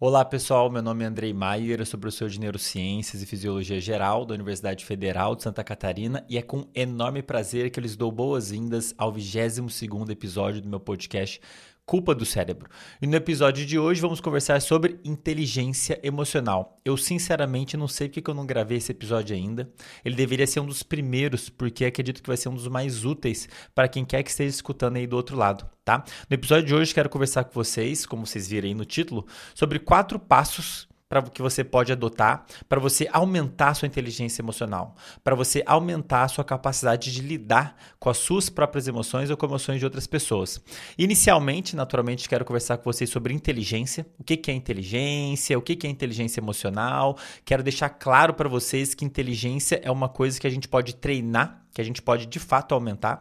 [0.00, 4.24] Olá pessoal, meu nome é Andrei Maier, eu sou professor de Neurociências e Fisiologia Geral
[4.24, 8.12] da Universidade Federal de Santa Catarina e é com enorme prazer que eu lhes dou
[8.12, 11.40] boas-vindas ao 22º episódio do meu podcast
[11.88, 12.68] culpa do cérebro.
[13.00, 16.78] E no episódio de hoje vamos conversar sobre inteligência emocional.
[16.84, 19.72] Eu sinceramente não sei porque eu não gravei esse episódio ainda.
[20.04, 23.48] Ele deveria ser um dos primeiros, porque acredito que vai ser um dos mais úteis
[23.74, 26.04] para quem quer que esteja escutando aí do outro lado, tá?
[26.28, 29.78] No episódio de hoje quero conversar com vocês, como vocês viram aí no título, sobre
[29.78, 34.94] quatro passos para que você pode adotar para você aumentar sua inteligência emocional,
[35.24, 39.78] para você aumentar sua capacidade de lidar com as suas próprias emoções ou com emoções
[39.78, 40.60] de outras pessoas.
[40.98, 45.90] Inicialmente, naturalmente, quero conversar com vocês sobre inteligência, o que é inteligência, o que é
[45.90, 47.16] inteligência emocional.
[47.44, 51.67] Quero deixar claro para vocês que inteligência é uma coisa que a gente pode treinar
[51.78, 53.20] que a gente pode de fato aumentar.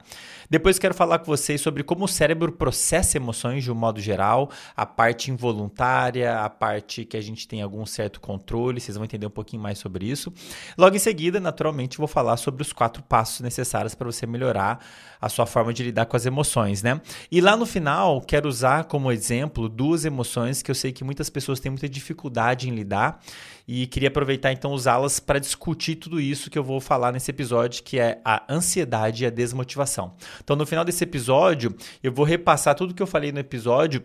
[0.50, 4.50] Depois quero falar com vocês sobre como o cérebro processa emoções de um modo geral,
[4.76, 9.28] a parte involuntária, a parte que a gente tem algum certo controle, vocês vão entender
[9.28, 10.34] um pouquinho mais sobre isso.
[10.76, 14.84] Logo em seguida, naturalmente, vou falar sobre os quatro passos necessários para você melhorar
[15.22, 17.00] a sua forma de lidar com as emoções, né?
[17.32, 21.30] E lá no final, quero usar como exemplo duas emoções que eu sei que muitas
[21.30, 23.20] pessoas têm muita dificuldade em lidar
[23.68, 27.84] e queria aproveitar então usá-las para discutir tudo isso que eu vou falar nesse episódio,
[27.84, 30.14] que é a ansiedade e a desmotivação.
[30.42, 34.04] Então, no final desse episódio, eu vou repassar tudo que eu falei no episódio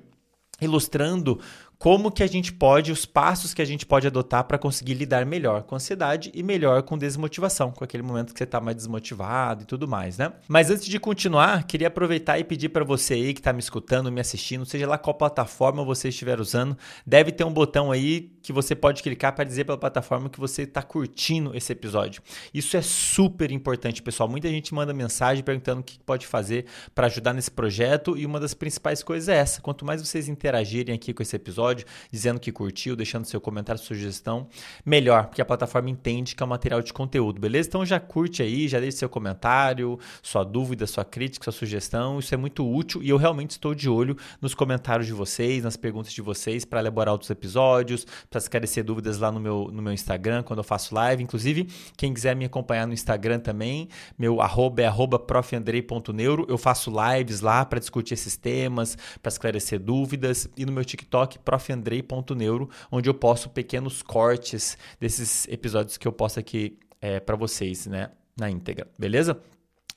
[0.61, 1.41] ilustrando
[1.79, 5.27] como que a gente pode, os passos que a gente pode adotar para conseguir lidar
[5.27, 9.65] melhor com ansiedade e melhor com desmotivação, com aquele momento que você está mais desmotivado
[9.65, 10.33] e tudo mais, né?
[10.47, 14.13] Mas antes de continuar, queria aproveitar e pedir para você aí que está me escutando,
[14.13, 18.53] me assistindo, seja lá qual plataforma você estiver usando, deve ter um botão aí que
[18.53, 22.23] você pode clicar para dizer pela plataforma que você está curtindo esse episódio.
[22.53, 24.29] Isso é super importante, pessoal.
[24.29, 28.41] Muita gente manda mensagem perguntando o que pode fazer para ajudar nesse projeto e uma
[28.41, 29.61] das principais coisas é essa.
[29.61, 34.49] Quanto mais vocês interagirem aqui com esse episódio, dizendo que curtiu, deixando seu comentário, sugestão,
[34.85, 37.69] melhor, porque a plataforma entende que é um material de conteúdo, beleza?
[37.69, 42.35] Então já curte aí, já deixe seu comentário, sua dúvida, sua crítica, sua sugestão, isso
[42.35, 46.13] é muito útil e eu realmente estou de olho nos comentários de vocês, nas perguntas
[46.13, 50.43] de vocês para elaborar outros episódios, para esclarecer dúvidas lá no meu, no meu Instagram,
[50.43, 51.23] quando eu faço live.
[51.23, 53.89] Inclusive, quem quiser me acompanhar no Instagram também,
[54.19, 59.79] meu arroba é arroba profandrei.neuro, eu faço lives lá para discutir esses temas, para esclarecer
[59.79, 66.09] dúvidas e no meu TikTok, prof profandrei.neuro, onde eu posto pequenos cortes desses episódios que
[66.09, 68.11] eu posto aqui é, para vocês, né?
[68.37, 69.39] Na íntegra, beleza?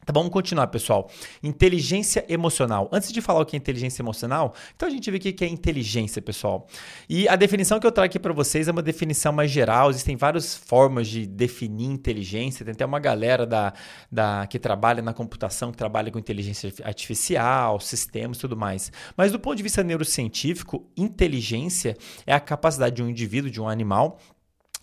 [0.06, 1.10] Tá, vamos continuar, pessoal.
[1.42, 2.88] Inteligência emocional.
[2.92, 5.48] Antes de falar o que é inteligência emocional, então a gente vê o que é
[5.48, 6.68] inteligência, pessoal.
[7.10, 9.90] E a definição que eu trago aqui para vocês é uma definição mais geral.
[9.90, 12.64] Existem várias formas de definir inteligência.
[12.64, 13.74] Tem até uma galera da,
[14.12, 18.92] da, que trabalha na computação, que trabalha com inteligência artificial, sistemas e tudo mais.
[19.18, 23.68] Mas do ponto de vista neurocientífico, inteligência é a capacidade de um indivíduo, de um
[23.68, 24.20] animal,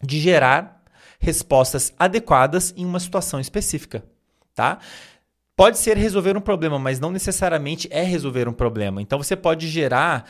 [0.03, 0.83] de gerar
[1.21, 4.05] respostas adequadas em uma situação específica,
[4.53, 4.81] tá?
[5.63, 9.01] Pode ser resolver um problema, mas não necessariamente é resolver um problema.
[9.01, 10.29] Então você pode gerar,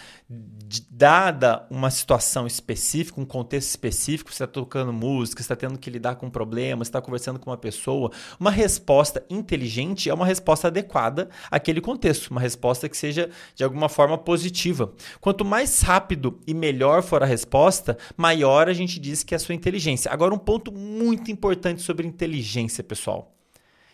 [0.91, 6.17] dada uma situação específica, um contexto específico, você está tocando música, está tendo que lidar
[6.17, 11.31] com um problema, está conversando com uma pessoa, uma resposta inteligente é uma resposta adequada
[11.51, 14.93] àquele contexto, uma resposta que seja de alguma forma positiva.
[15.19, 19.41] Quanto mais rápido e melhor for a resposta, maior a gente diz que é a
[19.41, 20.13] sua inteligência.
[20.13, 23.33] Agora, um ponto muito importante sobre inteligência, pessoal.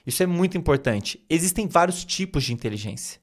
[0.08, 1.22] Isso é muito importante.
[1.28, 3.20] Existem vários tipos de inteligência.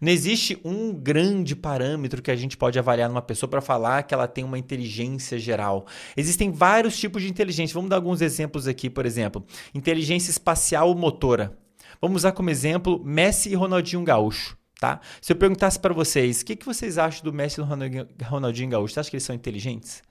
[0.00, 4.14] Não existe um grande parâmetro que a gente pode avaliar numa pessoa para falar que
[4.14, 5.84] ela tem uma inteligência geral.
[6.16, 7.74] Existem vários tipos de inteligência.
[7.74, 9.44] Vamos dar alguns exemplos aqui, por exemplo,
[9.74, 11.58] inteligência espacial motora.
[12.00, 14.56] Vamos usar como exemplo Messi e Ronaldinho Gaúcho.
[14.78, 15.00] Tá?
[15.20, 18.70] Se eu perguntasse para vocês, o que, que vocês acham do Messi e do Ronaldinho
[18.70, 18.94] Gaúcho?
[18.94, 20.04] Você acha que eles são inteligentes?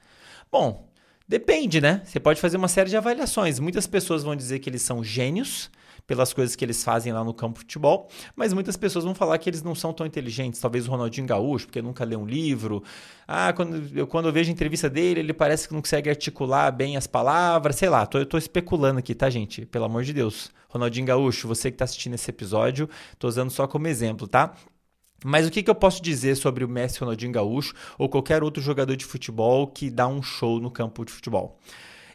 [0.52, 0.92] Bom,
[1.26, 2.02] depende, né?
[2.04, 3.60] Você pode fazer uma série de avaliações.
[3.60, 5.72] Muitas pessoas vão dizer que eles são gênios,
[6.08, 9.38] pelas coisas que eles fazem lá no campo de futebol, mas muitas pessoas vão falar
[9.38, 10.62] que eles não são tão inteligentes.
[10.62, 12.82] Talvez o Ronaldinho Gaúcho, porque nunca lê um livro.
[13.28, 16.72] Ah, quando eu, quando eu vejo a entrevista dele, ele parece que não consegue articular
[16.72, 17.76] bem as palavras.
[17.76, 19.66] Sei lá, tô, eu tô especulando aqui, tá, gente?
[19.66, 20.50] Pelo amor de Deus.
[20.70, 22.90] Ronaldinho Gaúcho, você que está assistindo esse episódio,
[23.20, 24.54] tô usando só como exemplo, tá?
[25.26, 28.62] Mas o que, que eu posso dizer sobre o Messi Ronaldinho Gaúcho ou qualquer outro
[28.62, 31.60] jogador de futebol que dá um show no campo de futebol?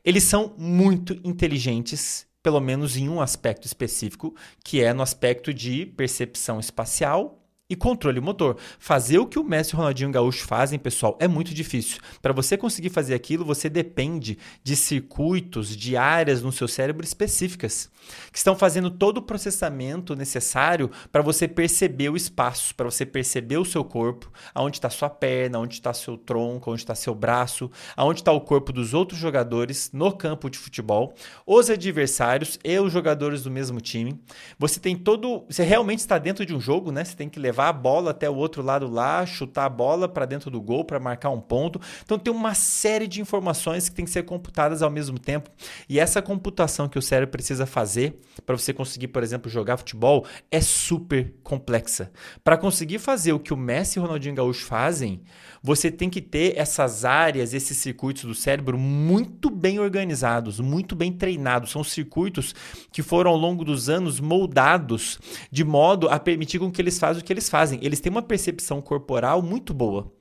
[0.05, 4.35] Eles são muito inteligentes pelo menos em um aspecto específico,
[4.65, 7.42] que é no aspecto de percepção espacial
[7.73, 8.57] e controle motor.
[8.79, 11.99] Fazer o que o Messi Ronaldinho Gaúcho fazem, pessoal, é muito difícil.
[12.21, 17.91] Para você conseguir fazer aquilo, você depende de circuitos, de áreas no seu cérebro específicas,
[18.31, 23.57] que estão fazendo todo o processamento necessário para você perceber o espaço, para você perceber
[23.57, 27.71] o seu corpo, aonde está sua perna, onde está seu tronco, onde está seu braço,
[27.97, 31.15] aonde está o corpo dos outros jogadores no campo de futebol,
[31.47, 34.21] os adversários e os jogadores do mesmo time.
[34.59, 37.05] Você tem todo, você realmente está dentro de um jogo, né?
[37.05, 40.09] Você tem que levar levar a bola até o outro lado lá, chutar a bola
[40.09, 41.81] para dentro do gol para marcar um ponto.
[42.05, 45.51] Então tem uma série de informações que tem que ser computadas ao mesmo tempo.
[45.89, 50.27] E essa computação que o cérebro precisa fazer para você conseguir, por exemplo, jogar futebol
[50.51, 52.11] é super complexa.
[52.43, 55.23] Para conseguir fazer o que o Messi e o Ronaldinho Gaúcho fazem,
[55.63, 61.13] você tem que ter essas áreas, esses circuitos do cérebro muito bem organizados, muito bem
[61.13, 61.71] treinados.
[61.71, 62.55] São circuitos
[62.91, 65.19] que foram ao longo dos anos moldados
[65.51, 67.79] de modo a permitir com que eles façam o que eles fazem?
[67.83, 70.13] Eles têm uma percepção corporal muito boa.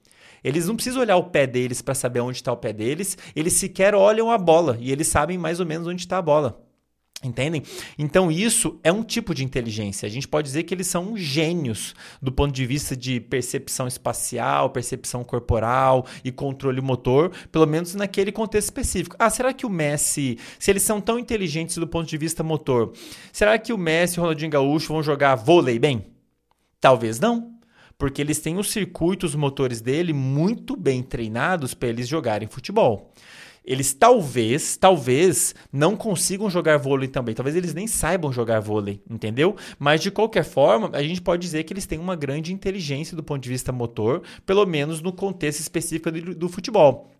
[0.43, 3.53] Eles não precisam olhar o pé deles para saber onde está o pé deles, eles
[3.53, 6.65] sequer olham a bola e eles sabem mais ou menos onde está a bola.
[7.23, 7.61] Entendem?
[7.99, 10.07] Então, isso é um tipo de inteligência.
[10.07, 14.71] A gente pode dizer que eles são gênios do ponto de vista de percepção espacial,
[14.71, 19.15] percepção corporal e controle motor, pelo menos naquele contexto específico.
[19.19, 22.91] Ah, será que o Messi, se eles são tão inteligentes do ponto de vista motor,
[23.31, 26.10] será que o Messi e o Ronaldinho Gaúcho vão jogar vôlei bem?
[26.81, 27.53] Talvez não,
[27.95, 33.13] porque eles têm os circuitos motores dele muito bem treinados para eles jogarem futebol.
[33.63, 37.35] Eles talvez, talvez não consigam jogar vôlei também.
[37.35, 39.55] Talvez eles nem saibam jogar vôlei, entendeu?
[39.77, 43.21] Mas de qualquer forma, a gente pode dizer que eles têm uma grande inteligência do
[43.21, 47.11] ponto de vista motor, pelo menos no contexto específico do, do futebol.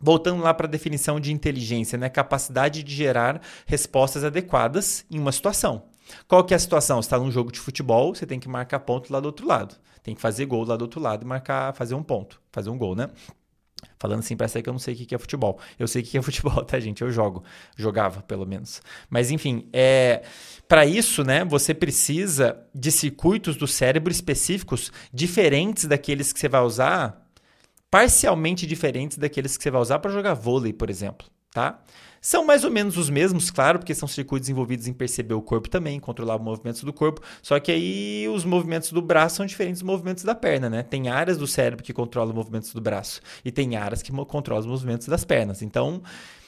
[0.00, 2.08] Voltando lá para a definição de inteligência, né?
[2.08, 5.91] Capacidade de gerar respostas adequadas em uma situação.
[6.28, 7.00] Qual que é a situação?
[7.00, 9.76] Você está num jogo de futebol, você tem que marcar ponto lá do outro lado.
[10.02, 12.78] Tem que fazer gol lá do outro lado e marcar, fazer um ponto, fazer um
[12.78, 13.08] gol, né?
[13.98, 15.60] Falando assim, parece que eu não sei o que é futebol.
[15.78, 17.02] Eu sei o que é futebol, tá, gente?
[17.02, 17.44] Eu jogo.
[17.76, 18.82] Jogava, pelo menos.
[19.08, 20.22] Mas, enfim, é...
[20.66, 26.62] para isso, né, você precisa de circuitos do cérebro específicos diferentes daqueles que você vai
[26.62, 27.28] usar,
[27.90, 31.80] parcialmente diferentes daqueles que você vai usar para jogar vôlei, por exemplo, tá?
[32.24, 35.68] São mais ou menos os mesmos, claro, porque são circuitos envolvidos em perceber o corpo
[35.68, 37.20] também, controlar os movimentos do corpo.
[37.42, 40.84] Só que aí os movimentos do braço são diferentes dos movimentos da perna, né?
[40.84, 44.60] Tem áreas do cérebro que controlam os movimentos do braço e tem áreas que controlam
[44.60, 45.62] os movimentos das pernas.
[45.62, 46.00] Então,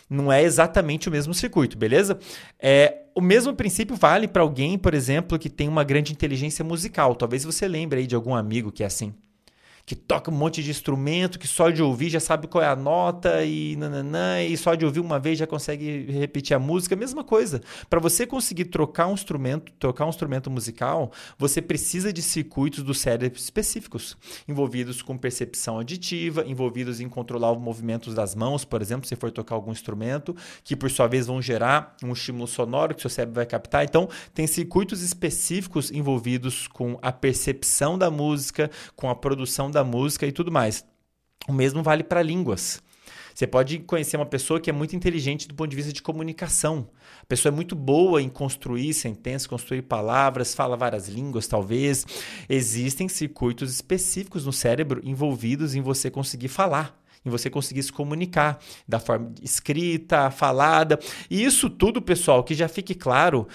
[0.09, 2.21] não é exatamente o mesmo circuito, beleza?
[2.61, 7.17] É, o mesmo princípio vale para alguém, por exemplo, que tem uma grande inteligência musical.
[7.17, 9.13] Talvez você lembre aí de algum amigo que é assim
[9.87, 12.77] que toca um monte de instrumento, que só de ouvir já sabe qual é a
[12.77, 17.23] nota e nananã, e só de ouvir uma vez já consegue repetir a música, mesma
[17.23, 17.61] coisa.
[17.91, 22.95] Para você conseguir trocar um instrumento, trocar um instrumento musical, você precisa de circuitos do
[22.95, 24.17] cérebro específicos,
[24.49, 29.31] envolvidos com percepção aditiva, envolvidos em controlar os movimentos das mãos, por exemplo, se for
[29.31, 33.35] tocar algum instrumento, que por sua vez vão gerar um estímulo sonoro que seu cérebro
[33.35, 33.85] vai captar.
[33.85, 40.27] Então, tem circuitos específicos envolvidos com a percepção da música, com a produção da música
[40.27, 40.85] e tudo mais.
[41.47, 42.83] O mesmo vale para línguas.
[43.35, 46.89] Você pode conhecer uma pessoa que é muito inteligente do ponto de vista de comunicação.
[47.21, 52.07] A pessoa é muito boa em construir sentenças, construir palavras, fala várias línguas, talvez.
[52.49, 58.59] Existem circuitos específicos no cérebro envolvidos em você conseguir falar em você conseguir se comunicar
[58.87, 60.99] da forma escrita, falada.
[61.31, 63.49] E isso tudo, pessoal, que já fique claro,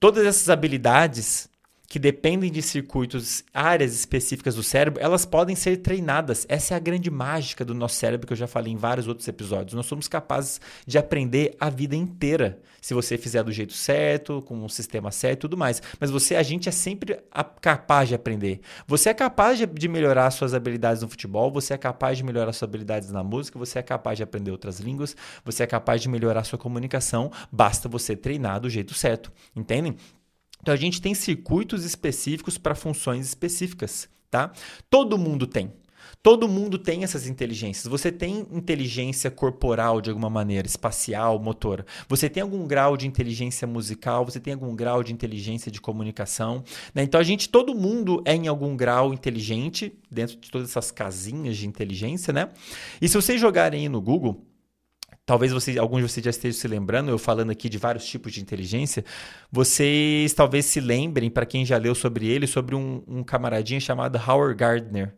[0.00, 1.48] todas essas habilidades
[1.94, 6.44] que dependem de circuitos, áreas específicas do cérebro, elas podem ser treinadas.
[6.48, 9.28] Essa é a grande mágica do nosso cérebro que eu já falei em vários outros
[9.28, 9.74] episódios.
[9.74, 14.56] Nós somos capazes de aprender a vida inteira, se você fizer do jeito certo, com
[14.56, 15.80] um sistema certo e tudo mais.
[16.00, 17.16] Mas você, a gente é sempre
[17.60, 18.60] capaz de aprender.
[18.88, 22.68] Você é capaz de melhorar suas habilidades no futebol, você é capaz de melhorar suas
[22.68, 26.42] habilidades na música, você é capaz de aprender outras línguas, você é capaz de melhorar
[26.42, 29.30] sua comunicação, basta você treinar do jeito certo.
[29.54, 29.96] Entendem?
[30.64, 34.50] Então a gente tem circuitos específicos para funções específicas, tá?
[34.88, 35.70] Todo mundo tem.
[36.22, 37.86] Todo mundo tem essas inteligências.
[37.86, 41.84] Você tem inteligência corporal de alguma maneira, espacial, motor.
[42.08, 46.64] Você tem algum grau de inteligência musical, você tem algum grau de inteligência de comunicação.
[46.94, 47.02] Né?
[47.02, 51.58] Então a gente, todo mundo é em algum grau inteligente, dentro de todas essas casinhas
[51.58, 52.48] de inteligência, né?
[53.02, 54.42] E se vocês jogarem no Google,
[55.26, 58.32] talvez você, alguns de vocês já estejam se lembrando, eu falando aqui de vários tipos
[58.32, 59.04] de inteligência,
[59.50, 64.16] vocês talvez se lembrem, para quem já leu sobre ele, sobre um, um camaradinho chamado
[64.18, 65.14] Howard Gardner.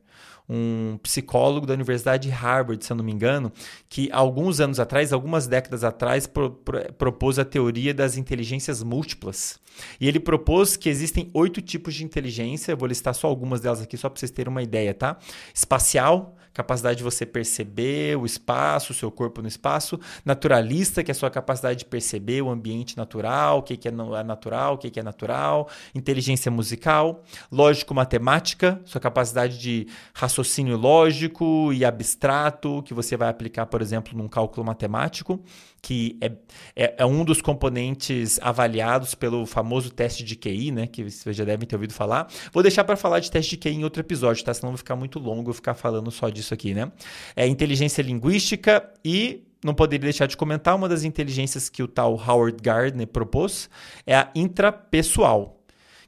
[0.48, 3.52] um psicólogo da Universidade de Harvard, se eu não me engano,
[3.88, 9.58] que alguns anos atrás, algumas décadas atrás, pro, pro, propôs a teoria das inteligências múltiplas.
[10.00, 13.82] E ele propôs que existem oito tipos de inteligência, eu vou listar só algumas delas
[13.82, 15.18] aqui, só para vocês terem uma ideia, tá?
[15.52, 20.00] Espacial, capacidade de você perceber o espaço, o seu corpo no espaço.
[20.24, 23.90] Naturalista, que é a sua capacidade de perceber o ambiente natural, o que, que é,
[23.90, 25.68] é natural, o que, que é natural.
[25.94, 27.22] Inteligência musical.
[27.52, 34.28] Lógico-matemática, sua capacidade de raciocínio lógico e abstrato, que você vai aplicar, por exemplo, num
[34.28, 35.38] cálculo matemático
[35.80, 36.32] que é,
[36.74, 40.86] é, é, um dos componentes avaliados pelo famoso teste de QI, né?
[40.86, 42.28] Que vocês já devem ter ouvido falar.
[42.52, 44.52] Vou deixar para falar de teste de QI em outro episódio, tá?
[44.52, 46.90] Senão vai ficar muito longo eu ficar falando só disso aqui, né?
[47.34, 52.14] É inteligência linguística e não poderia deixar de comentar uma das inteligências que o tal
[52.14, 53.68] Howard Gardner propôs
[54.06, 55.55] é a intrapessoal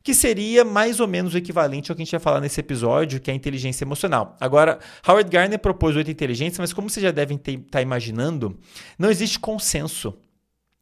[0.09, 3.21] que seria mais ou menos o equivalente ao que a gente vai falar nesse episódio,
[3.21, 4.39] que é a inteligência emocional.
[4.41, 8.59] Agora, Howard Gardner propôs oito inteligências, mas como vocês já devem estar tá imaginando,
[8.99, 10.15] não existe consenso.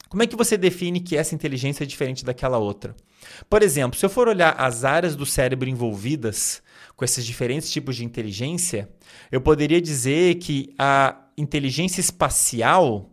[0.09, 2.95] Como é que você define que essa inteligência é diferente daquela outra?
[3.51, 6.63] Por exemplo, se eu for olhar as áreas do cérebro envolvidas
[6.95, 8.89] com esses diferentes tipos de inteligência,
[9.33, 13.11] eu poderia dizer que a inteligência espacial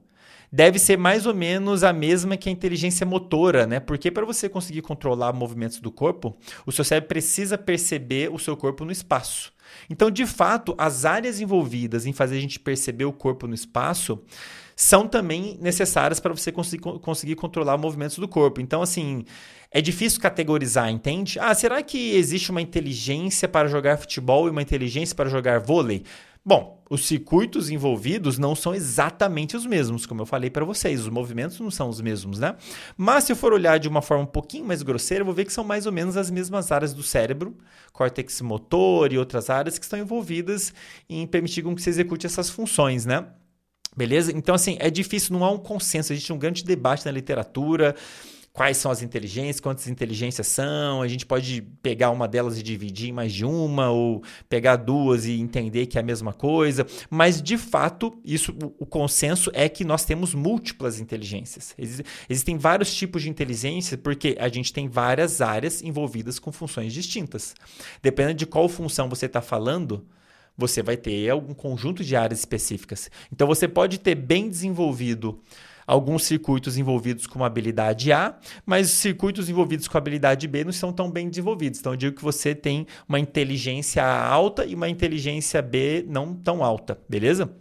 [0.53, 3.79] deve ser mais ou menos a mesma que a inteligência motora, né?
[3.79, 8.55] Porque para você conseguir controlar movimentos do corpo, o seu cérebro precisa perceber o seu
[8.55, 9.51] corpo no espaço.
[9.89, 14.21] Então, de fato, as áreas envolvidas em fazer a gente perceber o corpo no espaço
[14.75, 18.61] são também necessárias para você conseguir, conseguir controlar movimentos do corpo.
[18.61, 19.25] Então, assim,
[19.71, 21.39] é difícil categorizar, entende?
[21.39, 26.03] Ah, será que existe uma inteligência para jogar futebol e uma inteligência para jogar vôlei?
[26.45, 31.07] Bom, os circuitos envolvidos não são exatamente os mesmos, como eu falei para vocês, os
[31.07, 32.57] movimentos não são os mesmos, né?
[32.97, 35.45] Mas se eu for olhar de uma forma um pouquinho mais grosseira, eu vou ver
[35.45, 37.55] que são mais ou menos as mesmas áreas do cérebro,
[37.93, 40.73] córtex motor e outras áreas que estão envolvidas
[41.09, 43.25] em permitir que você execute essas funções, né?
[43.95, 44.31] Beleza?
[44.35, 47.95] Então, assim, é difícil, não há um consenso, existe um grande debate na literatura
[48.53, 53.09] quais são as inteligências, quantas inteligências são, a gente pode pegar uma delas e dividir
[53.09, 57.41] em mais de uma, ou pegar duas e entender que é a mesma coisa, mas
[57.41, 61.75] de fato, isso o consenso é que nós temos múltiplas inteligências.
[62.29, 67.55] Existem vários tipos de inteligência porque a gente tem várias áreas envolvidas com funções distintas.
[68.03, 70.05] Dependendo de qual função você está falando,
[70.55, 73.09] você vai ter algum conjunto de áreas específicas.
[73.31, 75.41] Então você pode ter bem desenvolvido
[75.85, 80.91] alguns circuitos envolvidos com habilidade A, mas os circuitos envolvidos com habilidade B não são
[80.91, 81.79] tão bem desenvolvidos.
[81.79, 86.33] Então eu digo que você tem uma inteligência A alta e uma inteligência B não
[86.33, 87.53] tão alta, beleza?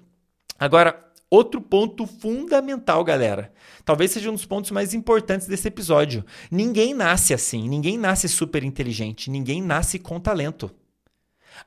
[0.59, 0.99] Agora,
[1.29, 3.53] outro ponto fundamental, galera.
[3.85, 6.25] Talvez seja um dos pontos mais importantes desse episódio.
[6.51, 10.71] Ninguém nasce assim, ninguém nasce super inteligente, ninguém nasce com talento.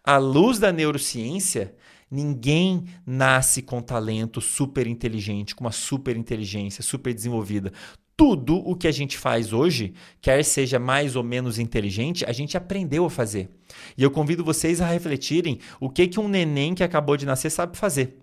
[0.04, 1.76] À luz da neurociência,
[2.10, 7.72] Ninguém nasce com talento super inteligente, com uma super inteligência, super desenvolvida.
[8.16, 12.56] Tudo o que a gente faz hoje, quer seja mais ou menos inteligente, a gente
[12.56, 13.50] aprendeu a fazer.
[13.98, 17.50] E eu convido vocês a refletirem o que, que um neném que acabou de nascer
[17.50, 18.20] sabe fazer.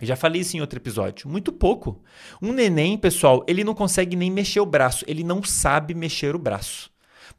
[0.00, 1.28] Eu já falei isso em outro episódio.
[1.28, 2.02] Muito pouco.
[2.40, 5.04] Um neném, pessoal, ele não consegue nem mexer o braço.
[5.06, 6.89] Ele não sabe mexer o braço.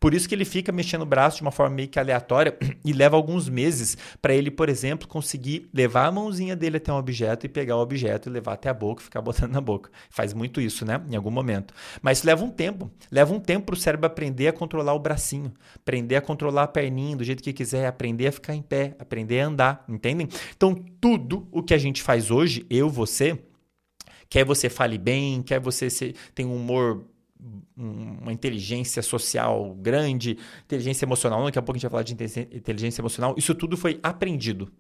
[0.02, 2.92] Por isso que ele fica mexendo o braço de uma forma meio que aleatória e
[2.92, 7.46] leva alguns meses para ele, por exemplo, conseguir levar a mãozinha dele até um objeto
[7.46, 9.92] e pegar o objeto e levar até a boca e ficar botando na boca.
[10.10, 11.00] Faz muito isso, né?
[11.08, 11.72] Em algum momento.
[12.02, 12.90] Mas leva um tempo.
[13.12, 16.68] Leva um tempo para o cérebro aprender a controlar o bracinho, aprender a controlar a
[16.68, 20.28] perninha do jeito que quiser, aprender a ficar em pé, aprender a andar, entendem?
[20.58, 23.38] Então, tudo o que a gente faz hoje, eu, você,
[24.28, 27.06] quer você fale bem, quer você tenha um humor
[27.76, 32.14] uma inteligência social grande, inteligência emocional, daqui a pouco a gente vai falar de
[32.56, 34.72] inteligência emocional, isso tudo foi aprendido.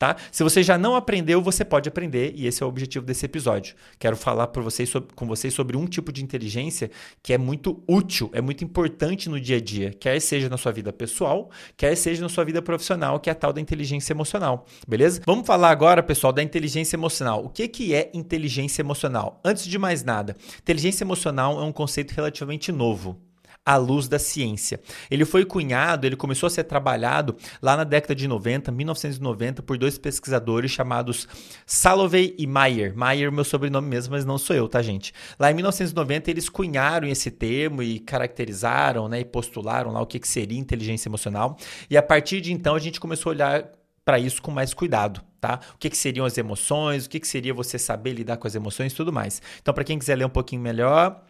[0.00, 0.16] Tá?
[0.32, 3.76] Se você já não aprendeu, você pode aprender, e esse é o objetivo desse episódio.
[3.98, 6.90] Quero falar vocês sobre, com vocês sobre um tipo de inteligência
[7.22, 10.72] que é muito útil, é muito importante no dia a dia, quer seja na sua
[10.72, 14.64] vida pessoal, quer seja na sua vida profissional, que é a tal da inteligência emocional.
[14.88, 15.20] Beleza?
[15.26, 17.44] Vamos falar agora, pessoal, da inteligência emocional.
[17.44, 19.38] O que, que é inteligência emocional?
[19.44, 23.20] Antes de mais nada, inteligência emocional é um conceito relativamente novo
[23.64, 24.80] à luz da ciência.
[25.10, 29.76] Ele foi cunhado, ele começou a ser trabalhado lá na década de 90, 1990, por
[29.76, 31.28] dois pesquisadores chamados
[31.66, 32.96] Salovey e Mayer.
[32.96, 35.12] Mayer é meu sobrenome mesmo, mas não sou eu, tá, gente?
[35.38, 40.18] Lá em 1990 eles cunharam esse termo e caracterizaram, né, e postularam lá o que,
[40.18, 41.56] que seria inteligência emocional.
[41.88, 43.70] E a partir de então a gente começou a olhar
[44.04, 45.60] para isso com mais cuidado, tá?
[45.74, 48.54] O que, que seriam as emoções, o que, que seria você saber lidar com as
[48.54, 49.40] emoções e tudo mais.
[49.60, 51.22] Então, para quem quiser ler um pouquinho melhor,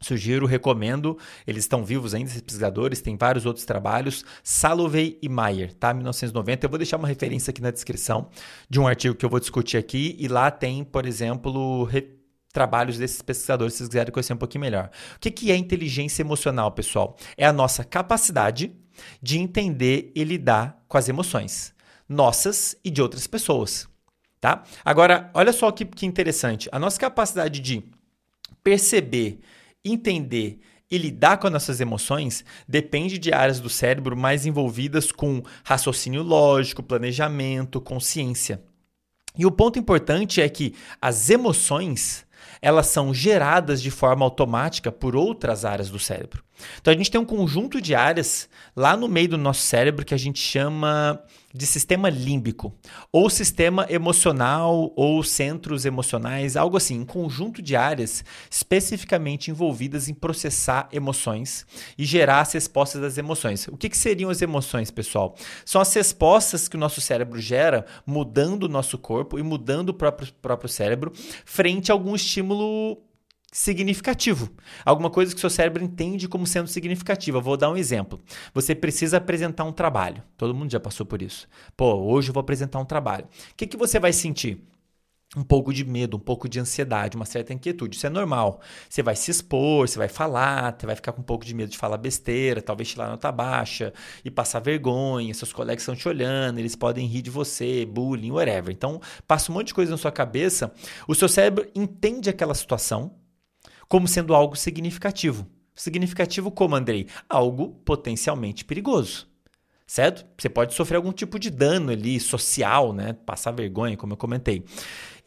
[0.00, 1.18] Sugiro, recomendo.
[1.46, 3.00] Eles estão vivos ainda, esses pesquisadores.
[3.00, 4.24] Tem vários outros trabalhos.
[4.42, 5.94] Salovey e Mayer, tá?
[5.94, 6.66] 1990.
[6.66, 8.28] Eu vou deixar uma referência aqui na descrição
[8.68, 10.14] de um artigo que eu vou discutir aqui.
[10.18, 12.10] E lá tem, por exemplo, re...
[12.52, 14.90] trabalhos desses pesquisadores, se vocês quiserem conhecer um pouquinho melhor.
[15.16, 17.16] O que, que é inteligência emocional, pessoal?
[17.36, 18.72] É a nossa capacidade
[19.22, 21.74] de entender e lidar com as emoções,
[22.08, 23.88] nossas e de outras pessoas,
[24.40, 24.62] tá?
[24.84, 26.68] Agora, olha só que, que interessante.
[26.72, 27.82] A nossa capacidade de
[28.62, 29.40] perceber
[29.90, 35.42] entender e lidar com as nossas emoções depende de áreas do cérebro mais envolvidas com
[35.64, 38.62] raciocínio lógico, planejamento, consciência.
[39.36, 42.24] E o ponto importante é que as emoções
[42.62, 46.42] elas são geradas de forma automática por outras áreas do cérebro.
[46.80, 50.14] Então a gente tem um conjunto de áreas lá no meio do nosso cérebro que
[50.14, 51.22] a gente chama
[51.56, 52.74] de sistema límbico,
[53.10, 60.14] ou sistema emocional, ou centros emocionais, algo assim, um conjunto de áreas especificamente envolvidas em
[60.14, 63.66] processar emoções e gerar as respostas das emoções.
[63.68, 65.34] O que, que seriam as emoções, pessoal?
[65.64, 69.94] São as respostas que o nosso cérebro gera, mudando o nosso corpo e mudando o
[69.94, 71.12] próprio, próprio cérebro
[71.44, 72.98] frente a algum estímulo
[73.56, 74.50] significativo.
[74.84, 77.40] Alguma coisa que seu cérebro entende como sendo significativa.
[77.40, 78.20] Vou dar um exemplo.
[78.52, 80.22] Você precisa apresentar um trabalho.
[80.36, 81.48] Todo mundo já passou por isso.
[81.74, 83.24] Pô, hoje eu vou apresentar um trabalho.
[83.24, 84.62] O que, que você vai sentir?
[85.36, 87.96] um pouco de medo, um pouco de ansiedade, uma certa inquietude.
[87.96, 88.60] Isso é normal.
[88.88, 91.70] Você vai se expor, você vai falar, você vai ficar com um pouco de medo
[91.70, 93.92] de falar besteira, talvez tirar nota baixa
[94.24, 95.34] e passar vergonha.
[95.34, 98.72] Seus colegas estão te olhando, eles podem rir de você, bullying, whatever.
[98.72, 100.72] Então, passa um monte de coisa na sua cabeça.
[101.08, 103.12] O seu cérebro entende aquela situação,
[103.88, 105.46] como sendo algo significativo.
[105.74, 107.06] Significativo como, Andrei?
[107.28, 109.28] Algo potencialmente perigoso.
[109.86, 110.26] Certo?
[110.36, 113.12] Você pode sofrer algum tipo de dano ali social, né?
[113.24, 114.64] Passar vergonha, como eu comentei.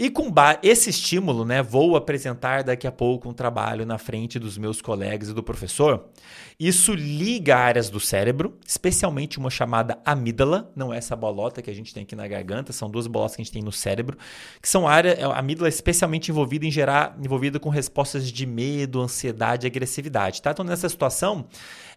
[0.01, 4.57] E com esse estímulo, né, vou apresentar daqui a pouco um trabalho na frente dos
[4.57, 6.05] meus colegas e do professor.
[6.57, 11.75] Isso liga áreas do cérebro, especialmente uma chamada amígdala, não é essa bolota que a
[11.75, 14.17] gente tem aqui na garganta, são duas bolotas que a gente tem no cérebro,
[14.61, 19.01] que são áreas, a amígdala é especialmente envolvida em gerar, envolvida com respostas de medo,
[19.01, 20.51] ansiedade agressividade, tá?
[20.51, 21.45] Então nessa situação,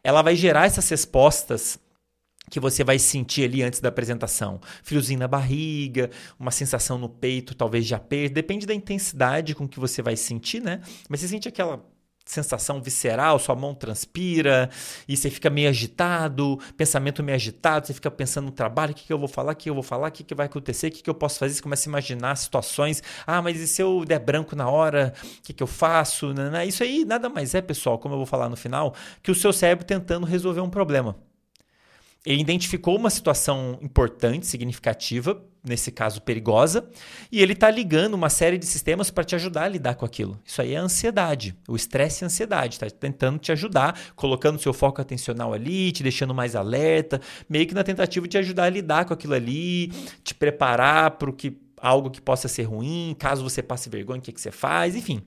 [0.02, 1.78] ela vai gerar essas respostas
[2.52, 4.60] que você vai sentir ali antes da apresentação.
[4.82, 9.80] Friozinho na barriga, uma sensação no peito, talvez de aperto, depende da intensidade com que
[9.80, 10.82] você vai sentir, né?
[11.08, 11.82] Mas você sente aquela
[12.26, 14.68] sensação visceral, sua mão transpira
[15.08, 19.06] e você fica meio agitado, pensamento meio agitado, você fica pensando no trabalho, o que,
[19.06, 20.90] que eu vou falar, o que eu vou falar, o que, que vai acontecer, o
[20.90, 24.04] que, que eu posso fazer, você começa a imaginar situações, ah, mas e se eu
[24.04, 26.34] der branco na hora, o que, que eu faço?
[26.68, 29.54] Isso aí nada mais é, pessoal, como eu vou falar no final, que o seu
[29.54, 31.16] cérebro tentando resolver um problema.
[32.24, 36.88] Ele identificou uma situação importante, significativa, nesse caso perigosa,
[37.30, 40.40] e ele está ligando uma série de sistemas para te ajudar a lidar com aquilo.
[40.44, 42.74] Isso aí é ansiedade, o estresse e ansiedade.
[42.74, 47.74] Está tentando te ajudar, colocando seu foco atencional ali, te deixando mais alerta, meio que
[47.74, 49.88] na tentativa de ajudar a lidar com aquilo ali,
[50.22, 54.22] te preparar para o que algo que possa ser ruim, caso você passe vergonha, o
[54.22, 55.20] que, que você faz, enfim.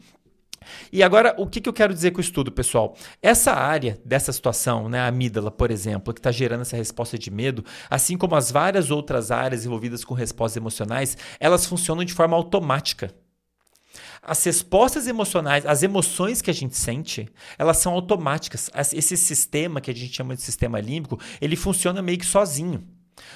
[0.92, 2.96] E agora, o que, que eu quero dizer com o estudo, pessoal?
[3.22, 7.32] Essa área dessa situação, né, a amígdala, por exemplo, que está gerando essa resposta de
[7.32, 12.36] medo, assim como as várias outras áreas envolvidas com respostas emocionais, elas funcionam de forma
[12.36, 13.14] automática.
[14.22, 18.72] As respostas emocionais, as emoções que a gente sente, elas são automáticas.
[18.92, 22.84] Esse sistema que a gente chama de sistema límbico, ele funciona meio que sozinho.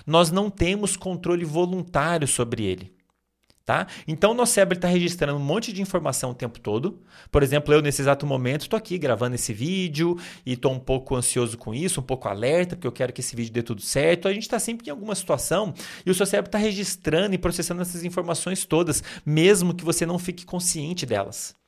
[0.05, 2.98] Nós não temos controle voluntário sobre ele.
[3.69, 3.85] Tá?
[4.07, 7.03] Então, nosso cérebro está registrando um monte de informação o tempo todo.
[7.31, 11.15] Por exemplo, eu, nesse exato momento, estou aqui gravando esse vídeo e estou um pouco
[11.15, 14.27] ansioso com isso, um pouco alerta, porque eu quero que esse vídeo dê tudo certo.
[14.27, 15.71] A gente está sempre em alguma situação
[16.03, 20.17] e o seu cérebro está registrando e processando essas informações todas, mesmo que você não
[20.17, 21.58] fique consciente delas.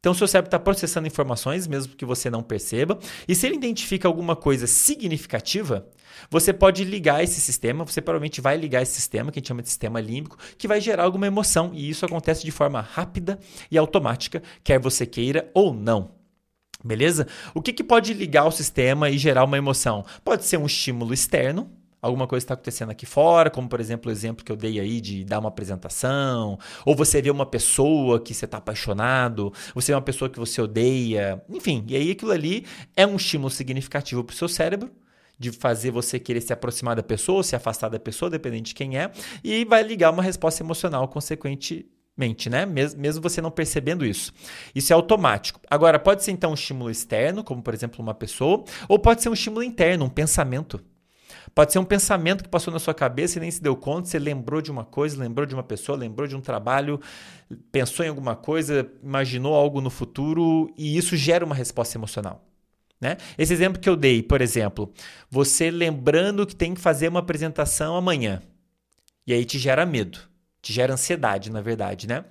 [0.00, 2.98] Então, seu cérebro está processando informações, mesmo que você não perceba.
[3.26, 5.88] E se ele identifica alguma coisa significativa,
[6.30, 9.62] você pode ligar esse sistema, você provavelmente vai ligar esse sistema, que a gente chama
[9.62, 11.72] de sistema límbico, que vai gerar alguma emoção.
[11.74, 16.12] E isso acontece de forma rápida e automática, quer você queira ou não.
[16.84, 17.26] Beleza?
[17.52, 20.04] O que, que pode ligar o sistema e gerar uma emoção?
[20.24, 21.68] Pode ser um estímulo externo,
[22.00, 25.00] alguma coisa está acontecendo aqui fora, como por exemplo o exemplo que eu dei aí
[25.00, 29.96] de dar uma apresentação, ou você vê uma pessoa que você está apaixonado, você vê
[29.96, 32.64] uma pessoa que você odeia, enfim, e aí aquilo ali
[32.96, 34.90] é um estímulo significativo para o seu cérebro,
[35.38, 38.98] de fazer você querer se aproximar da pessoa, se afastar da pessoa, dependendo de quem
[38.98, 39.10] é,
[39.42, 41.86] e vai ligar uma resposta emocional consequente
[42.50, 42.66] né?
[42.66, 44.32] Mesmo você não percebendo isso.
[44.74, 45.60] Isso é automático.
[45.70, 49.28] Agora, pode ser então um estímulo externo, como por exemplo uma pessoa, ou pode ser
[49.28, 50.80] um estímulo interno, um pensamento.
[51.58, 54.16] Pode ser um pensamento que passou na sua cabeça e nem se deu conta, você
[54.16, 57.00] lembrou de uma coisa, lembrou de uma pessoa, lembrou de um trabalho,
[57.72, 62.44] pensou em alguma coisa, imaginou algo no futuro e isso gera uma resposta emocional.
[63.00, 63.16] Né?
[63.36, 64.92] Esse exemplo que eu dei, por exemplo,
[65.28, 68.40] você lembrando que tem que fazer uma apresentação amanhã.
[69.26, 70.20] E aí te gera medo,
[70.62, 72.24] te gera ansiedade, na verdade, né?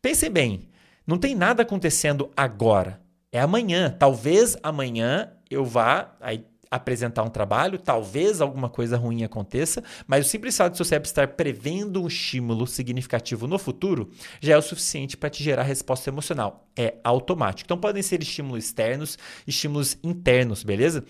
[0.00, 0.70] Pensem bem,
[1.06, 2.98] não tem nada acontecendo agora.
[3.30, 3.94] É amanhã.
[3.98, 10.28] Talvez amanhã eu vá aí, apresentar um trabalho, talvez alguma coisa ruim aconteça, mas o
[10.28, 14.62] simples fato de seu cérebro estar prevendo um estímulo significativo no futuro já é o
[14.62, 16.68] suficiente para te gerar resposta emocional.
[16.76, 17.66] É automático.
[17.66, 21.04] Então podem ser estímulos externos, estímulos internos, beleza?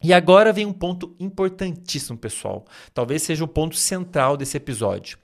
[0.00, 2.64] E agora vem um ponto importantíssimo, pessoal.
[2.94, 5.18] Talvez seja o ponto central desse episódio.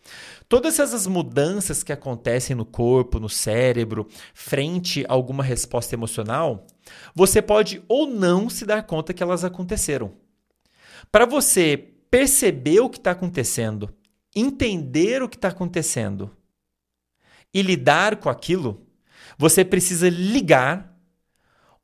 [0.48, 6.66] Todas essas mudanças que acontecem no corpo, no cérebro, frente a alguma resposta emocional,
[7.14, 10.12] você pode ou não se dar conta que elas aconteceram.
[11.10, 11.76] Para você
[12.10, 13.94] perceber o que está acontecendo,
[14.34, 16.30] entender o que está acontecendo
[17.52, 18.86] e lidar com aquilo,
[19.38, 20.93] você precisa ligar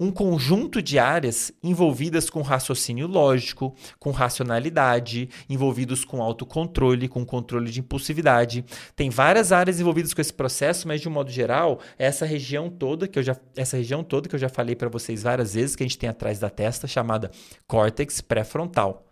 [0.01, 7.71] um conjunto de áreas envolvidas com raciocínio lógico, com racionalidade, envolvidos com autocontrole, com controle
[7.71, 8.65] de impulsividade.
[8.97, 13.07] Tem várias áreas envolvidas com esse processo, mas de um modo geral, essa região toda
[13.07, 15.83] que eu já essa região toda que eu já falei para vocês várias vezes que
[15.83, 17.31] a gente tem atrás da testa, chamada
[17.67, 19.07] córtex pré-frontal.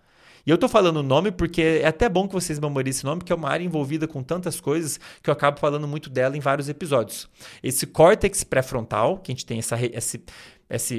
[0.47, 3.19] E eu estou falando o nome porque é até bom que vocês memorizem esse nome,
[3.19, 6.41] porque é uma área envolvida com tantas coisas que eu acabo falando muito dela em
[6.41, 7.29] vários episódios.
[7.63, 10.23] Esse córtex pré-frontal, que a gente tem essa, esse
[10.69, 10.95] essa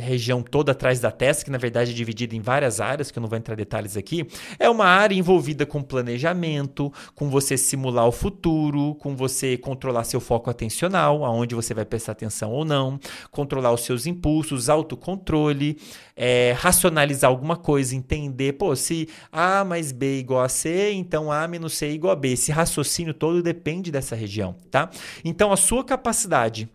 [0.00, 3.20] região toda atrás da testa, que na verdade é dividida em várias áreas, que eu
[3.20, 4.26] não vou entrar em detalhes aqui,
[4.58, 10.20] é uma área envolvida com planejamento, com você simular o futuro, com você controlar seu
[10.20, 12.98] foco atencional, aonde você vai prestar atenção ou não,
[13.30, 15.78] controlar os seus impulsos, autocontrole,
[16.16, 21.30] é, racionalizar alguma coisa, entender, pô, se A mais B é igual a C, então
[21.30, 22.32] A menos C é igual a B.
[22.32, 24.90] Esse raciocínio todo depende dessa região, tá?
[25.24, 26.68] Então a sua capacidade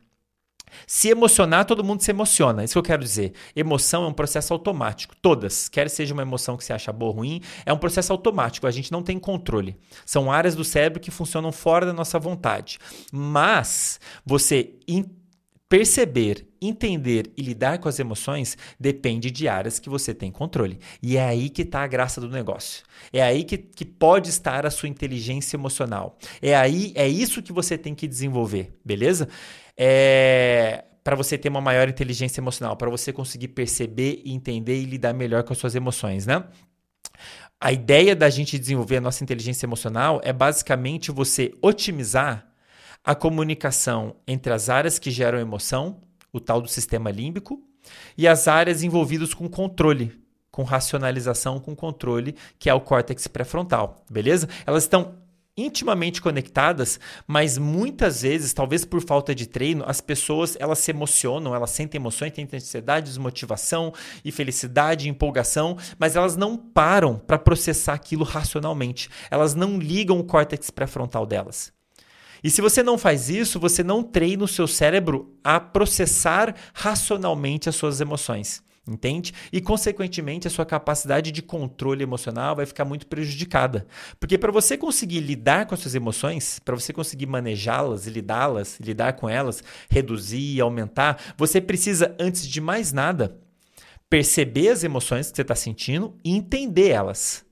[0.87, 2.63] se emocionar, todo mundo se emociona.
[2.63, 3.33] Isso que eu quero dizer.
[3.55, 5.15] Emoção é um processo automático.
[5.21, 5.69] Todas.
[5.69, 8.67] Quer seja uma emoção que você acha boa ou ruim, é um processo automático.
[8.67, 9.77] A gente não tem controle.
[10.05, 12.79] São áreas do cérebro que funcionam fora da nossa vontade.
[13.11, 14.73] Mas você
[15.67, 20.79] perceber, entender e lidar com as emoções depende de áreas que você tem controle.
[21.01, 22.83] E é aí que está a graça do negócio.
[23.11, 26.17] É aí que, que pode estar a sua inteligência emocional.
[26.41, 29.27] É aí, é isso que você tem que desenvolver, beleza?
[29.77, 35.13] É, para você ter uma maior inteligência emocional, para você conseguir perceber, entender e lidar
[35.13, 36.43] melhor com as suas emoções, né?
[37.59, 42.47] A ideia da gente desenvolver a nossa inteligência emocional é basicamente você otimizar
[43.03, 46.01] a comunicação entre as áreas que geram emoção,
[46.33, 47.61] o tal do sistema límbico,
[48.17, 50.19] e as áreas envolvidas com controle,
[50.51, 54.49] com racionalização, com controle, que é o córtex pré-frontal, beleza?
[54.65, 55.15] Elas estão
[55.57, 61.55] intimamente conectadas, mas muitas vezes, talvez por falta de treino, as pessoas elas se emocionam,
[61.55, 67.93] elas sentem emoções, têm ansiedade, desmotivação e felicidade, empolgação, mas elas não param para processar
[67.93, 69.09] aquilo racionalmente.
[69.31, 71.71] Elas não ligam o córtex pré-frontal delas.
[72.43, 77.69] E se você não faz isso, você não treina o seu cérebro a processar racionalmente
[77.69, 79.33] as suas emoções entende?
[79.51, 83.87] E, consequentemente, a sua capacidade de controle emocional vai ficar muito prejudicada.
[84.19, 89.13] Porque para você conseguir lidar com as suas emoções, para você conseguir manejá-las, lidá-las, lidar
[89.13, 93.39] com elas, reduzir, aumentar, você precisa, antes de mais nada,
[94.09, 97.45] perceber as emoções que você está sentindo e entender elas.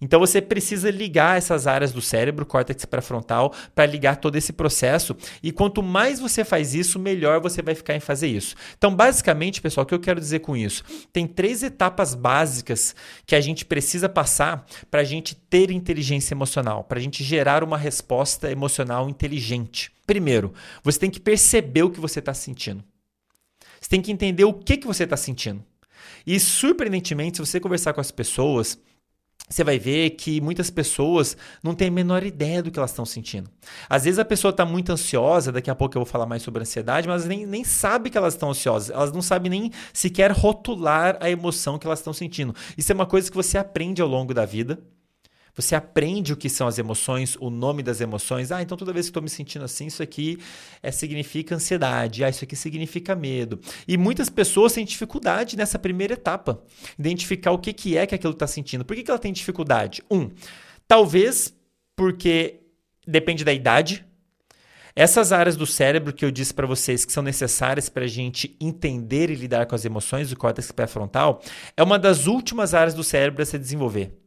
[0.00, 5.14] Então você precisa ligar essas áreas do cérebro, córtex pré-frontal, para ligar todo esse processo.
[5.42, 8.54] E quanto mais você faz isso, melhor você vai ficar em fazer isso.
[8.78, 10.82] Então, basicamente, pessoal, o que eu quero dizer com isso?
[11.12, 12.94] Tem três etapas básicas
[13.26, 17.62] que a gente precisa passar para a gente ter inteligência emocional, para a gente gerar
[17.62, 19.92] uma resposta emocional inteligente.
[20.06, 22.82] Primeiro, você tem que perceber o que você está sentindo.
[23.80, 25.64] Você tem que entender o que, que você está sentindo.
[26.26, 28.78] E surpreendentemente, se você conversar com as pessoas,
[29.50, 33.04] você vai ver que muitas pessoas não têm a menor ideia do que elas estão
[33.04, 33.50] sentindo.
[33.88, 36.62] Às vezes a pessoa está muito ansiosa, daqui a pouco eu vou falar mais sobre
[36.62, 38.90] ansiedade, mas nem, nem sabe que elas estão ansiosas.
[38.90, 42.54] Elas não sabem nem sequer rotular a emoção que elas estão sentindo.
[42.78, 44.78] Isso é uma coisa que você aprende ao longo da vida.
[45.54, 48.52] Você aprende o que são as emoções, o nome das emoções.
[48.52, 50.38] Ah, então toda vez que estou me sentindo assim, isso aqui
[50.82, 52.24] é, significa ansiedade.
[52.24, 53.60] Ah, isso aqui significa medo.
[53.86, 56.62] E muitas pessoas têm dificuldade nessa primeira etapa.
[56.98, 58.84] Identificar o que, que é que aquilo está sentindo.
[58.84, 60.02] Por que, que ela tem dificuldade?
[60.10, 60.30] Um,
[60.86, 61.54] talvez
[61.96, 62.60] porque
[63.06, 64.04] depende da idade.
[64.94, 68.56] Essas áreas do cérebro que eu disse para vocês que são necessárias para a gente
[68.60, 71.40] entender e lidar com as emoções, o córtex pré-frontal,
[71.76, 74.19] é uma das últimas áreas do cérebro a se desenvolver.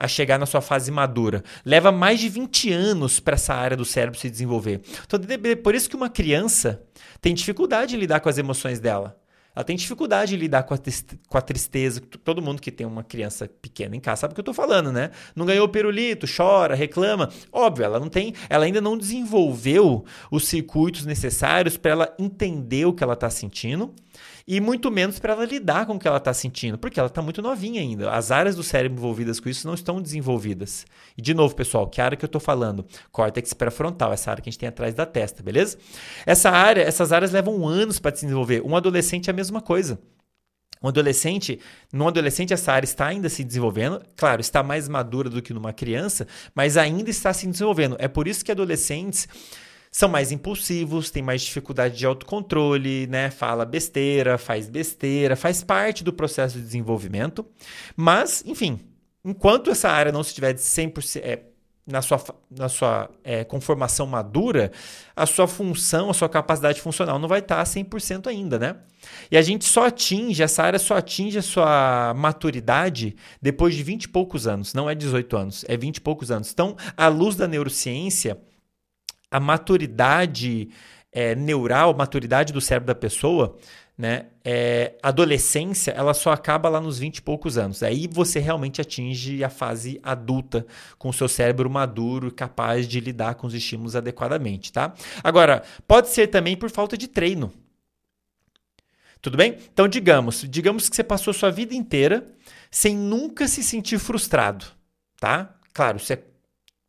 [0.00, 1.44] A chegar na sua fase madura.
[1.64, 4.80] Leva mais de 20 anos para essa área do cérebro se desenvolver.
[5.06, 5.20] Então,
[5.62, 6.82] por isso que uma criança
[7.20, 9.20] tem dificuldade em lidar com as emoções dela.
[9.54, 10.78] Ela tem dificuldade em lidar com a,
[11.28, 12.00] com a, tristeza.
[12.24, 14.92] Todo mundo que tem uma criança pequena em casa sabe o que eu estou falando,
[14.92, 15.10] né?
[15.34, 17.28] Não ganhou o chora, reclama.
[17.52, 22.92] Óbvio, ela não tem, ela ainda não desenvolveu os circuitos necessários para ela entender o
[22.92, 23.92] que ela está sentindo
[24.46, 27.22] e muito menos para ela lidar com o que ela está sentindo, porque ela está
[27.22, 28.10] muito novinha ainda.
[28.10, 30.86] As áreas do cérebro envolvidas com isso não estão desenvolvidas.
[31.16, 32.84] E de novo, pessoal, que área que eu estou falando?
[33.12, 35.78] Córtex pré-frontal, essa área que a gente tem atrás da testa, beleza?
[36.26, 38.62] Essa área, essas áreas levam anos para se desenvolver.
[38.64, 39.98] Um adolescente é a mesma coisa.
[40.82, 41.60] Um adolescente,
[41.92, 45.74] no adolescente essa área está ainda se desenvolvendo, claro, está mais madura do que numa
[45.74, 47.96] criança, mas ainda está se desenvolvendo.
[47.98, 49.28] É por isso que adolescentes
[49.90, 53.30] são mais impulsivos, têm mais dificuldade de autocontrole, né?
[53.30, 57.44] Fala besteira, faz besteira, faz parte do processo de desenvolvimento.
[57.96, 58.78] Mas, enfim,
[59.24, 61.40] enquanto essa área não estiver de 100%, é,
[61.90, 64.70] na sua, na sua é, conformação madura,
[65.16, 68.76] a sua função, a sua capacidade funcional não vai estar 100% ainda, né?
[69.28, 74.04] E a gente só atinge, essa área só atinge a sua maturidade depois de 20
[74.04, 76.52] e poucos anos, não é 18 anos, é 20 e poucos anos.
[76.52, 78.38] Então, à luz da neurociência,
[79.30, 80.70] a maturidade
[81.12, 83.58] é, neural, maturidade do cérebro da pessoa,
[83.96, 84.26] né?
[84.42, 87.82] É, adolescência, ela só acaba lá nos 20 e poucos anos.
[87.82, 90.66] Aí você realmente atinge a fase adulta,
[90.98, 94.94] com o seu cérebro maduro capaz de lidar com os estímulos adequadamente, tá?
[95.22, 97.52] Agora, pode ser também por falta de treino.
[99.20, 99.58] Tudo bem?
[99.70, 102.26] Então, digamos, digamos que você passou sua vida inteira
[102.70, 104.64] sem nunca se sentir frustrado,
[105.18, 105.54] tá?
[105.74, 106.16] Claro, isso é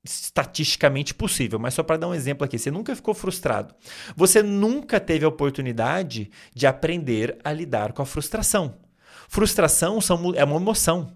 [0.03, 3.75] estatisticamente possível, mas só para dar um exemplo aqui, você nunca ficou frustrado.
[4.15, 8.75] Você nunca teve a oportunidade de aprender a lidar com a frustração.
[9.29, 11.13] Frustração são, é uma emoção.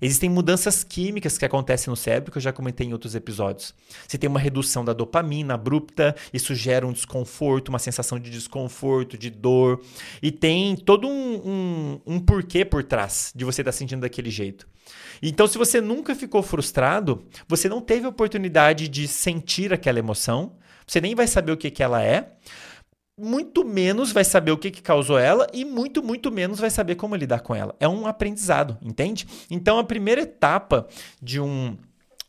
[0.00, 3.74] Existem mudanças químicas que acontecem no cérebro, que eu já comentei em outros episódios.
[4.06, 9.18] Você tem uma redução da dopamina abrupta, isso gera um desconforto, uma sensação de desconforto,
[9.18, 9.80] de dor.
[10.22, 14.30] E tem todo um, um, um porquê por trás de você estar tá sentindo daquele
[14.30, 14.66] jeito.
[15.22, 20.56] Então, se você nunca ficou frustrado, você não teve a oportunidade de sentir aquela emoção,
[20.86, 22.32] você nem vai saber o que, que ela é
[23.20, 26.94] muito menos vai saber o que, que causou ela e muito, muito menos vai saber
[26.94, 27.76] como lidar com ela.
[27.78, 29.26] É um aprendizado, entende?
[29.50, 30.88] Então, a primeira etapa
[31.22, 31.76] de um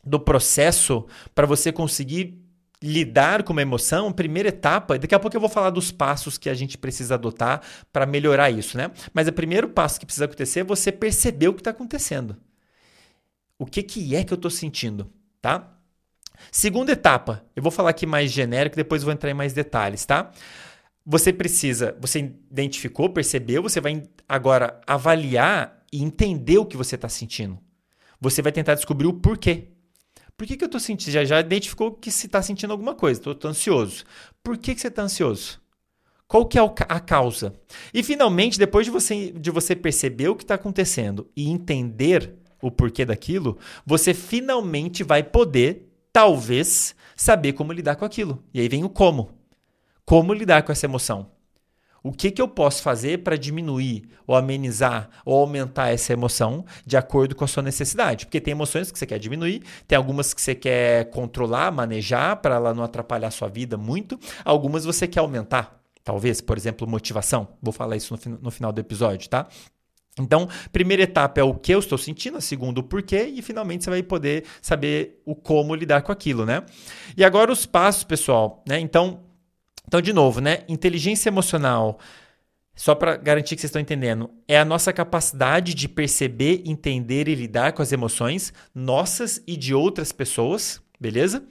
[0.04, 2.42] do processo para você conseguir
[2.82, 6.50] lidar com uma emoção, primeira etapa, daqui a pouco eu vou falar dos passos que
[6.50, 8.90] a gente precisa adotar para melhorar isso, né?
[9.14, 12.36] Mas o primeiro passo que precisa acontecer é você perceber o que está acontecendo.
[13.56, 15.08] O que, que é que eu estou sentindo,
[15.40, 15.72] tá?
[16.50, 20.32] Segunda etapa, eu vou falar aqui mais genérico, depois vou entrar em mais detalhes, tá?
[21.04, 27.08] Você precisa, você identificou, percebeu, você vai agora avaliar e entender o que você está
[27.08, 27.58] sentindo.
[28.20, 29.68] Você vai tentar descobrir o porquê.
[30.36, 31.12] Por que, que eu estou sentindo?
[31.12, 34.04] Já, já identificou que se está sentindo alguma coisa, estou ansioso.
[34.42, 35.60] Por que, que você está ansioso?
[36.26, 37.52] Qual que é a causa?
[37.92, 42.70] E finalmente, depois de você, de você perceber o que está acontecendo e entender o
[42.70, 48.42] porquê daquilo, você finalmente vai poder, talvez, saber como lidar com aquilo.
[48.54, 49.41] E aí vem o como.
[50.04, 51.30] Como lidar com essa emoção?
[52.04, 56.96] O que, que eu posso fazer para diminuir ou amenizar ou aumentar essa emoção de
[56.96, 58.26] acordo com a sua necessidade?
[58.26, 62.56] Porque tem emoções que você quer diminuir, tem algumas que você quer controlar, manejar para
[62.56, 65.80] ela não atrapalhar a sua vida muito, algumas você quer aumentar.
[66.02, 67.46] Talvez, por exemplo, motivação.
[67.62, 69.46] Vou falar isso no, no final do episódio, tá?
[70.18, 73.84] Então, primeira etapa é o que eu estou sentindo, a segunda o porquê, e finalmente
[73.84, 76.64] você vai poder saber o como lidar com aquilo, né?
[77.16, 78.78] E agora os passos, pessoal, né?
[78.80, 79.20] Então,
[79.92, 80.60] então, de novo, né?
[80.70, 81.98] Inteligência emocional,
[82.74, 87.34] só para garantir que vocês estão entendendo, é a nossa capacidade de perceber, entender e
[87.34, 91.44] lidar com as emoções nossas e de outras pessoas, beleza?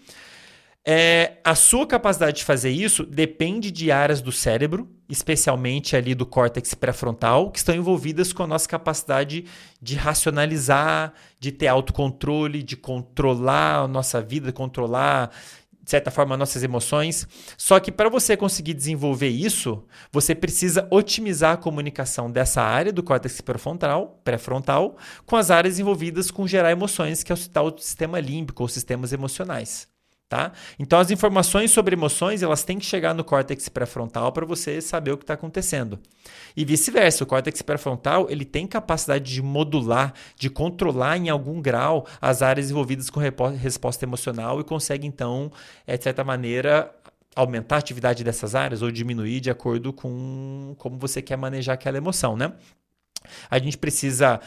[0.84, 6.26] É, a sua capacidade de fazer isso depende de áreas do cérebro, especialmente ali do
[6.26, 9.46] córtex pré-frontal, que estão envolvidas com a nossa capacidade
[9.80, 15.30] de racionalizar, de ter autocontrole, de controlar a nossa vida, controlar
[15.84, 17.28] de certa forma, nossas emoções.
[17.58, 23.02] Só que para você conseguir desenvolver isso, você precisa otimizar a comunicação dessa área do
[23.02, 28.20] córtex pré-frontal, pré-frontal com as áreas envolvidas com gerar emoções, que é o tal sistema
[28.20, 29.90] límbico ou sistemas emocionais.
[30.30, 30.54] Tá?
[30.80, 35.12] Então as informações sobre emoções elas têm que chegar no córtex pré-frontal para você saber
[35.12, 36.00] o que está acontecendo.
[36.56, 42.06] E vice-versa, o córtex pré-frontal ele tem capacidade de modular, de controlar em algum grau
[42.20, 45.52] as áreas envolvidas com resposta emocional e consegue então,
[45.86, 46.94] é, de certa maneira,
[47.36, 51.98] aumentar a atividade dessas áreas ou diminuir de acordo com como você quer manejar aquela
[51.98, 52.54] emoção, né?
[53.50, 54.42] A gente precisa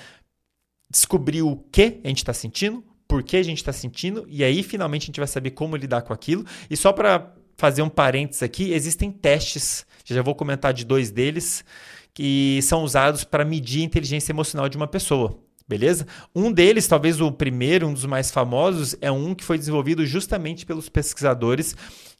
[0.90, 4.62] descobrir o que a gente está sentindo, por que a gente está sentindo, e aí
[4.62, 6.44] finalmente a gente vai saber como lidar com aquilo.
[6.68, 11.64] E só para fazer um parênteses aqui, existem testes, já vou comentar de dois deles,
[12.12, 15.38] que são usados para medir a inteligência emocional de uma pessoa.
[15.66, 16.06] Beleza?
[16.34, 20.66] Um deles, talvez o primeiro, um dos mais famosos, é um que foi desenvolvido justamente
[20.66, 21.74] pelos pesquisadores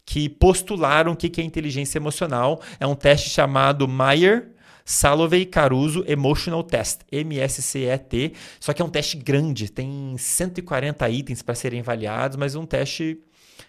[0.07, 2.63] que postularam o que é inteligência emocional.
[2.81, 8.33] É um teste chamado Meyer Salovey Caruso Emotional Test, MSCET.
[8.61, 13.19] Só que é um teste grande, tem 140 itens para serem avaliados, mas um teste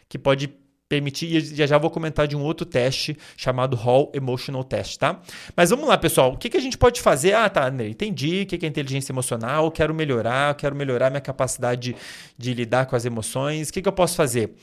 [0.10, 0.47] que pode
[0.88, 5.19] permitir, e já vou comentar de um outro teste chamado Hall Emotional Test, tá?
[5.56, 7.34] Mas vamos lá, pessoal, o que, que a gente pode fazer?
[7.34, 11.93] Ah, tá, entendi o que, que é inteligência emocional, quero melhorar, quero melhorar minha capacidade
[11.93, 11.95] de,
[12.38, 14.54] de lidar com as emoções, o que, que eu posso fazer?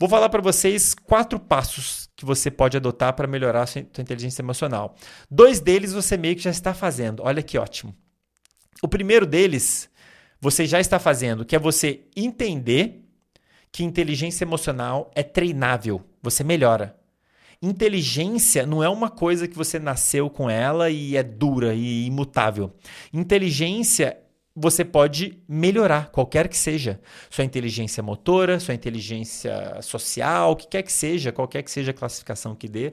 [0.00, 4.42] Vou falar para vocês quatro passos que você pode adotar para melhorar a sua inteligência
[4.42, 4.94] emocional.
[5.28, 7.20] Dois deles você meio que já está fazendo.
[7.24, 7.92] Olha que ótimo.
[8.80, 9.90] O primeiro deles
[10.40, 13.07] você já está fazendo, que é você entender
[13.70, 16.96] que inteligência emocional é treinável, você melhora.
[17.60, 22.72] Inteligência não é uma coisa que você nasceu com ela e é dura e imutável.
[23.12, 24.16] Inteligência
[24.54, 27.00] você pode melhorar, qualquer que seja.
[27.30, 31.94] Sua inteligência motora, sua inteligência social, o que quer que seja, qualquer que seja a
[31.94, 32.92] classificação que dê.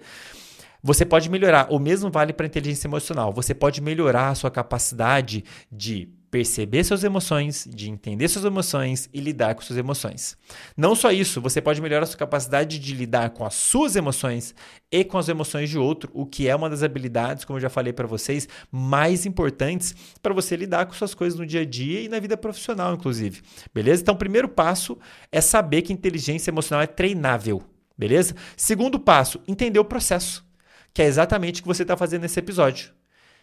[0.81, 1.67] Você pode melhorar.
[1.71, 3.33] O mesmo vale para inteligência emocional.
[3.33, 9.21] Você pode melhorar a sua capacidade de perceber suas emoções, de entender suas emoções e
[9.21, 10.36] lidar com suas emoções.
[10.76, 14.54] Não só isso, você pode melhorar sua capacidade de lidar com as suas emoções
[14.91, 17.69] e com as emoções de outro, o que é uma das habilidades, como eu já
[17.69, 22.02] falei para vocês, mais importantes para você lidar com suas coisas no dia a dia
[22.02, 23.41] e na vida profissional, inclusive.
[23.74, 24.02] Beleza?
[24.02, 24.98] Então, o primeiro passo
[25.32, 27.63] é saber que inteligência emocional é treinável.
[27.98, 28.36] Beleza?
[28.58, 30.45] Segundo passo, entender o processo,
[30.93, 32.93] que é exatamente o que você está fazendo nesse episódio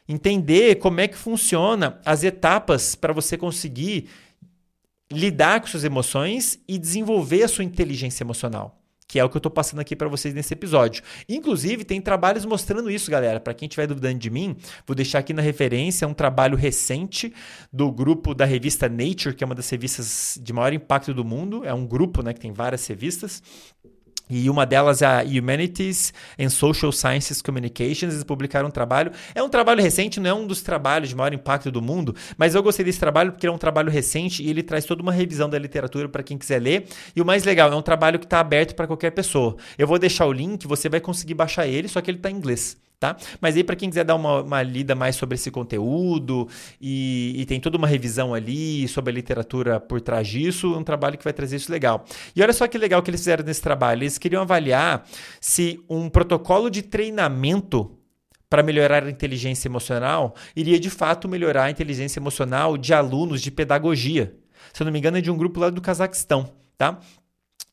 [0.09, 4.09] entender como é que funciona as etapas para você conseguir
[5.13, 8.79] lidar com suas emoções e desenvolver a sua inteligência emocional.
[9.07, 11.03] Que é o que eu estou passando aqui para vocês nesse episódio.
[11.29, 13.39] Inclusive, tem trabalhos mostrando isso, galera.
[13.39, 17.31] Para quem estiver duvidando de mim, vou deixar aqui na referência um trabalho recente
[17.71, 21.63] do grupo da revista Nature, que é uma das revistas de maior impacto do mundo.
[21.63, 23.43] É um grupo né, que tem várias revistas.
[24.35, 28.15] E uma delas é a Humanities and Social Sciences Communications.
[28.15, 29.13] Eles publicaram um trabalho.
[29.35, 32.55] É um trabalho recente, não é um dos trabalhos de maior impacto do mundo, mas
[32.55, 35.51] eu gostei desse trabalho porque é um trabalho recente e ele traz toda uma revisão
[35.51, 36.87] da literatura para quem quiser ler.
[37.15, 39.57] E o mais legal, é um trabalho que está aberto para qualquer pessoa.
[39.77, 42.37] Eu vou deixar o link, você vai conseguir baixar ele, só que ele está em
[42.37, 42.79] inglês.
[43.03, 43.17] Tá?
[43.41, 46.47] Mas aí, para quem quiser dar uma, uma, lida mais sobre esse conteúdo
[46.81, 51.19] e, e, tem toda uma revisão ali sobre a literatura por trás disso, um trabalho
[51.19, 52.05] que vai trazer isso legal.
[52.37, 54.05] E olha só que legal que eles fizeram nesse trabalho.
[54.05, 55.05] Eles queriam avaliar
[55.41, 57.99] se um protocolo de treinamento
[58.49, 63.51] para melhorar a inteligência emocional iria de fato melhorar a inteligência emocional de alunos de
[63.51, 64.33] pedagogia.
[64.73, 66.53] Se eu não me engano, é de um grupo lá do Cazaquistão.
[66.79, 67.01] Tá?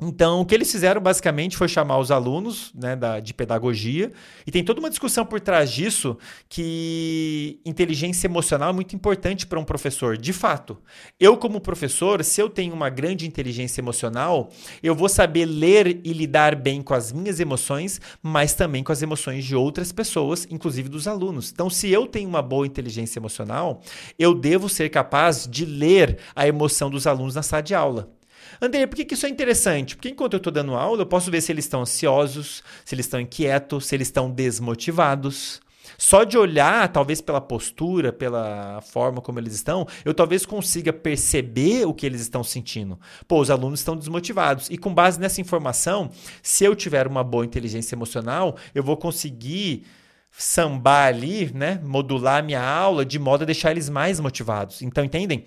[0.01, 4.13] Então, o que eles fizeram basicamente foi chamar os alunos né, da, de pedagogia,
[4.47, 9.59] e tem toda uma discussão por trás disso que inteligência emocional é muito importante para
[9.59, 10.17] um professor.
[10.17, 10.77] De fato,
[11.19, 14.49] eu, como professor, se eu tenho uma grande inteligência emocional,
[14.81, 19.01] eu vou saber ler e lidar bem com as minhas emoções, mas também com as
[19.01, 21.51] emoções de outras pessoas, inclusive dos alunos.
[21.51, 23.81] Então, se eu tenho uma boa inteligência emocional,
[24.17, 28.18] eu devo ser capaz de ler a emoção dos alunos na sala de aula.
[28.61, 29.95] André, por que, que isso é interessante?
[29.95, 33.05] Porque enquanto eu estou dando aula, eu posso ver se eles estão ansiosos, se eles
[33.05, 35.61] estão inquietos, se eles estão desmotivados.
[35.97, 41.85] Só de olhar, talvez pela postura, pela forma como eles estão, eu talvez consiga perceber
[41.85, 42.99] o que eles estão sentindo.
[43.27, 44.69] Pô, os alunos estão desmotivados.
[44.69, 46.09] E com base nessa informação,
[46.41, 49.85] se eu tiver uma boa inteligência emocional, eu vou conseguir
[50.31, 54.81] sambar ali, né, modular minha aula de modo a deixar eles mais motivados.
[54.81, 55.45] Então, entendem?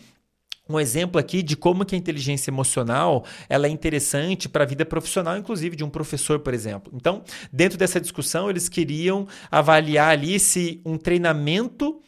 [0.76, 4.84] Um exemplo aqui de como que a inteligência emocional ela é interessante para a vida
[4.84, 6.92] profissional, inclusive de um professor, por exemplo.
[6.94, 12.00] Então, dentro dessa discussão, eles queriam avaliar ali se um treinamento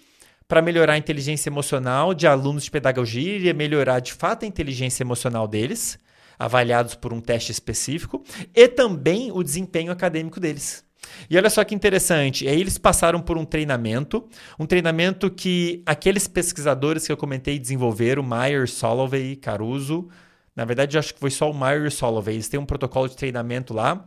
[0.47, 5.03] para melhorar a inteligência emocional de alunos de pedagogia iria melhorar de fato a inteligência
[5.03, 5.99] emocional deles,
[6.39, 8.23] avaliados por um teste específico,
[8.55, 10.85] e também o desempenho acadêmico deles.
[11.29, 16.27] E olha só que interessante, aí eles passaram por um treinamento, um treinamento que aqueles
[16.27, 20.09] pesquisadores que eu comentei desenvolveram, Meyer, Solovey, Caruso,
[20.55, 23.09] na verdade acho que foi só o Meyer e o Solovey, eles têm um protocolo
[23.09, 24.05] de treinamento lá,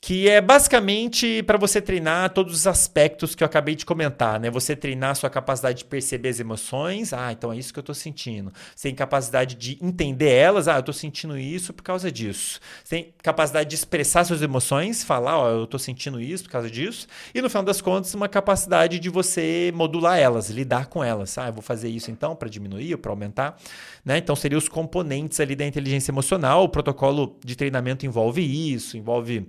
[0.00, 4.50] que é basicamente para você treinar todos os aspectos que eu acabei de comentar, né?
[4.50, 7.82] Você treinar a sua capacidade de perceber as emoções, ah, então é isso que eu
[7.82, 8.52] estou sentindo.
[8.74, 12.60] Você tem capacidade de entender elas, ah, eu estou sentindo isso por causa disso.
[12.84, 16.50] Você tem capacidade de expressar suas emoções, falar, ó, oh, eu estou sentindo isso por
[16.50, 17.06] causa disso.
[17.34, 21.36] E no final das contas, uma capacidade de você modular elas, lidar com elas.
[21.38, 23.56] Ah, eu vou fazer isso então para diminuir ou para aumentar,
[24.04, 24.18] né?
[24.18, 26.64] Então seriam os componentes ali da inteligência emocional.
[26.64, 29.48] O protocolo de treinamento envolve isso, envolve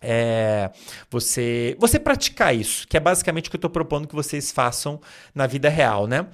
[0.00, 0.70] é,
[1.10, 5.00] você você praticar isso, que é basicamente o que eu estou propondo que vocês façam
[5.34, 6.26] na vida real, né?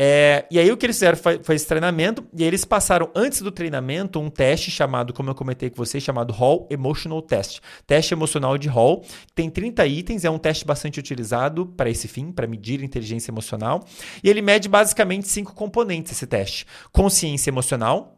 [0.00, 3.42] É, e aí o que eles fizeram foi, foi, esse treinamento e eles passaram antes
[3.42, 8.14] do treinamento um teste chamado, como eu comentei com vocês, chamado Hall Emotional Test, teste
[8.14, 9.04] emocional de Hall.
[9.34, 13.84] Tem 30 itens, é um teste bastante utilizado para esse fim, para medir inteligência emocional.
[14.22, 18.16] E ele mede basicamente cinco componentes esse teste: consciência emocional,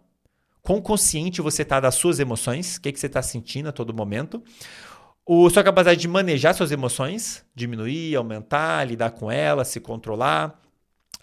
[0.60, 3.94] quão consciente você está das suas emoções, o que, que você está sentindo a todo
[3.94, 4.42] momento
[5.32, 10.60] o, sua capacidade de manejar suas emoções, diminuir, aumentar, lidar com elas, se controlar.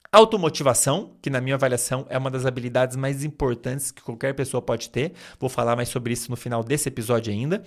[0.10, 4.90] Automotivação, que na minha avaliação é uma das habilidades mais importantes que qualquer pessoa pode
[4.90, 5.12] ter.
[5.38, 7.62] Vou falar mais sobre isso no final desse episódio ainda.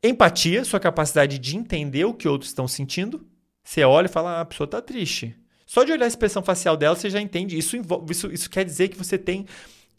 [0.00, 3.26] Empatia, sua capacidade de entender o que outros estão sentindo.
[3.64, 5.34] Você olha e fala, ah, a pessoa está triste.
[5.66, 7.58] Só de olhar a expressão facial dela, você já entende.
[7.58, 7.76] Isso,
[8.08, 9.44] isso, isso quer dizer que você tem,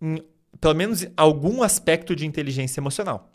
[0.01, 0.23] em,
[0.61, 3.34] pelo menos, algum aspecto de inteligência emocional.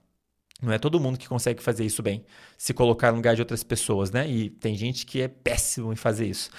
[0.61, 2.25] Não é todo mundo que consegue fazer isso bem,
[2.59, 4.29] se colocar no lugar de outras pessoas, né?
[4.29, 6.51] E tem gente que é péssimo em fazer isso.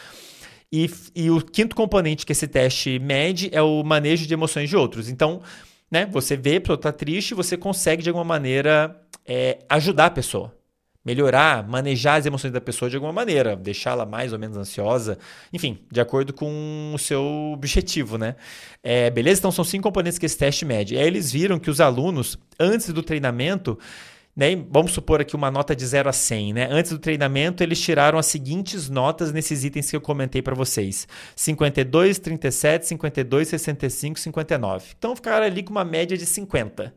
[0.72, 4.78] E, e o quinto componente que esse teste mede é o manejo de emoções de
[4.78, 5.10] outros.
[5.10, 5.42] Então,
[5.92, 10.12] né, você vê, a pessoa está triste, você consegue de alguma maneira é, ajudar a
[10.12, 10.61] pessoa
[11.04, 15.18] melhorar, manejar as emoções da pessoa de alguma maneira, deixá-la mais ou menos ansiosa,
[15.52, 17.24] enfim, de acordo com o seu
[17.54, 18.36] objetivo, né?
[18.84, 19.40] É, beleza?
[19.40, 20.98] Então são cinco componentes que esse teste mede.
[20.98, 23.78] Aí eles viram que os alunos, antes do treinamento,
[24.36, 26.68] né, vamos supor aqui uma nota de 0 a 100, né?
[26.72, 31.08] Antes do treinamento, eles tiraram as seguintes notas nesses itens que eu comentei para vocês:
[31.36, 34.86] 52, 37, 52, 65, 59.
[34.98, 36.94] Então ficaram ali com uma média de 50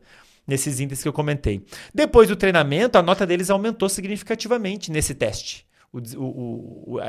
[0.47, 1.65] nesses índices que eu comentei.
[1.93, 5.65] Depois do treinamento, a nota deles aumentou significativamente nesse teste.
[5.91, 6.99] O, o, o,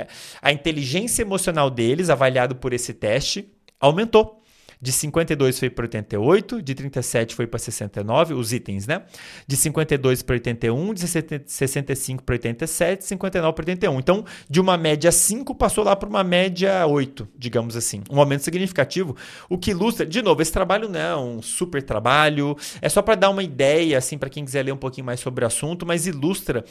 [0.40, 4.42] a inteligência emocional deles, avaliado por esse teste, aumentou.
[4.80, 9.02] De 52 foi para 88, de 37 foi para 69, os itens, né?
[9.46, 11.08] De 52 para 81, de
[11.46, 13.98] 65 para 87, 59 para 81.
[13.98, 18.02] Então, de uma média 5 passou lá para uma média 8, digamos assim.
[18.10, 19.16] Um aumento significativo,
[19.48, 23.14] o que ilustra, de novo, esse trabalho não é um super trabalho, é só para
[23.14, 26.06] dar uma ideia, assim, para quem quiser ler um pouquinho mais sobre o assunto, mas
[26.06, 26.64] ilustra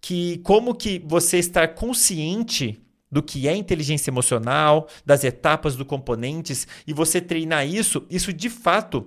[0.00, 2.80] que como que você estar consciente
[3.12, 8.48] do que é inteligência emocional, das etapas do componentes, e você treinar isso, isso de
[8.48, 9.06] fato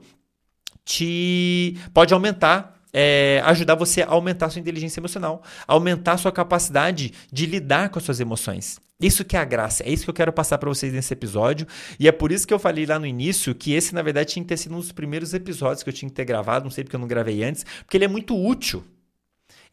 [0.86, 7.46] te pode aumentar é, ajudar você a aumentar sua inteligência emocional, aumentar sua capacidade de
[7.46, 8.80] lidar com as suas emoções.
[9.02, 11.68] Isso que é a graça, é isso que eu quero passar para vocês nesse episódio,
[12.00, 14.44] e é por isso que eu falei lá no início que esse, na verdade, tinha
[14.44, 16.86] que ter sido um dos primeiros episódios que eu tinha que ter gravado, não sei
[16.86, 18.82] porque eu não gravei antes, porque ele é muito útil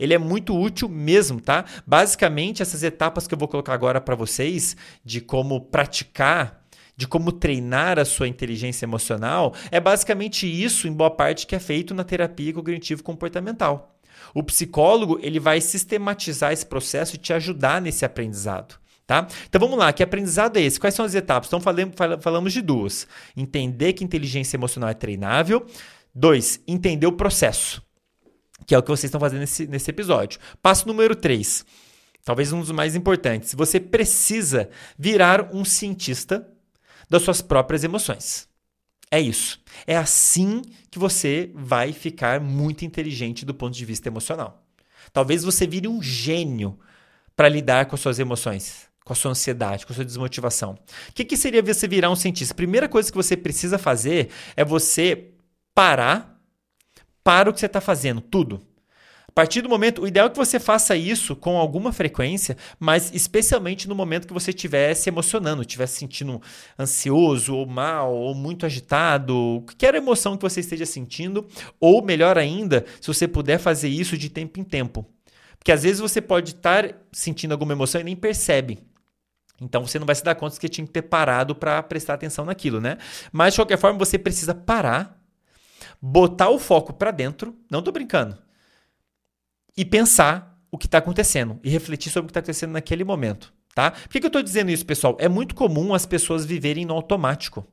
[0.02, 1.64] ele é muito útil mesmo, tá?
[1.86, 6.60] Basicamente, essas etapas que eu vou colocar agora para vocês de como praticar
[6.94, 11.58] de como treinar a sua inteligência emocional, é basicamente isso, em boa parte, que é
[11.58, 13.96] feito na terapia cognitivo-comportamental.
[14.34, 18.78] O psicólogo ele vai sistematizar esse processo e te ajudar nesse aprendizado.
[19.06, 19.26] Tá?
[19.48, 20.78] Então vamos lá, que aprendizado é esse?
[20.78, 21.48] Quais são as etapas?
[21.48, 25.66] Então falamos, falamos de duas: entender que inteligência emocional é treinável.
[26.14, 27.82] Dois, entender o processo
[28.66, 30.40] que é o que vocês estão fazendo nesse, nesse episódio.
[30.60, 31.64] Passo número 3,
[32.24, 33.54] talvez um dos mais importantes.
[33.54, 36.46] Você precisa virar um cientista
[37.08, 38.48] das suas próprias emoções.
[39.10, 39.60] É isso.
[39.86, 44.64] É assim que você vai ficar muito inteligente do ponto de vista emocional.
[45.12, 46.78] Talvez você vire um gênio
[47.36, 50.78] para lidar com as suas emoções, com a sua ansiedade, com a sua desmotivação.
[51.08, 52.54] O que, que seria você virar um cientista?
[52.54, 55.32] Primeira coisa que você precisa fazer é você
[55.74, 56.31] parar
[57.22, 58.60] para o que você está fazendo, tudo.
[59.32, 63.10] A partir do momento, o ideal é que você faça isso com alguma frequência, mas
[63.14, 66.38] especialmente no momento que você estiver se emocionando, estiver se sentindo
[66.78, 71.46] ansioso ou mal ou muito agitado, qualquer emoção que você esteja sentindo,
[71.80, 75.06] ou melhor ainda, se você puder fazer isso de tempo em tempo.
[75.58, 78.80] Porque às vezes você pode estar sentindo alguma emoção e nem percebe.
[79.62, 82.44] Então você não vai se dar conta que tinha que ter parado para prestar atenção
[82.44, 82.98] naquilo, né?
[83.32, 85.21] Mas de qualquer forma, você precisa parar
[86.02, 88.36] botar o foco para dentro, não estou brincando,
[89.76, 93.54] e pensar o que está acontecendo e refletir sobre o que está acontecendo naquele momento.
[93.72, 93.92] Tá?
[93.92, 95.16] Por que, que eu estou dizendo isso, pessoal?
[95.18, 97.66] É muito comum as pessoas viverem no automático.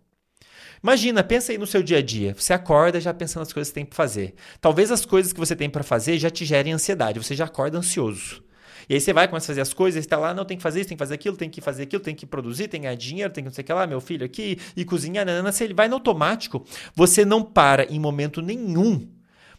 [0.82, 2.34] Imagina, pensa aí no seu dia a dia.
[2.38, 4.34] Você acorda já pensando nas coisas que tem para fazer.
[4.62, 7.20] Talvez as coisas que você tem para fazer já te gerem ansiedade.
[7.20, 8.42] Você já acorda ansioso.
[8.90, 10.80] E aí você vai, começa a fazer as coisas, está lá, não, tem que fazer
[10.80, 12.96] isso, tem que fazer aquilo, tem que fazer aquilo, tem que produzir, tem que ganhar
[12.96, 15.52] dinheiro, tem que não sei o que lá, meu filho aqui, e cozinhar, nanana.
[15.52, 16.66] Se ele vai no automático,
[16.96, 19.08] você não para em momento nenhum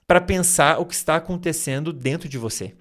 [0.05, 2.75] para pensar o que está acontecendo dentro de você.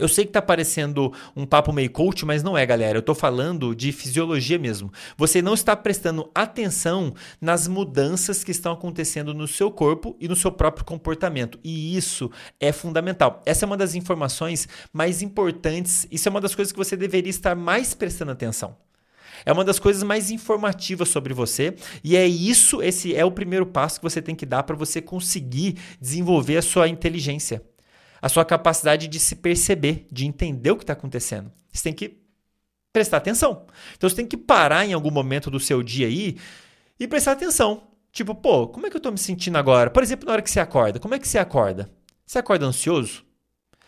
[0.00, 2.96] Eu sei que tá parecendo um papo meio coach, mas não é, galera.
[2.96, 4.90] Eu tô falando de fisiologia mesmo.
[5.14, 10.34] Você não está prestando atenção nas mudanças que estão acontecendo no seu corpo e no
[10.34, 11.60] seu próprio comportamento.
[11.62, 13.42] E isso é fundamental.
[13.44, 16.06] Essa é uma das informações mais importantes.
[16.10, 18.74] Isso é uma das coisas que você deveria estar mais prestando atenção.
[19.44, 21.74] É uma das coisas mais informativas sobre você
[22.04, 25.00] e é isso, esse é o primeiro passo que você tem que dar para você
[25.00, 27.62] conseguir desenvolver a sua inteligência
[28.20, 31.50] a sua capacidade de se perceber, de entender o que está acontecendo.
[31.72, 32.18] Você tem que
[32.92, 33.66] prestar atenção.
[33.96, 36.36] Então você tem que parar em algum momento do seu dia aí
[36.98, 37.88] e prestar atenção.
[38.12, 39.90] Tipo, pô, como é que eu estou me sentindo agora?
[39.90, 41.90] Por exemplo, na hora que você acorda, como é que você acorda?
[42.26, 43.24] Você acorda ansioso?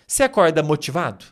[0.06, 1.24] Você acorda motivado?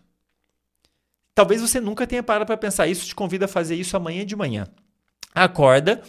[1.35, 4.35] Talvez você nunca tenha parado para pensar isso, te convido a fazer isso amanhã de
[4.35, 4.67] manhã.
[5.33, 6.03] Acorda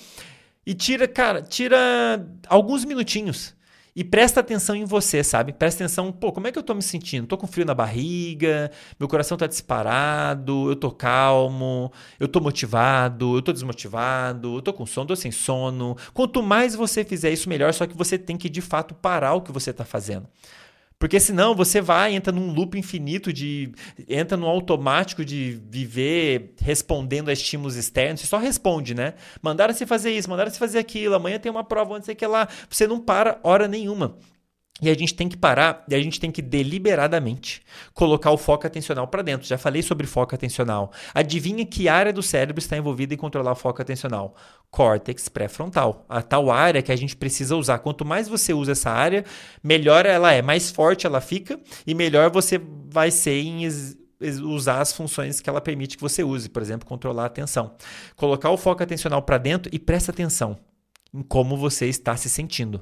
[0.65, 1.77] e tira, cara, tira
[2.47, 3.55] alguns minutinhos
[3.95, 5.51] e presta atenção em você, sabe?
[5.51, 7.27] Presta atenção, pô, como é que eu tô me sentindo?
[7.27, 13.37] Tô com frio na barriga, meu coração tá disparado, eu tô calmo, eu tô motivado,
[13.37, 15.97] eu tô desmotivado, eu tô com sono, tô sem sono.
[16.13, 19.41] Quanto mais você fizer isso, melhor, só que você tem que de fato parar o
[19.41, 20.27] que você tá fazendo.
[21.01, 23.71] Porque senão você vai, entra num loop infinito de.
[24.07, 28.21] entra no automático de viver respondendo a estímulos externos.
[28.21, 29.15] Você só responde, né?
[29.41, 32.27] Mandaram você fazer isso, mandaram você fazer aquilo, amanhã tem uma prova, não sei que
[32.27, 32.47] lá.
[32.69, 34.15] Você não para hora nenhuma.
[34.81, 37.61] E a gente tem que parar e a gente tem que deliberadamente
[37.93, 39.47] colocar o foco atencional para dentro.
[39.47, 40.91] Já falei sobre foco atencional.
[41.13, 44.35] Adivinha que área do cérebro está envolvida em controlar o foco atencional?
[44.71, 46.03] Córtex pré-frontal.
[46.09, 47.77] A tal área que a gente precisa usar.
[47.79, 49.23] Quanto mais você usa essa área,
[49.63, 52.59] melhor ela é, mais forte ela fica e melhor você
[52.89, 53.67] vai ser em
[54.43, 57.75] usar as funções que ela permite que você use, por exemplo, controlar a atenção.
[58.15, 60.57] Colocar o foco atencional para dentro e presta atenção
[61.13, 62.81] em como você está se sentindo.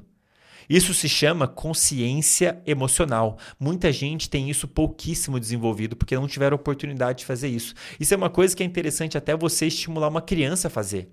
[0.70, 3.39] Isso se chama consciência emocional.
[3.59, 7.74] Muita gente tem isso pouquíssimo desenvolvido porque não tiveram oportunidade de fazer isso.
[7.99, 11.09] Isso é uma coisa que é interessante até você estimular uma criança a fazer.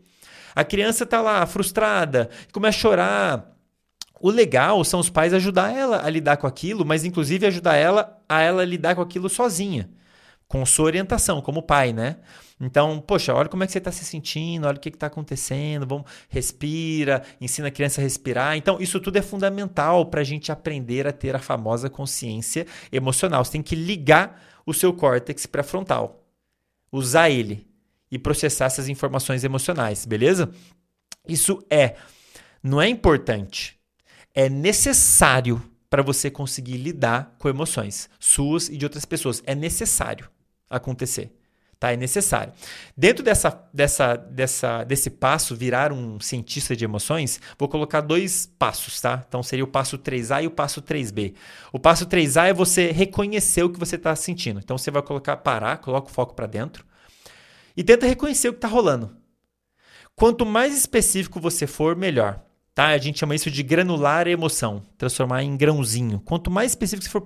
[0.54, 3.56] A criança está lá frustrada, começa a chorar.
[4.20, 8.22] O legal são os pais ajudar ela a lidar com aquilo, mas inclusive ajudar ela
[8.28, 9.90] a ela lidar com aquilo sozinha,
[10.48, 12.16] com sua orientação como pai, né?
[12.58, 15.86] Então, poxa, olha como é que você está se sentindo, olha o que está acontecendo,
[15.86, 18.56] vamos, respira, ensina a criança a respirar.
[18.56, 23.44] Então, isso tudo é fundamental para a gente aprender a ter a famosa consciência emocional.
[23.44, 26.24] Você tem que ligar o seu córtex pré-frontal,
[26.90, 27.66] usar ele
[28.10, 30.50] e processar essas informações emocionais, beleza?
[31.28, 31.96] Isso é,
[32.62, 33.78] não é importante,
[34.34, 39.42] é necessário para você conseguir lidar com emoções suas e de outras pessoas.
[39.46, 40.28] É necessário
[40.68, 41.32] acontecer.
[41.78, 41.92] Tá?
[41.92, 42.52] É necessário.
[42.96, 48.98] Dentro dessa, dessa, dessa, desse passo, virar um cientista de emoções, vou colocar dois passos,
[48.98, 49.22] tá?
[49.28, 51.34] Então seria o passo 3A e o passo 3B.
[51.72, 54.58] O passo 3A é você reconhecer o que você está sentindo.
[54.58, 56.84] Então você vai colocar parar, coloca o foco para dentro
[57.76, 59.14] e tenta reconhecer o que está rolando.
[60.14, 62.42] Quanto mais específico você for, melhor.
[62.76, 62.88] Tá?
[62.88, 66.20] A gente chama isso de granular emoção, transformar em grãozinho.
[66.20, 67.22] Quanto mais específico você for,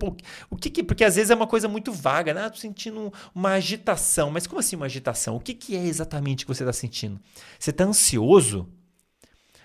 [0.49, 2.45] o que, que porque às vezes é uma coisa muito vaga, né?
[2.45, 4.31] Ah, tô sentindo uma agitação.
[4.31, 5.35] Mas como assim uma agitação?
[5.35, 7.19] O que, que é exatamente que você está sentindo?
[7.59, 8.69] Você está ansioso?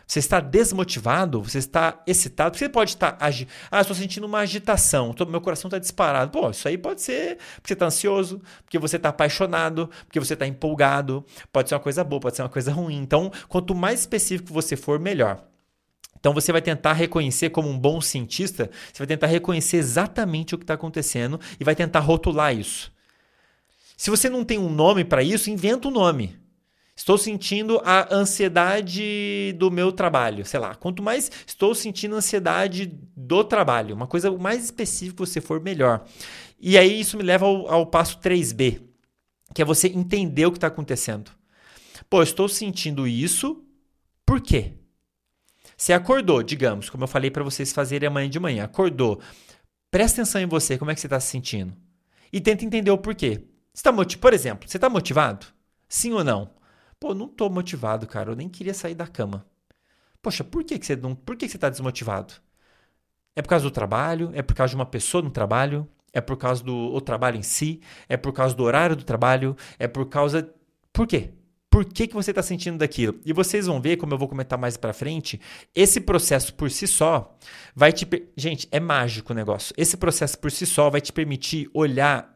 [0.08, 1.44] Você está desmotivado?
[1.44, 2.58] Você está excitado?
[2.58, 3.16] Você pode estar.
[3.20, 3.48] Agi...
[3.70, 5.14] Ah, estou sentindo uma agitação.
[5.14, 5.24] Tô...
[5.28, 6.32] Meu coração está disparado.
[6.32, 10.34] Pô, isso aí pode ser porque você está ansioso, porque você está apaixonado, porque você
[10.34, 11.24] está empolgado.
[11.54, 12.98] Pode ser uma coisa boa, pode ser uma coisa ruim.
[12.98, 15.46] Então, quanto mais específico você for, melhor.
[16.20, 20.57] Então você vai tentar reconhecer, como um bom cientista, você vai tentar reconhecer exatamente o
[20.57, 22.91] que está acontecendo e vai tentar rotular isso.
[23.97, 26.38] Se você não tem um nome para isso, inventa um nome.
[26.95, 30.76] Estou sentindo a ansiedade do meu trabalho, sei lá.
[30.76, 36.05] Quanto mais estou sentindo ansiedade do trabalho, uma coisa mais específica você for, melhor.
[36.57, 38.82] E aí isso me leva ao, ao passo 3B,
[39.53, 41.32] que é você entender o que está acontecendo.
[42.09, 43.61] Pô, estou sentindo isso,
[44.26, 44.74] por quê?
[45.78, 49.21] Você acordou, digamos, como eu falei para vocês fazerem amanhã de manhã, acordou.
[49.91, 51.76] Presta atenção em você, como é que você está se sentindo.
[52.32, 53.45] E tenta entender o porquê.
[53.73, 54.19] Você tá motiv...
[54.19, 55.47] Por exemplo, você está motivado?
[55.88, 56.49] Sim ou não?
[56.99, 58.32] Pô, não estou motivado, cara.
[58.32, 59.45] Eu nem queria sair da cama.
[60.21, 61.13] Poxa, por que, que você não.
[61.13, 62.34] Por que, que você está desmotivado?
[63.36, 64.32] É por causa do trabalho?
[64.34, 65.88] É por causa de uma pessoa no trabalho?
[66.11, 67.82] É por causa do trabalho em si?
[68.07, 69.55] É por causa do horário do trabalho?
[69.78, 70.49] É por causa.
[70.91, 71.34] Por quê?
[71.76, 73.19] Por que, que você está sentindo daquilo.
[73.26, 75.41] E vocês vão ver, como eu vou comentar mais para frente,
[75.76, 77.38] esse processo por si só
[77.76, 78.07] vai te.
[78.38, 79.76] Gente, é mágico o negócio.
[79.78, 82.34] Esse processo por si só vai te permitir olhar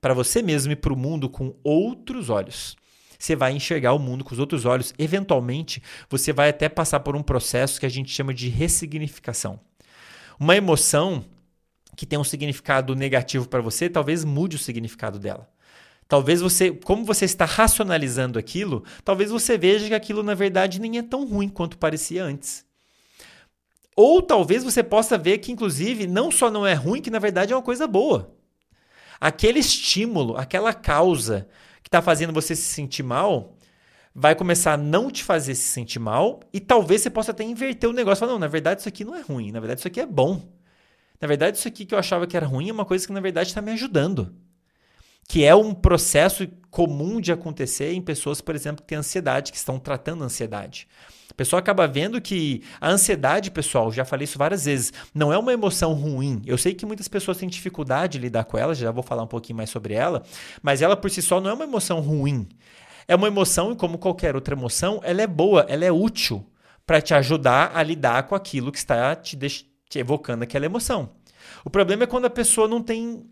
[0.00, 2.76] para você mesmo e para o mundo com outros olhos
[3.16, 4.92] você vai enxergar o mundo com os outros olhos.
[4.98, 9.60] Eventualmente, você vai até passar por um processo que a gente chama de ressignificação.
[10.38, 11.24] Uma emoção
[11.96, 15.48] que tem um significado negativo para você, talvez mude o significado dela.
[16.10, 20.98] Talvez você, como você está racionalizando aquilo, talvez você veja que aquilo na verdade nem
[20.98, 22.64] é tão ruim quanto parecia antes.
[23.94, 27.52] Ou talvez você possa ver que, inclusive, não só não é ruim, que na verdade
[27.52, 28.34] é uma coisa boa.
[29.20, 31.46] Aquele estímulo, aquela causa
[31.80, 33.56] que está fazendo você se sentir mal,
[34.12, 37.88] vai começar a não te fazer se sentir mal e talvez você possa até inverter
[37.88, 38.18] o negócio.
[38.18, 40.42] Falar, não, na verdade isso aqui não é ruim, na verdade isso aqui é bom.
[41.20, 43.20] Na verdade isso aqui que eu achava que era ruim é uma coisa que na
[43.20, 44.34] verdade está me ajudando.
[45.30, 49.56] Que é um processo comum de acontecer em pessoas, por exemplo, que têm ansiedade, que
[49.56, 50.88] estão tratando ansiedade.
[51.30, 55.38] A pessoa acaba vendo que a ansiedade, pessoal, já falei isso várias vezes, não é
[55.38, 56.42] uma emoção ruim.
[56.44, 59.28] Eu sei que muitas pessoas têm dificuldade de lidar com ela, já vou falar um
[59.28, 60.24] pouquinho mais sobre ela,
[60.60, 62.48] mas ela por si só não é uma emoção ruim.
[63.06, 66.44] É uma emoção e como qualquer outra emoção, ela é boa, ela é útil
[66.84, 71.10] para te ajudar a lidar com aquilo que está te, te evocando aquela emoção.
[71.64, 73.24] O problema é quando a pessoa não tem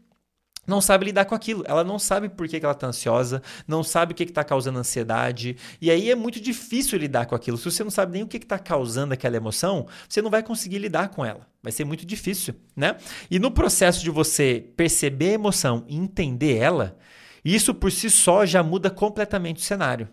[0.69, 1.64] não sabe lidar com aquilo.
[1.66, 5.57] Ela não sabe por que, ela está ansiosa, não sabe o que está causando ansiedade.
[5.81, 7.57] E aí é muito difícil lidar com aquilo.
[7.57, 10.79] Se você não sabe nem o que está causando aquela emoção, você não vai conseguir
[10.79, 11.49] lidar com ela.
[11.62, 12.97] Vai ser muito difícil, né?
[13.31, 16.97] E no processo de você perceber a emoção e entender ela,
[17.43, 20.09] isso por si só já muda completamente o cenário.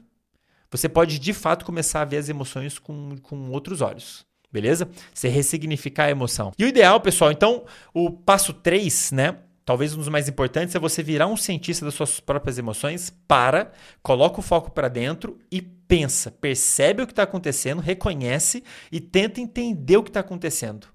[0.72, 4.26] Você pode de fato começar a ver as emoções com, com outros olhos
[4.56, 4.88] beleza?
[5.14, 6.54] Você ressignificar a emoção.
[6.58, 9.36] E o ideal, pessoal, então, o passo 3, né?
[9.66, 13.72] Talvez um dos mais importantes é você virar um cientista das suas próprias emoções, para,
[14.04, 19.42] coloca o foco para dentro e pensa, percebe o que está acontecendo, reconhece e tenta
[19.42, 20.88] entender o que está acontecendo.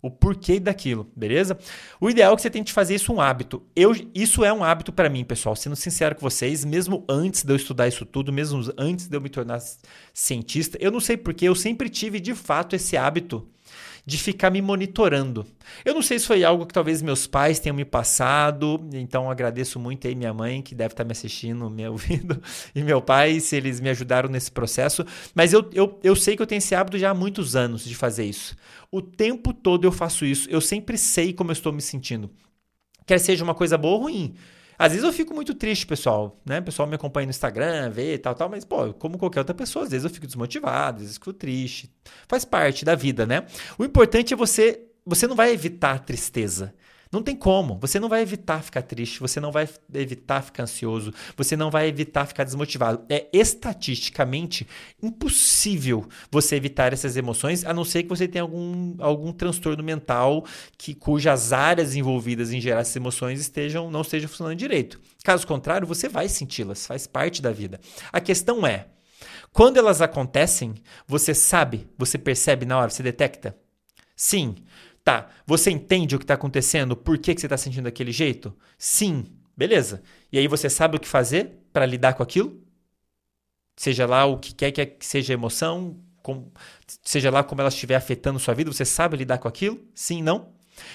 [0.00, 1.58] O porquê daquilo, beleza?
[2.00, 3.66] O ideal é que você tente fazer isso um hábito.
[3.74, 5.56] Eu, isso é um hábito para mim, pessoal.
[5.56, 9.20] Sendo sincero com vocês, mesmo antes de eu estudar isso tudo, mesmo antes de eu
[9.20, 9.58] me tornar
[10.14, 13.48] cientista, eu não sei porquê, eu sempre tive de fato esse hábito
[14.08, 15.46] de ficar me monitorando.
[15.84, 19.78] Eu não sei se foi algo que talvez meus pais tenham me passado, então agradeço
[19.78, 22.40] muito aí minha mãe, que deve estar me assistindo, me ouvindo,
[22.74, 25.04] e meu pai, se eles me ajudaram nesse processo.
[25.34, 27.94] Mas eu, eu, eu sei que eu tenho esse hábito já há muitos anos de
[27.94, 28.56] fazer isso.
[28.90, 32.30] O tempo todo eu faço isso, eu sempre sei como eu estou me sentindo.
[33.04, 34.34] Quer seja uma coisa boa ou ruim.
[34.78, 36.60] Às vezes eu fico muito triste, pessoal, né?
[36.60, 39.54] O pessoal me acompanha no Instagram, vê e tal, tal, mas, pô, como qualquer outra
[39.54, 41.90] pessoa, às vezes eu fico desmotivado, às vezes eu fico triste.
[42.28, 43.44] Faz parte da vida, né?
[43.76, 44.84] O importante é você.
[45.04, 46.74] Você não vai evitar a tristeza.
[47.10, 47.78] Não tem como.
[47.80, 51.88] Você não vai evitar ficar triste, você não vai evitar ficar ansioso, você não vai
[51.88, 53.04] evitar ficar desmotivado.
[53.08, 54.66] É estatisticamente
[55.02, 60.44] impossível você evitar essas emoções, a não ser que você tenha algum, algum transtorno mental
[60.76, 65.00] que cujas áreas envolvidas em gerar essas emoções estejam não estejam funcionando direito.
[65.24, 67.80] Caso contrário, você vai senti-las, faz parte da vida.
[68.12, 68.86] A questão é,
[69.52, 70.74] quando elas acontecem,
[71.06, 73.56] você sabe, você percebe na hora, você detecta?
[74.14, 74.56] Sim.
[75.08, 76.94] Tá, você entende o que está acontecendo?
[76.94, 78.54] Por que, que você está sentindo daquele jeito?
[78.76, 79.24] Sim,
[79.56, 80.02] beleza.
[80.30, 82.62] E aí você sabe o que fazer para lidar com aquilo?
[83.74, 86.52] Seja lá o que quer que seja emoção, com,
[87.02, 89.82] seja lá como ela estiver afetando sua vida, você sabe lidar com aquilo?
[89.94, 90.52] Sim, não?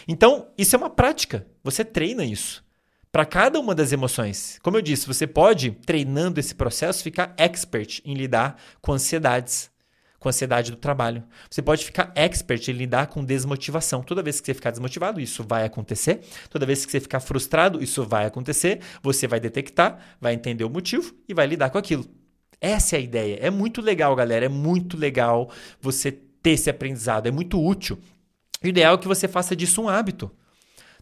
[0.08, 1.48] Então, isso é uma prática.
[1.64, 2.64] Você treina isso.
[3.12, 4.60] Para cada uma das emoções.
[4.62, 9.72] Como eu disse, você pode, treinando esse processo, ficar expert em lidar com ansiedades,
[10.24, 11.22] com ansiedade do trabalho.
[11.52, 14.02] Você pode ficar expert em lidar com desmotivação.
[14.02, 16.22] Toda vez que você ficar desmotivado, isso vai acontecer.
[16.50, 18.80] Toda vez que você ficar frustrado, isso vai acontecer.
[19.04, 22.06] Você vai detectar, vai entender o motivo e vai lidar com aquilo.
[22.62, 23.38] Essa é a ideia.
[23.42, 24.46] É muito legal, galera.
[24.46, 25.52] É muito legal
[25.82, 27.28] você ter esse aprendizado.
[27.28, 28.00] É muito útil.
[28.64, 30.32] O ideal é que você faça disso um hábito.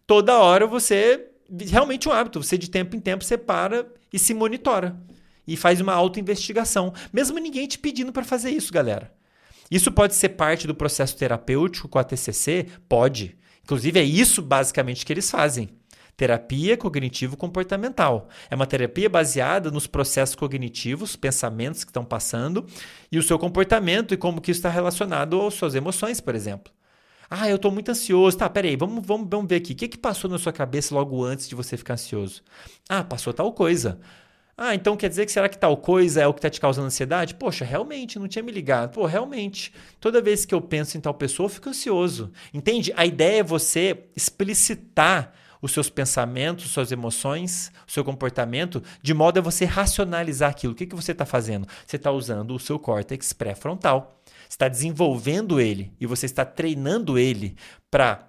[0.08, 1.28] Toda hora você.
[1.70, 2.42] Realmente um hábito.
[2.42, 5.00] Você de tempo em tempo você para e se monitora
[5.48, 9.12] e faz uma autoinvestigação, mesmo ninguém te pedindo para fazer isso, galera.
[9.70, 12.68] Isso pode ser parte do processo terapêutico com a TCC?
[12.89, 13.38] Pode.
[13.64, 15.70] Inclusive, é isso basicamente que eles fazem.
[16.18, 18.28] Terapia cognitivo-comportamental.
[18.50, 22.66] É uma terapia baseada nos processos cognitivos, pensamentos que estão passando
[23.10, 26.72] e o seu comportamento e como que isso está relacionado às suas emoções, por exemplo.
[27.30, 28.38] Ah, eu estou muito ansioso.
[28.38, 29.72] Tá, peraí, vamos, vamos, vamos ver aqui.
[29.72, 32.44] O que, que passou na sua cabeça logo antes de você ficar ansioso?
[32.89, 34.02] Ah, passou tal coisa.
[34.64, 36.86] Ah, então quer dizer que será que tal coisa é o que está te causando
[36.86, 37.34] ansiedade?
[37.34, 38.93] Poxa, realmente, não tinha me ligado.
[38.93, 42.32] Pô, realmente, toda vez que eu penso em tal pessoa, eu fico ansioso.
[42.53, 42.93] Entende?
[42.95, 45.34] A ideia é você explicitar
[45.64, 50.74] os seus pensamentos, suas emoções, o seu comportamento, de modo a você racionalizar aquilo.
[50.74, 51.68] O que, que você está fazendo?
[51.84, 54.22] Você está usando o seu córtex pré-frontal.
[54.47, 57.55] está desenvolvendo ele e você está treinando ele
[57.89, 58.28] para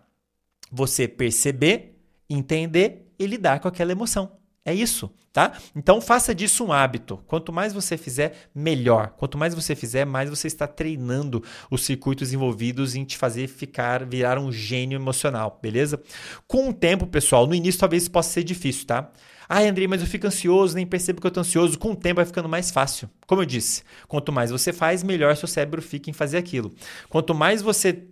[0.71, 4.41] você perceber, entender e lidar com aquela emoção.
[4.65, 5.59] É isso, tá?
[5.75, 7.19] Então faça disso um hábito.
[7.27, 9.09] Quanto mais você fizer, melhor.
[9.17, 14.05] Quanto mais você fizer, mais você está treinando os circuitos envolvidos em te fazer ficar,
[14.05, 16.01] virar um gênio emocional, beleza?
[16.47, 19.11] Com o tempo, pessoal, no início talvez possa ser difícil, tá?
[19.49, 21.77] Ah, Andrei, mas eu fico ansioso, nem percebo que eu tô ansioso.
[21.77, 23.11] Com o tempo vai ficando mais fácil.
[23.27, 26.73] Como eu disse, quanto mais você faz, melhor seu cérebro fica em fazer aquilo.
[27.09, 28.05] Quanto mais você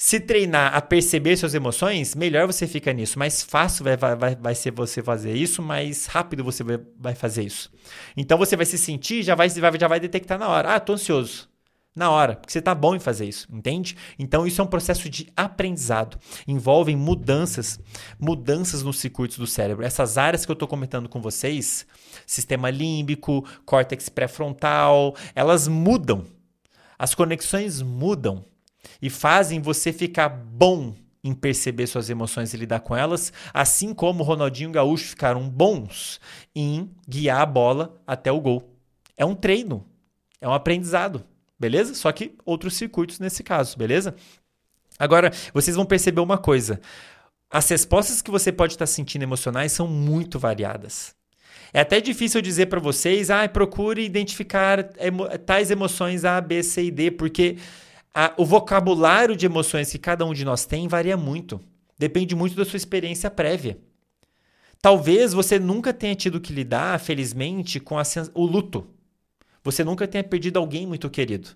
[0.00, 3.18] se treinar a perceber suas emoções, melhor você fica nisso.
[3.18, 7.42] Mais fácil vai, vai, vai ser você fazer isso, mais rápido você vai, vai fazer
[7.42, 7.68] isso.
[8.16, 10.76] Então você vai se sentir, já vai, já vai detectar na hora.
[10.76, 11.48] Ah, tô ansioso.
[11.96, 13.96] Na hora, porque você está bom em fazer isso, entende?
[14.16, 16.16] Então isso é um processo de aprendizado.
[16.46, 17.80] Envolvem mudanças,
[18.20, 19.84] mudanças nos circuitos do cérebro.
[19.84, 21.84] Essas áreas que eu estou comentando com vocês,
[22.24, 26.24] sistema límbico, córtex pré-frontal, elas mudam.
[26.96, 28.44] As conexões mudam
[29.00, 34.22] e fazem você ficar bom em perceber suas emoções e lidar com elas, assim como
[34.22, 36.20] Ronaldinho Gaúcho ficaram bons
[36.54, 38.74] em guiar a bola até o gol.
[39.16, 39.84] É um treino,
[40.40, 41.24] é um aprendizado,
[41.58, 41.94] beleza?
[41.94, 44.14] Só que outros circuitos nesse caso, beleza?
[44.98, 46.80] Agora, vocês vão perceber uma coisa.
[47.50, 51.14] As respostas que você pode estar sentindo emocionais são muito variadas.
[51.72, 56.84] É até difícil dizer para vocês, ah, procure identificar emo tais emoções A, B, C
[56.84, 57.56] e D, porque
[58.14, 61.60] a, o vocabulário de emoções que cada um de nós tem varia muito.
[61.98, 63.78] Depende muito da sua experiência prévia.
[64.80, 67.96] Talvez você nunca tenha tido que lidar, felizmente, com
[68.34, 68.86] o luto.
[69.64, 71.50] Você nunca tenha perdido alguém muito querido.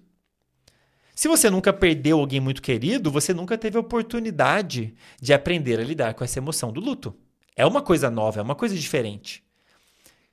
[1.14, 5.84] Se você nunca perdeu alguém muito querido, você nunca teve a oportunidade de aprender a
[5.84, 7.14] lidar com essa emoção do luto.
[7.54, 9.44] É uma coisa nova, é uma coisa diferente.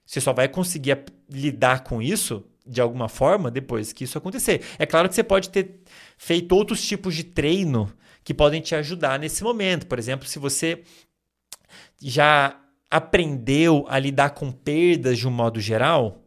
[0.06, 4.62] Você só vai conseguir lidar com isso de alguma forma depois que isso acontecer.
[4.78, 5.82] É claro que você pode ter
[6.18, 7.92] feito outros tipos de treino
[8.24, 9.88] que podem te ajudar nesse momento.
[9.88, 10.84] Por exemplo, se você
[12.00, 12.60] já
[12.90, 16.24] aprendeu a lidar com perdas de um modo geral,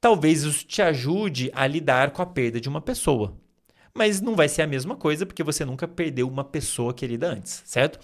[0.00, 3.36] talvez isso te ajude a lidar com a perda de uma pessoa.
[3.94, 7.62] Mas não vai ser a mesma coisa porque você nunca perdeu uma pessoa querida antes,
[7.66, 7.98] certo?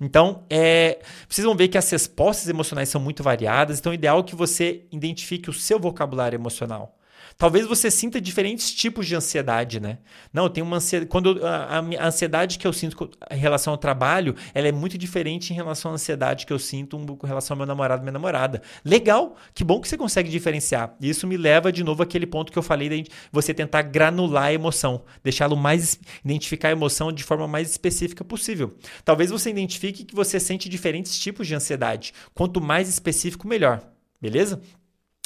[0.00, 4.24] Então, é, vocês vão ver que as respostas emocionais são muito variadas, então é ideal
[4.24, 6.96] que você identifique o seu vocabulário emocional.
[7.36, 9.98] Talvez você sinta diferentes tipos de ansiedade, né?
[10.32, 11.10] Não, eu tenho uma ansiedade.
[11.10, 15.52] Quando a, a, ansiedade que eu sinto em relação ao trabalho, ela é muito diferente
[15.52, 18.62] em relação à ansiedade que eu sinto com relação ao meu namorado, minha namorada.
[18.84, 20.94] Legal, que bom que você consegue diferenciar.
[21.00, 24.52] Isso me leva de novo àquele ponto que eu falei de você tentar granular a
[24.52, 28.76] emoção, deixá-lo mais identificar a emoção de forma mais específica possível.
[29.04, 32.12] Talvez você identifique que você sente diferentes tipos de ansiedade.
[32.34, 33.82] Quanto mais específico, melhor.
[34.20, 34.60] Beleza?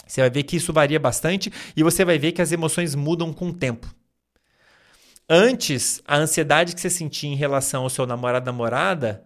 [0.08, 3.32] Você vai ver que isso varia bastante e você vai ver que as emoções mudam
[3.32, 3.94] com o tempo.
[5.28, 9.22] Antes, a ansiedade que você sentia em relação ao seu namorado namorada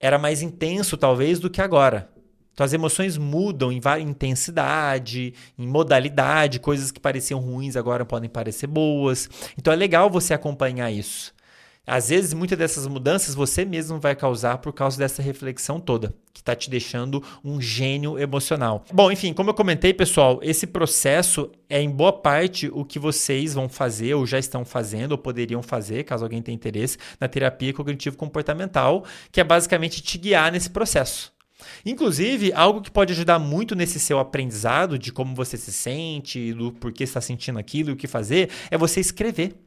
[0.00, 2.08] era mais intenso, talvez, do que agora.
[2.52, 8.66] Então, as emoções mudam em intensidade, em modalidade, coisas que pareciam ruins agora podem parecer
[8.66, 9.28] boas.
[9.58, 11.34] Então, é legal você acompanhar isso.
[11.86, 16.40] Às vezes, muitas dessas mudanças você mesmo vai causar por causa dessa reflexão toda, que
[16.40, 18.84] está te deixando um gênio emocional.
[18.92, 23.54] Bom, enfim, como eu comentei, pessoal, esse processo é em boa parte o que vocês
[23.54, 27.72] vão fazer, ou já estão fazendo, ou poderiam fazer, caso alguém tenha interesse, na terapia
[27.72, 31.32] cognitivo-comportamental, que é basicamente te guiar nesse processo.
[31.84, 36.72] Inclusive, algo que pode ajudar muito nesse seu aprendizado de como você se sente, do
[36.72, 39.65] porquê está sentindo aquilo e o que fazer, é você escrever.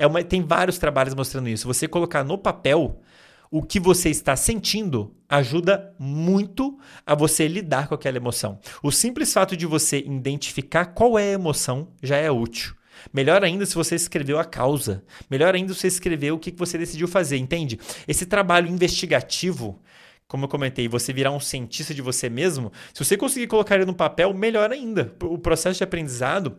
[0.00, 1.68] É uma, tem vários trabalhos mostrando isso.
[1.68, 3.02] Você colocar no papel
[3.50, 8.58] o que você está sentindo ajuda muito a você lidar com aquela emoção.
[8.82, 12.74] O simples fato de você identificar qual é a emoção já é útil.
[13.12, 15.04] Melhor ainda se você escreveu a causa.
[15.30, 17.78] Melhor ainda se você escreveu o que você decidiu fazer, entende?
[18.08, 19.82] Esse trabalho investigativo,
[20.26, 23.84] como eu comentei, você virar um cientista de você mesmo, se você conseguir colocar ele
[23.84, 25.14] no papel, melhor ainda.
[25.22, 26.56] O processo de aprendizado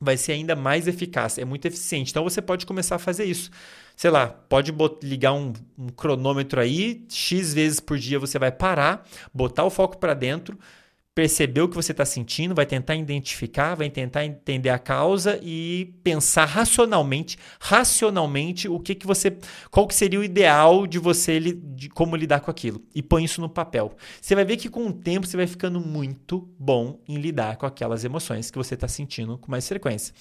[0.00, 2.10] vai ser ainda mais eficaz, é muito eficiente.
[2.10, 3.50] Então você pode começar a fazer isso.
[3.96, 4.72] Sei lá, pode
[5.02, 9.98] ligar um, um cronômetro aí, X vezes por dia você vai parar, botar o foco
[9.98, 10.58] para dentro,
[11.14, 15.94] perceber o que você está sentindo, vai tentar identificar, vai tentar entender a causa e
[16.02, 19.36] pensar racionalmente, racionalmente o que, que você,
[19.70, 23.40] qual que seria o ideal de você de como lidar com aquilo e põe isso
[23.40, 23.94] no papel.
[24.20, 27.66] Você vai ver que com o tempo você vai ficando muito bom em lidar com
[27.66, 30.12] aquelas emoções que você está sentindo com mais frequência.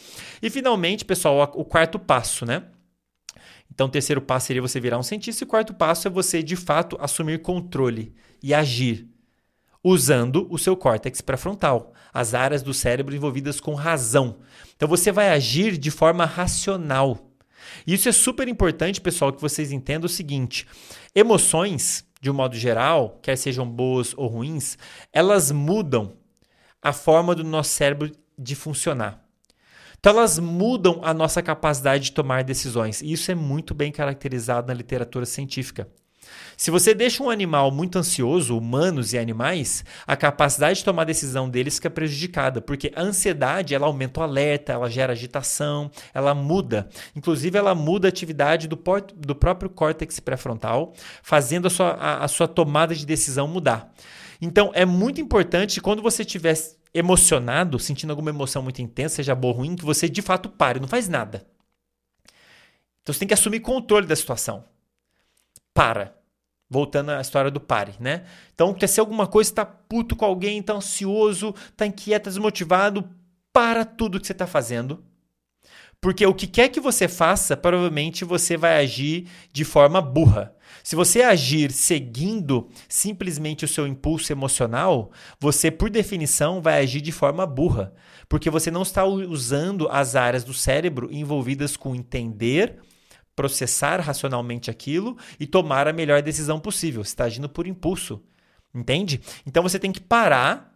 [0.42, 2.64] E finalmente, pessoal, o quarto passo, né?
[3.74, 6.44] Então, o terceiro passo seria você virar um cientista, e o quarto passo é você,
[6.44, 9.08] de fato, assumir controle e agir,
[9.84, 14.38] usando o seu córtex pré-frontal, as áreas do cérebro envolvidas com razão.
[14.76, 17.30] Então, você vai agir de forma racional.
[17.86, 20.68] E isso é super importante, pessoal, que vocês entendam o seguinte:
[21.14, 24.78] emoções, de um modo geral, quer sejam boas ou ruins,
[25.12, 26.14] elas mudam
[26.82, 29.24] a forma do nosso cérebro de funcionar.
[30.00, 33.02] Então elas mudam a nossa capacidade de tomar decisões.
[33.02, 35.88] E isso é muito bem caracterizado na literatura científica.
[36.56, 41.50] Se você deixa um animal muito ansioso, humanos e animais, a capacidade de tomar decisão
[41.50, 46.88] deles fica prejudicada, porque a ansiedade ela aumenta o alerta, ela gera agitação, ela muda.
[47.16, 48.80] Inclusive, ela muda a atividade do,
[49.16, 53.94] do próprio córtex pré-frontal, fazendo a sua, a, a sua tomada de decisão mudar.
[54.42, 56.56] Então, é muito importante quando você estiver
[56.94, 60.80] emocionado, sentindo alguma emoção muito intensa, seja boa ou ruim, que você de fato pare,
[60.80, 61.46] não faz nada.
[63.02, 64.66] Então você tem que assumir controle da situação.
[65.74, 66.16] Para.
[66.74, 68.24] Voltando à história do pare, né?
[68.56, 73.08] Então, aconteceu alguma coisa, está puto com alguém, está ansioso, está inquieto, desmotivado,
[73.54, 75.04] para tudo que você está fazendo.
[76.02, 80.56] Porque o que quer que você faça, provavelmente você vai agir de forma burra.
[80.84, 87.12] Se você agir seguindo simplesmente o seu impulso emocional, você, por definição, vai agir de
[87.12, 87.94] forma burra,
[88.28, 92.80] porque você não está usando as áreas do cérebro envolvidas com entender,
[93.36, 97.04] processar racionalmente aquilo e tomar a melhor decisão possível.
[97.04, 98.22] Você está agindo por impulso,
[98.74, 99.22] entende?
[99.46, 100.74] Então você tem que parar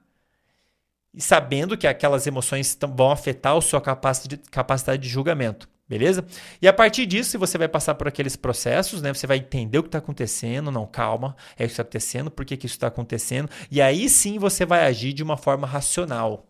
[1.13, 5.67] e sabendo que aquelas emoções vão afetar a sua capacidade de julgamento.
[5.89, 6.25] Beleza?
[6.61, 9.13] E a partir disso, você vai passar por aqueles processos, né?
[9.13, 10.69] Você vai entender o que está acontecendo.
[10.69, 13.49] Não, calma, é isso que está acontecendo, por que, que isso está acontecendo.
[13.71, 16.45] E aí sim você vai agir de uma forma racional,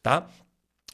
[0.00, 0.28] tá?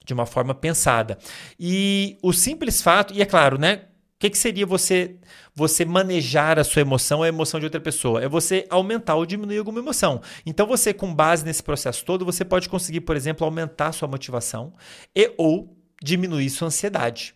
[0.06, 1.18] De uma forma pensada.
[1.60, 3.82] E o simples fato, e é claro, né?
[4.22, 5.16] Que, que seria você
[5.52, 8.22] você manejar a sua emoção a emoção de outra pessoa?
[8.22, 10.22] É você aumentar ou diminuir alguma emoção.
[10.46, 14.74] Então, você, com base nesse processo todo, você pode conseguir, por exemplo, aumentar sua motivação
[15.12, 17.34] e ou diminuir sua ansiedade.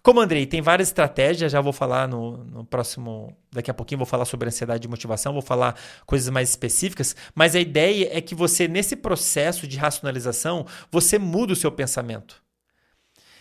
[0.00, 3.36] Como Andrei, tem várias estratégias, já vou falar no, no, próximo.
[3.50, 5.74] Daqui a pouquinho vou falar sobre ansiedade e motivação, vou falar
[6.06, 11.54] coisas mais específicas, mas a ideia é que você, nesse processo de racionalização, você muda
[11.54, 12.40] o seu pensamento.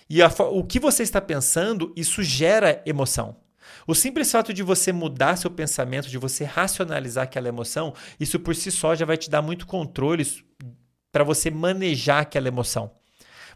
[0.09, 3.35] E a, o que você está pensando, isso gera emoção.
[3.85, 8.55] O simples fato de você mudar seu pensamento, de você racionalizar aquela emoção, isso por
[8.55, 10.25] si só já vai te dar muito controle
[11.11, 12.91] para você manejar aquela emoção.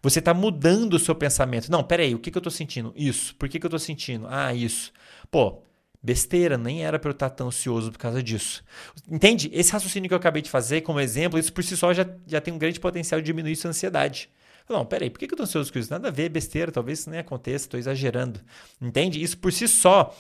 [0.02, 1.72] Você está mudando o seu pensamento.
[1.72, 2.91] Não, peraí, o que, que eu estou sentindo?
[2.95, 3.36] Isso.
[3.36, 4.26] Por que, que eu estou sentindo?
[4.30, 4.91] Ah, isso.
[5.30, 5.62] Pô,
[6.02, 8.64] besteira, nem era para eu estar tão ansioso por causa disso.
[9.08, 9.49] Entende?
[9.54, 12.41] Esse raciocínio que eu acabei de fazer como exemplo, isso por si só já, já
[12.41, 14.30] tem um grande potencial de diminuir sua ansiedade.
[14.72, 15.92] Não, peraí, por que, que eu estou ansioso com isso?
[15.92, 18.40] Nada a ver, besteira, talvez isso nem aconteça, estou exagerando.
[18.82, 19.22] Entende?
[19.22, 20.16] Isso por si só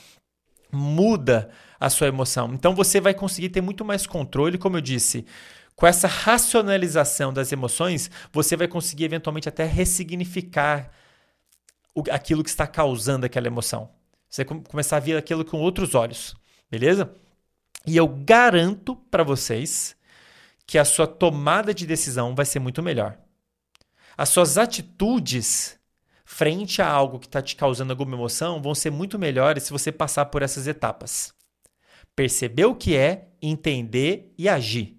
[0.71, 1.49] muda
[1.79, 2.53] a sua emoção.
[2.53, 5.25] Então você vai conseguir ter muito mais controle, como eu disse.
[5.75, 10.91] Com essa racionalização das emoções, você vai conseguir eventualmente até ressignificar
[11.95, 13.89] o, aquilo que está causando aquela emoção.
[14.29, 16.35] Você vai começar a ver aquilo com outros olhos,
[16.69, 17.11] beleza?
[17.85, 19.95] E eu garanto para vocês
[20.67, 23.17] que a sua tomada de decisão vai ser muito melhor.
[24.21, 25.79] As suas atitudes
[26.23, 29.91] frente a algo que está te causando alguma emoção vão ser muito melhores se você
[29.91, 31.33] passar por essas etapas.
[32.15, 34.95] Perceber o que é, entender e agir.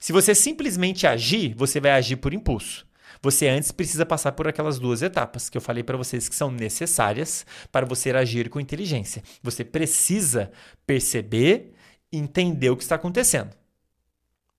[0.00, 2.84] Se você simplesmente agir, você vai agir por impulso.
[3.22, 6.50] Você antes precisa passar por aquelas duas etapas que eu falei para vocês que são
[6.50, 9.22] necessárias para você agir com inteligência.
[9.40, 10.50] Você precisa
[10.84, 11.74] perceber,
[12.12, 13.56] entender o que está acontecendo.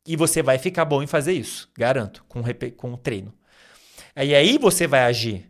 [0.06, 2.42] E você vai ficar bom em fazer isso, garanto, com,
[2.78, 3.37] com treino.
[4.24, 5.46] E aí você vai agir.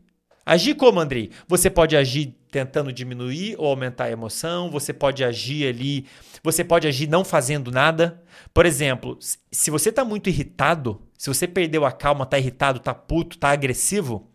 [0.45, 1.31] Agir como, Andrei?
[1.47, 6.05] Você pode agir tentando diminuir ou aumentar a emoção, você pode agir ali,
[6.43, 8.23] você pode agir não fazendo nada.
[8.53, 9.17] Por exemplo,
[9.51, 13.51] se você está muito irritado, se você perdeu a calma, está irritado, está puto, está
[13.51, 14.31] agressivo,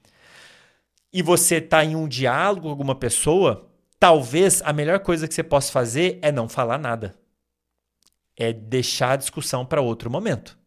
[1.12, 5.42] e você está em um diálogo com alguma pessoa, talvez a melhor coisa que você
[5.42, 7.14] possa fazer é não falar nada.
[8.36, 10.58] É deixar a discussão para outro momento.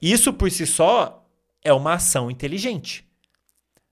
[0.00, 1.23] Isso por si só
[1.64, 3.04] é uma ação inteligente.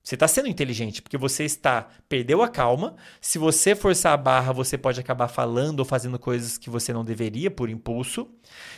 [0.02, 2.96] Você está sendo inteligente, porque você está perdeu a calma.
[3.20, 7.04] Se você forçar a barra, você pode acabar falando ou fazendo coisas que você não
[7.04, 8.28] deveria por impulso.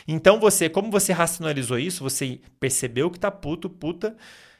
[0.07, 4.15] Então você, como você racionalizou isso, você percebeu que está puto, puta,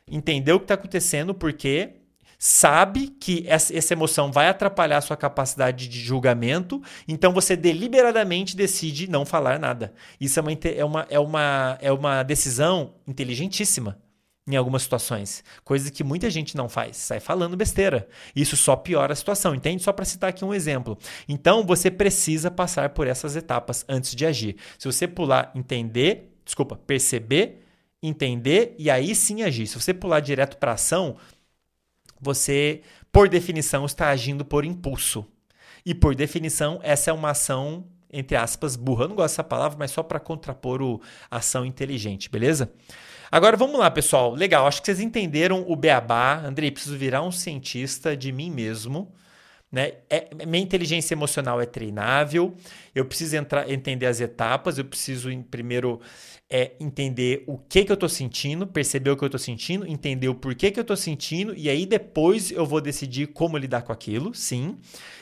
[0.10, 1.98] entendeu o que está acontecendo, porque
[2.40, 9.10] sabe que essa emoção vai atrapalhar a sua capacidade de julgamento, então você deliberadamente decide
[9.10, 9.94] não falar nada.
[10.20, 14.04] Isso é uma, é uma, é uma, é uma decisão inteligentíssima.
[14.48, 18.08] Em algumas situações, coisas que muita gente não faz, sai falando besteira.
[18.36, 19.82] Isso só piora a situação, entende?
[19.82, 20.98] Só para citar aqui um exemplo.
[21.28, 24.58] Então, você precisa passar por essas etapas antes de agir.
[24.78, 27.64] Se você pular entender, desculpa, perceber,
[28.04, 29.66] entender e aí sim agir.
[29.66, 31.18] Se você pular direto para ação,
[32.22, 32.82] você,
[33.12, 35.26] por definição, está agindo por impulso.
[35.84, 39.04] E por definição, essa é uma ação entre aspas, burra.
[39.04, 42.72] Eu não gosto dessa palavra, mas só para contrapor o ação inteligente, beleza?
[43.36, 44.34] Agora vamos lá, pessoal.
[44.34, 46.38] Legal, acho que vocês entenderam o beabá.
[46.38, 49.14] Andrei, preciso virar um cientista de mim mesmo.
[49.70, 49.96] Né?
[50.10, 52.56] É, minha inteligência emocional é treinável,
[52.94, 56.00] eu preciso entrar, entender as etapas, eu preciso em, primeiro
[56.50, 60.30] é, entender o que, que eu estou sentindo, perceber o que eu estou sentindo, entender
[60.30, 63.92] o porquê que eu estou sentindo, e aí depois eu vou decidir como lidar com
[63.92, 64.78] aquilo, sim.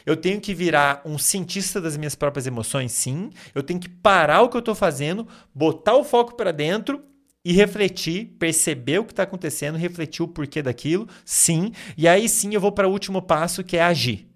[0.05, 3.31] Eu tenho que virar um cientista das minhas próprias emoções, sim.
[3.55, 7.03] Eu tenho que parar o que eu estou fazendo, botar o foco para dentro
[7.45, 11.71] e refletir, perceber o que está acontecendo, refletir o porquê daquilo, sim.
[11.97, 14.29] E aí sim eu vou para o último passo que é agir.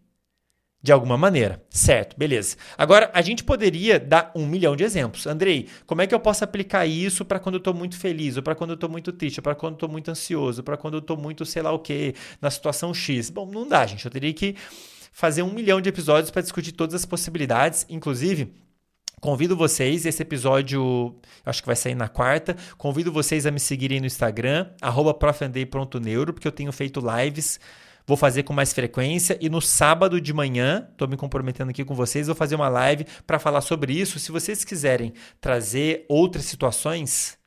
[0.79, 2.15] De alguma maneira, certo?
[2.17, 2.55] Beleza.
[2.77, 5.25] Agora, a gente poderia dar um milhão de exemplos.
[5.25, 8.43] Andrei, como é que eu posso aplicar isso para quando eu estou muito feliz, ou
[8.43, 10.93] para quando eu estou muito triste, ou para quando eu estou muito ansioso, para quando
[10.93, 13.29] eu estou muito sei lá o que, na situação X?
[13.29, 14.05] Bom, não dá, gente.
[14.05, 14.55] Eu teria que
[15.11, 18.53] fazer um milhão de episódios para discutir todas as possibilidades, inclusive
[19.19, 22.55] Convido vocês, esse episódio acho que vai sair na quarta.
[22.77, 24.67] Convido vocês a me seguirem no Instagram,
[25.19, 27.59] profandei.neuro, porque eu tenho feito lives.
[28.05, 31.95] Vou fazer com mais frequência e no sábado de manhã, estou me comprometendo aqui com
[31.95, 34.19] vocês, vou fazer uma live para falar sobre isso.
[34.19, 35.11] Se vocês quiserem
[35.41, 37.39] trazer outras situações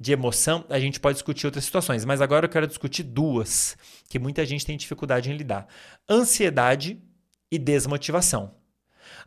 [0.00, 3.76] de emoção, a gente pode discutir outras situações, mas agora eu quero discutir duas
[4.08, 5.66] que muita gente tem dificuldade em lidar:
[6.08, 7.02] ansiedade
[7.50, 8.57] e desmotivação.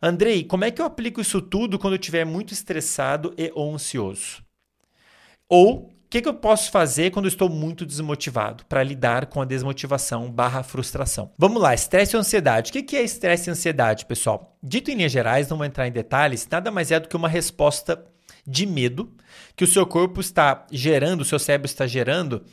[0.02, 3.72] Andrei, como é que eu aplico isso tudo quando eu estiver muito estressado e ou
[3.72, 4.42] ansioso?
[5.48, 9.40] Ou o que, que, eu posso fazer quando eu estou muito desmotivado para lidar com
[9.40, 11.32] a desmotivação barra frustração?
[11.38, 12.70] Vamos lá, estresse e ansiedade.
[12.70, 14.58] O que, que é estresse e ansiedade, pessoal?
[14.62, 17.28] Dito em linhas gerais, não vou entrar em detalhes, nada mais é do que uma
[17.28, 18.04] resposta
[18.44, 19.14] de medo
[19.54, 22.44] que o seu corpo está gerando, o seu cérebro está gerando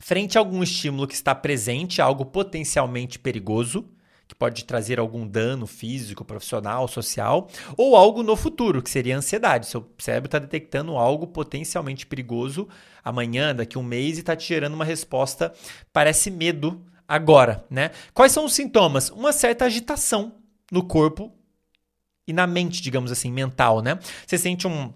[0.00, 3.88] frente a algum estímulo que está presente, algo potencialmente perigoso,
[4.32, 9.66] que pode trazer algum dano físico, profissional, social, ou algo no futuro, que seria ansiedade.
[9.66, 12.66] Seu cérebro está detectando algo potencialmente perigoso
[13.04, 15.52] amanhã, daqui um mês, e está te gerando uma resposta,
[15.92, 17.90] parece medo agora, né?
[18.14, 19.10] Quais são os sintomas?
[19.10, 20.36] Uma certa agitação
[20.70, 21.30] no corpo
[22.26, 23.98] e na mente, digamos assim, mental, né?
[24.26, 24.94] Você sente um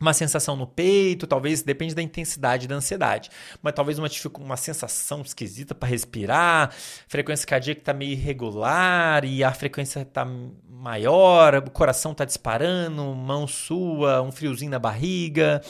[0.00, 3.30] uma sensação no peito, talvez depende da intensidade da ansiedade,
[3.62, 6.70] mas talvez uma, uma sensação esquisita para respirar,
[7.08, 10.26] frequência cardíaca está meio irregular e a frequência está
[10.68, 15.62] maior, o coração está disparando, mão sua, um friozinho na barriga,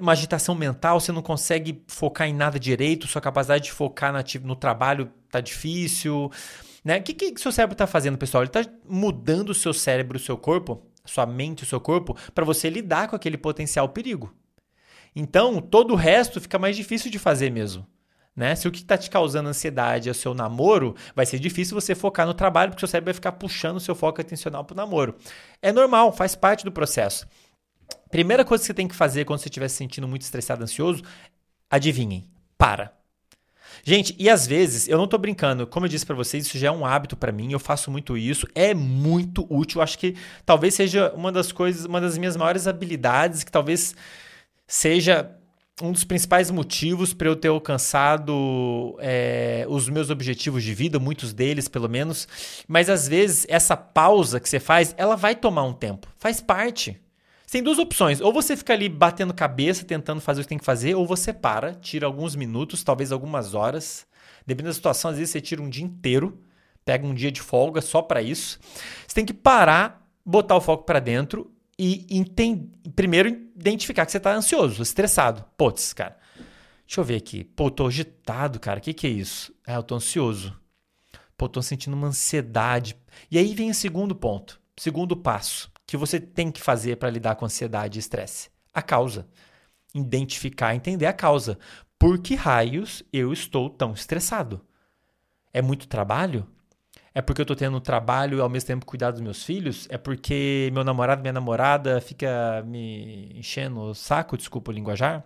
[0.00, 4.56] uma agitação mental, você não consegue focar em nada direito, sua capacidade de focar no
[4.56, 6.30] trabalho está difícil.
[6.84, 6.98] Né?
[6.98, 8.42] O que, que seu cérebro está fazendo, pessoal?
[8.42, 12.44] Ele está mudando o seu cérebro, o seu corpo sua mente, o seu corpo, para
[12.44, 14.34] você lidar com aquele potencial perigo.
[15.14, 17.86] Então, todo o resto fica mais difícil de fazer mesmo.
[18.36, 18.54] Né?
[18.54, 21.94] Se o que está te causando ansiedade é o seu namoro, vai ser difícil você
[21.94, 24.74] focar no trabalho, porque o seu cérebro vai ficar puxando o seu foco atencional para
[24.74, 25.16] o namoro.
[25.60, 27.26] É normal, faz parte do processo.
[28.10, 31.02] Primeira coisa que você tem que fazer quando você estiver se sentindo muito estressado, ansioso,
[31.68, 32.97] adivinhem, para.
[33.88, 36.68] Gente, e às vezes, eu não tô brincando, como eu disse para vocês, isso já
[36.68, 40.14] é um hábito para mim, eu faço muito isso, é muito útil, acho que
[40.44, 43.94] talvez seja uma das coisas, uma das minhas maiores habilidades, que talvez
[44.66, 45.30] seja
[45.80, 51.32] um dos principais motivos para eu ter alcançado é, os meus objetivos de vida, muitos
[51.32, 52.28] deles pelo menos.
[52.68, 56.08] Mas às vezes essa pausa que você faz, ela vai tomar um tempo.
[56.18, 57.00] Faz parte.
[57.50, 58.20] Tem duas opções.
[58.20, 61.32] Ou você fica ali batendo cabeça, tentando fazer o que tem que fazer, ou você
[61.32, 64.06] para, tira alguns minutos, talvez algumas horas.
[64.46, 66.42] Dependendo da situação, às vezes você tira um dia inteiro,
[66.84, 68.58] pega um dia de folga só para isso.
[69.06, 72.68] Você tem que parar, botar o foco para dentro e entend...
[72.94, 75.44] primeiro identificar que você está ansioso, estressado.
[75.56, 76.18] Putz, cara.
[76.86, 77.44] Deixa eu ver aqui.
[77.44, 78.78] Pô, tô agitado, cara.
[78.78, 79.54] O que, que é isso?
[79.66, 80.54] É, eu tô ansioso.
[81.36, 82.94] Pô, tô sentindo uma ansiedade.
[83.30, 87.34] E aí vem o segundo ponto, segundo passo que você tem que fazer para lidar
[87.34, 88.50] com ansiedade e estresse?
[88.74, 89.26] A causa.
[89.94, 91.58] Identificar, entender a causa.
[91.98, 94.60] Por que raios eu estou tão estressado?
[95.50, 96.46] É muito trabalho?
[97.14, 99.88] É porque eu estou tendo trabalho e ao mesmo tempo cuidar dos meus filhos?
[99.90, 105.24] É porque meu namorado, minha namorada fica me enchendo o saco, desculpa o linguajar?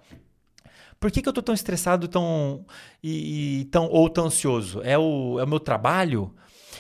[1.00, 2.64] Por que, que eu estou tão estressado tão,
[3.02, 4.80] e, e, tão, ou tão ansioso?
[4.84, 6.32] É o, é o meu trabalho?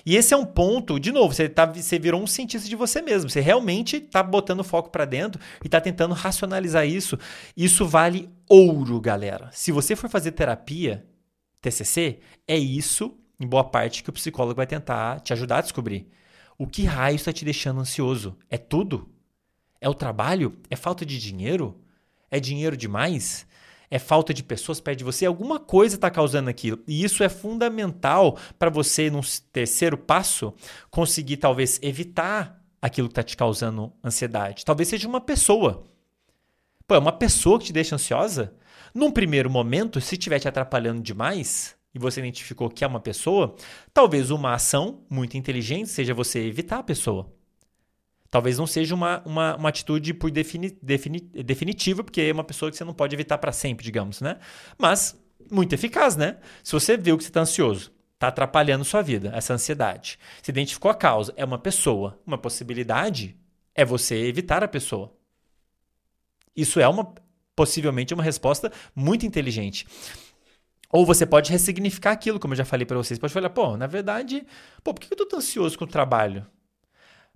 [0.04, 3.00] E esse é um ponto, de novo, você, tá, você virou um cientista de você
[3.00, 3.30] mesmo.
[3.30, 7.18] Você realmente está botando foco para dentro e está tentando racionalizar isso.
[7.56, 9.48] Isso vale ouro, galera.
[9.52, 11.06] Se você for fazer terapia,
[11.60, 16.08] TCC, é isso, em boa parte, que o psicólogo vai tentar te ajudar a descobrir.
[16.58, 18.36] O que raio está te deixando ansioso?
[18.50, 19.08] É tudo?
[19.80, 20.58] É o trabalho?
[20.70, 21.80] É falta de dinheiro?
[22.30, 23.46] É dinheiro demais?
[23.92, 26.82] É falta de pessoas perto de você, alguma coisa está causando aquilo.
[26.88, 29.20] E isso é fundamental para você, num
[29.52, 30.54] terceiro passo,
[30.90, 34.64] conseguir talvez evitar aquilo que está te causando ansiedade.
[34.64, 35.84] Talvez seja uma pessoa.
[36.86, 38.54] Pô, é uma pessoa que te deixa ansiosa?
[38.94, 43.54] Num primeiro momento, se estiver te atrapalhando demais, e você identificou que é uma pessoa,
[43.92, 47.30] talvez uma ação muito inteligente seja você evitar a pessoa.
[48.32, 52.70] Talvez não seja uma, uma, uma atitude por defini, defini, definitiva, porque é uma pessoa
[52.70, 54.38] que você não pode evitar para sempre, digamos, né?
[54.78, 56.38] Mas muito eficaz, né?
[56.64, 60.18] Se você viu que você está ansioso, está atrapalhando sua vida, essa ansiedade.
[60.42, 62.18] Se identificou a causa, é uma pessoa.
[62.26, 63.36] Uma possibilidade
[63.74, 65.14] é você evitar a pessoa.
[66.56, 67.12] Isso é uma
[67.54, 69.86] possivelmente uma resposta muito inteligente.
[70.88, 73.20] Ou você pode ressignificar aquilo, como eu já falei para vocês.
[73.20, 74.46] Pode falar, pô, na verdade,
[74.82, 76.46] pô, por que eu tão ansioso com o trabalho?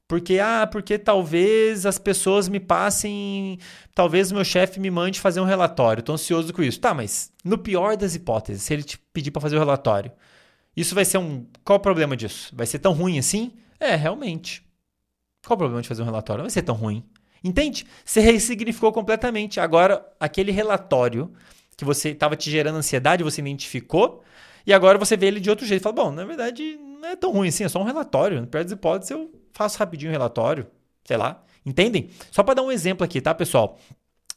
[0.09, 3.59] Porque, ah, porque talvez as pessoas me passem.
[3.95, 6.01] Talvez o meu chefe me mande fazer um relatório.
[6.01, 6.81] Estou ansioso com isso.
[6.81, 10.13] Tá, mas no pior das hipóteses, se ele te pedir para fazer o relatório,
[10.77, 11.45] isso vai ser um.
[11.65, 12.55] Qual o problema disso?
[12.55, 13.53] Vai ser tão ruim assim?
[13.81, 14.63] É, realmente.
[15.45, 16.39] Qual o problema de fazer um relatório?
[16.39, 17.05] Não vai ser tão ruim.
[17.43, 17.87] Entende?
[18.05, 19.59] Você ressignificou completamente.
[19.59, 21.33] Agora, aquele relatório
[21.77, 24.23] que você estava te gerando ansiedade, você identificou,
[24.67, 25.83] e agora você vê ele de outro jeito.
[25.83, 28.41] Fala, bom, na verdade, não é tão ruim assim, é só um relatório.
[28.41, 30.67] No pior das hipóteses, eu faço rapidinho o relatório,
[31.05, 31.43] sei lá.
[31.65, 32.11] Entendem?
[32.31, 33.79] Só para dar um exemplo aqui, tá, pessoal?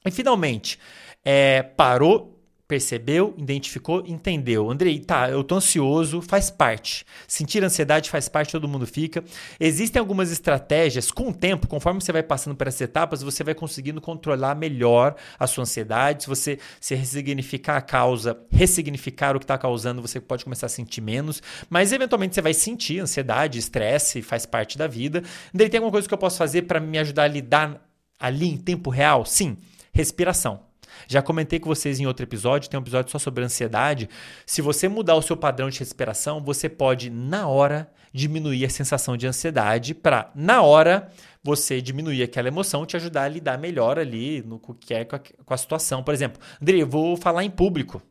[0.05, 0.79] E finalmente,
[1.23, 2.38] é, parou
[2.69, 4.69] percebeu, identificou, entendeu.
[4.69, 7.03] Andrei, tá, eu tô ansioso, faz parte.
[7.27, 9.23] Sentir ansiedade faz parte, todo mundo fica.
[9.59, 13.55] Existem algumas estratégias, com o tempo, conforme você vai passando por essas etapas, você vai
[13.55, 16.23] conseguindo controlar melhor a sua ansiedade.
[16.23, 20.69] Se você se ressignificar a causa, ressignificar o que está causando, você pode começar a
[20.69, 21.41] sentir menos.
[21.71, 25.23] Mas eventualmente você vai sentir ansiedade, estresse, faz parte da vida.
[25.51, 27.83] Andrei, tem alguma coisa que eu posso fazer para me ajudar a lidar
[28.19, 29.25] ali em tempo real?
[29.25, 29.57] Sim,
[29.91, 30.68] respiração.
[31.07, 34.09] Já comentei com vocês em outro episódio, tem um episódio só sobre ansiedade.
[34.45, 39.15] Se você mudar o seu padrão de respiração, você pode, na hora, diminuir a sensação
[39.15, 41.11] de ansiedade para, na hora,
[41.43, 45.57] você diminuir aquela emoção, te ajudar a lidar melhor ali no que é com a,
[45.57, 46.03] situação.
[46.03, 48.01] Por exemplo, André, eu vou falar em público.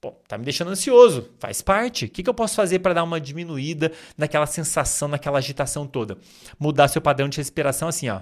[0.00, 2.04] Pô, tá me deixando ansioso, faz parte.
[2.04, 6.16] O que, que eu posso fazer para dar uma diminuída naquela sensação, naquela agitação toda?
[6.58, 8.20] Mudar seu padrão de respiração assim, ó.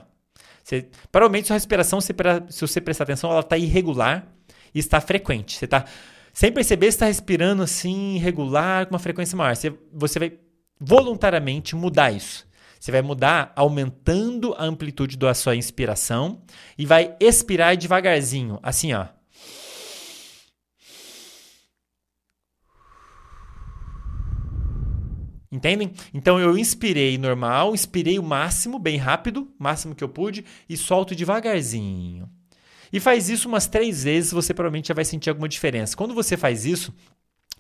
[0.67, 2.13] Você, provavelmente sua respiração, se,
[2.49, 4.27] se você prestar atenção, ela está irregular
[4.75, 5.57] e está frequente.
[5.57, 5.85] Você está
[6.33, 9.55] sem perceber, está respirando assim, irregular, com uma frequência maior.
[9.55, 10.33] Você, você vai
[10.81, 12.49] voluntariamente mudar isso.
[12.81, 16.43] Você vai mudar aumentando a amplitude da sua inspiração
[16.77, 19.07] e vai expirar devagarzinho, assim, ó.
[25.57, 25.91] Entendem?
[26.13, 31.17] Então eu inspirei normal, inspirei o máximo, bem rápido, máximo que eu pude, e solto
[31.17, 32.29] devagarzinho.
[32.93, 35.97] E faz isso umas três vezes, você provavelmente já vai sentir alguma diferença.
[35.97, 36.95] Quando você faz isso,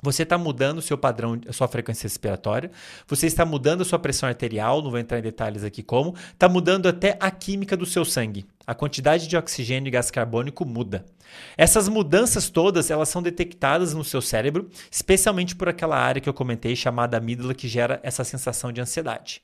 [0.06, 2.70] você está mudando o seu padrão, a sua frequência respiratória,
[3.08, 6.48] você está mudando a sua pressão arterial, não vou entrar em detalhes aqui como, está
[6.48, 8.46] mudando até a química do seu sangue.
[8.64, 11.04] A quantidade de oxigênio e gás carbônico muda.
[11.56, 16.34] Essas mudanças todas, elas são detectadas no seu cérebro, especialmente por aquela área que eu
[16.34, 19.42] comentei chamada amígdala que gera essa sensação de ansiedade.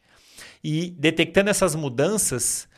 [0.62, 2.68] E detectando essas mudanças,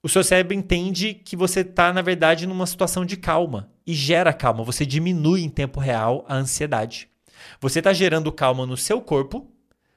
[0.00, 4.32] o seu cérebro entende que você está, na verdade, numa situação de calma e gera
[4.32, 4.62] calma.
[4.62, 7.08] Você diminui em tempo real a ansiedade.
[7.60, 9.50] Você está gerando calma no seu corpo,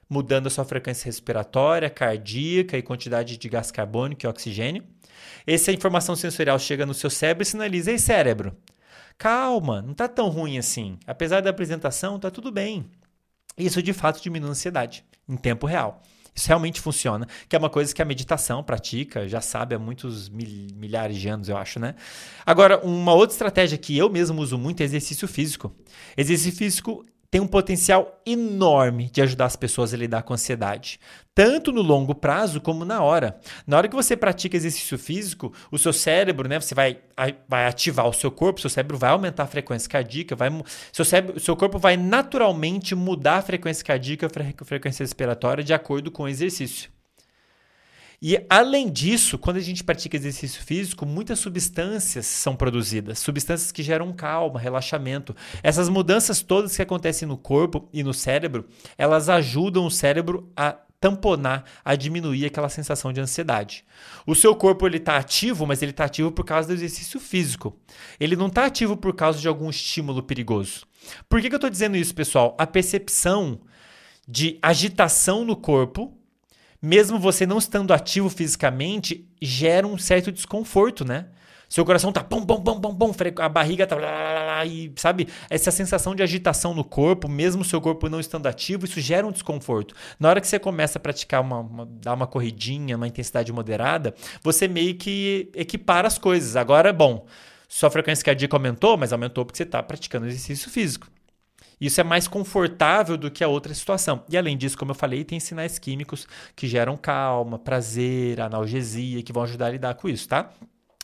[0.08, 4.84] mudando a sua frequência respiratória, cardíaca e quantidade de gás carbônico e oxigênio.
[5.46, 8.56] Essa informação sensorial chega no seu cérebro e sinaliza: Ei, cérebro,
[9.16, 10.98] calma, não está tão ruim assim.
[11.06, 12.90] Apesar da apresentação, está tudo bem.
[13.56, 16.02] Isso de fato diminui a ansiedade em tempo real.
[16.34, 20.28] Isso realmente funciona, que é uma coisa que a meditação pratica, já sabe há muitos
[20.28, 21.96] mil, milhares de anos, eu acho, né?
[22.46, 25.74] Agora, uma outra estratégia que eu mesmo uso muito é exercício físico.
[26.16, 30.98] Exercício físico tem um potencial enorme de ajudar as pessoas a lidar com ansiedade,
[31.34, 33.38] tanto no longo prazo como na hora.
[33.66, 36.98] Na hora que você pratica exercício físico, o seu cérebro, né, você vai,
[37.48, 40.50] vai ativar o seu corpo, seu cérebro vai aumentar a frequência cardíaca, vai,
[40.92, 46.10] seu, cérebro, seu corpo vai naturalmente mudar a frequência cardíaca, a frequência respiratória de acordo
[46.10, 46.90] com o exercício.
[48.22, 53.82] E além disso, quando a gente pratica exercício físico, muitas substâncias são produzidas, substâncias que
[53.82, 55.34] geram calma, relaxamento.
[55.62, 58.68] Essas mudanças todas que acontecem no corpo e no cérebro,
[58.98, 63.86] elas ajudam o cérebro a tamponar, a diminuir aquela sensação de ansiedade.
[64.26, 67.74] O seu corpo ele está ativo, mas ele está ativo por causa do exercício físico.
[68.20, 70.86] Ele não está ativo por causa de algum estímulo perigoso.
[71.26, 72.54] Por que, que eu estou dizendo isso, pessoal?
[72.58, 73.62] A percepção
[74.28, 76.19] de agitação no corpo
[76.80, 81.26] mesmo você não estando ativo fisicamente, gera um certo desconforto, né?
[81.70, 84.92] Seu coração tá pum, pum, pum, pum, pum, a barriga tá lá, lá, lá, e
[84.96, 85.28] sabe?
[85.48, 89.30] Essa sensação de agitação no corpo, mesmo seu corpo não estando ativo, isso gera um
[89.30, 89.94] desconforto.
[90.18, 94.12] Na hora que você começa a praticar uma, uma dar uma corridinha, uma intensidade moderada,
[94.42, 96.56] você meio que equipara as coisas.
[96.56, 97.24] Agora, bom,
[97.68, 101.06] sua frequência cardíaca aumentou, mas aumentou porque você está praticando exercício físico.
[101.80, 104.22] Isso é mais confortável do que a outra situação.
[104.28, 109.32] E além disso, como eu falei, tem sinais químicos que geram calma, prazer, analgesia, que
[109.32, 110.50] vão ajudar a lidar com isso, tá?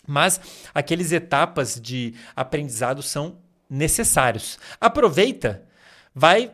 [0.06, 0.40] Mas
[0.74, 3.38] aqueles etapas de aprendizado são
[3.68, 4.58] necessários.
[4.80, 5.62] Aproveita,
[6.14, 6.52] vai,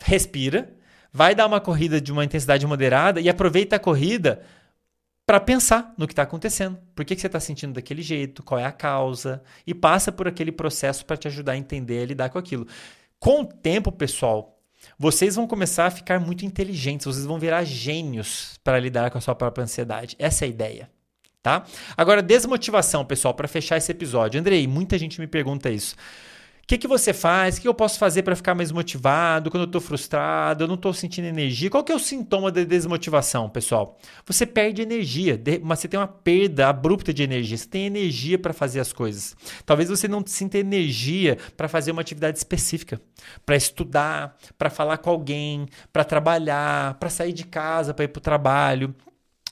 [0.00, 0.74] respira,
[1.12, 4.42] vai dar uma corrida de uma intensidade moderada e aproveita a corrida
[5.26, 6.76] para pensar no que está acontecendo.
[6.94, 8.42] Por que, que você está sentindo daquele jeito?
[8.42, 9.42] Qual é a causa?
[9.64, 12.66] E passa por aquele processo para te ajudar a entender e lidar com aquilo.
[13.20, 14.58] Com o tempo, pessoal,
[14.98, 19.20] vocês vão começar a ficar muito inteligentes, vocês vão virar gênios para lidar com a
[19.20, 20.16] sua própria ansiedade.
[20.18, 20.90] Essa é a ideia.
[21.42, 21.64] Tá?
[21.94, 24.40] Agora, desmotivação, pessoal, para fechar esse episódio.
[24.40, 25.94] Andrei, muita gente me pergunta isso
[26.70, 27.58] que, que você faz?
[27.58, 30.76] O que eu posso fazer para ficar mais motivado quando eu estou frustrado, eu não
[30.76, 31.68] estou sentindo energia?
[31.68, 33.98] Qual que é o sintoma da desmotivação, pessoal?
[34.24, 37.56] Você perde energia, mas você tem uma perda abrupta de energia.
[37.56, 39.34] Você tem energia para fazer as coisas.
[39.66, 43.00] Talvez você não sinta energia para fazer uma atividade específica,
[43.44, 48.20] para estudar, para falar com alguém, para trabalhar, para sair de casa, para ir para
[48.20, 48.94] o trabalho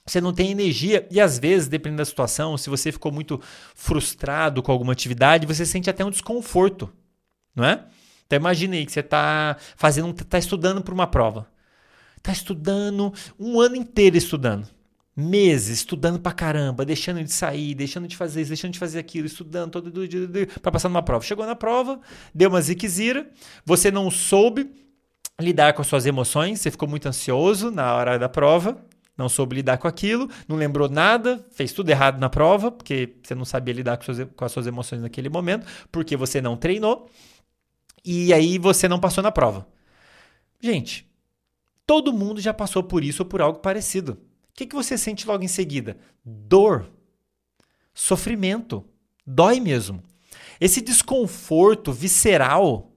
[0.06, 3.38] você não tem energia e às vezes, dependendo da situação, se você ficou muito
[3.74, 6.90] frustrado com alguma atividade, você sente até um desconforto
[7.58, 7.84] não é?
[8.26, 11.48] Então imagine aí que você está fazendo, está estudando para uma prova.
[12.16, 14.66] Está estudando um ano inteiro estudando.
[15.16, 19.26] Meses estudando pra caramba, deixando de sair, deixando de fazer isso, deixando de fazer aquilo,
[19.26, 20.28] estudando todo dia
[20.62, 21.24] para passar numa prova.
[21.24, 21.98] Chegou na prova,
[22.32, 23.28] deu uma ziquezira,
[23.64, 24.70] você não soube
[25.40, 28.78] lidar com as suas emoções, você ficou muito ansioso na hora da prova,
[29.16, 33.34] não soube lidar com aquilo, não lembrou nada, fez tudo errado na prova, porque você
[33.34, 33.98] não sabia lidar
[34.36, 37.10] com as suas emoções naquele momento, porque você não treinou
[38.04, 39.66] e aí você não passou na prova.
[40.60, 41.08] Gente,
[41.86, 44.12] todo mundo já passou por isso ou por algo parecido.
[44.50, 45.96] O que, que você sente logo em seguida?
[46.24, 46.90] Dor,
[47.94, 48.84] sofrimento,
[49.26, 50.02] dói mesmo.
[50.60, 52.92] Esse desconforto visceral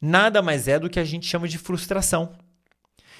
[0.00, 2.36] nada mais é do que a gente chama de frustração.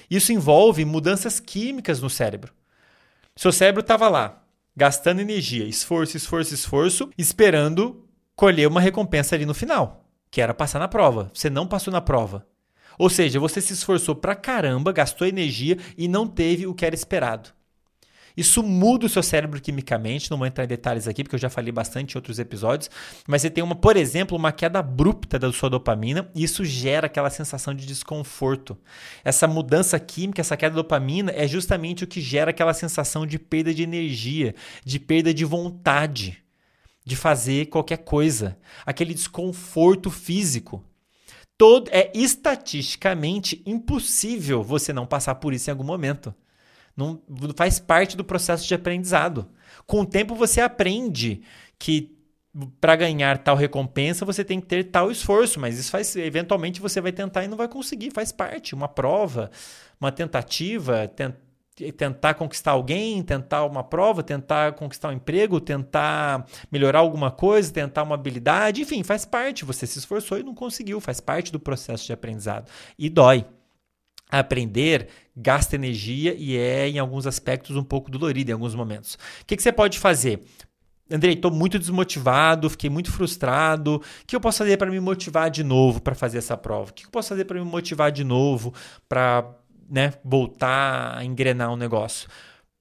[0.09, 2.53] Isso envolve mudanças químicas no cérebro.
[3.35, 4.43] Seu cérebro estava lá,
[4.75, 8.05] gastando energia, esforço, esforço, esforço, esperando
[8.35, 11.31] colher uma recompensa ali no final que era passar na prova.
[11.33, 12.45] Você não passou na prova.
[12.97, 16.95] Ou seja, você se esforçou pra caramba, gastou energia e não teve o que era
[16.95, 17.49] esperado.
[18.37, 21.49] Isso muda o seu cérebro quimicamente, não vou entrar em detalhes aqui, porque eu já
[21.49, 22.87] falei bastante em outros episódios,
[23.27, 27.07] mas você tem, uma, por exemplo, uma queda abrupta da sua dopamina e isso gera
[27.07, 28.77] aquela sensação de desconforto.
[29.23, 33.39] Essa mudança química, essa queda da dopamina é justamente o que gera aquela sensação de
[33.39, 34.53] perda de energia,
[34.85, 36.43] de perda de vontade
[37.07, 40.83] de fazer qualquer coisa, aquele desconforto físico.
[41.57, 46.35] Todo é estatisticamente impossível você não passar por isso em algum momento.
[46.97, 47.23] Não
[47.55, 49.49] faz parte do processo de aprendizado.
[49.85, 51.43] Com o tempo você aprende
[51.79, 52.13] que
[52.81, 56.99] para ganhar tal recompensa você tem que ter tal esforço, mas isso faz eventualmente você
[56.99, 59.49] vai tentar e não vai conseguir, faz parte, uma prova,
[59.97, 61.46] uma tentativa, tentar
[61.95, 68.03] tentar conquistar alguém, tentar uma prova, tentar conquistar um emprego, tentar melhorar alguma coisa, tentar
[68.03, 69.63] uma habilidade, enfim, faz parte.
[69.63, 72.69] Você se esforçou e não conseguiu, faz parte do processo de aprendizado.
[72.97, 73.45] E dói.
[74.29, 79.13] Aprender gasta energia e é, em alguns aspectos, um pouco dolorido em alguns momentos.
[79.41, 80.41] O que, que você pode fazer?
[81.09, 83.95] Andrei, estou muito desmotivado, fiquei muito frustrado.
[83.95, 86.91] O que eu posso fazer para me motivar de novo para fazer essa prova?
[86.91, 88.73] O que eu posso fazer para me motivar de novo
[89.07, 89.49] para
[89.89, 92.29] né, voltar a engrenar um negócio.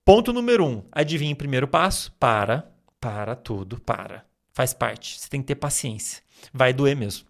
[0.05, 2.13] Ponto número um, adivinha o primeiro passo?
[2.13, 2.71] Para,
[3.01, 4.25] para tudo, para.
[4.53, 5.19] Faz parte.
[5.19, 6.23] Você tem que ter paciência.
[6.53, 7.27] Vai doer mesmo.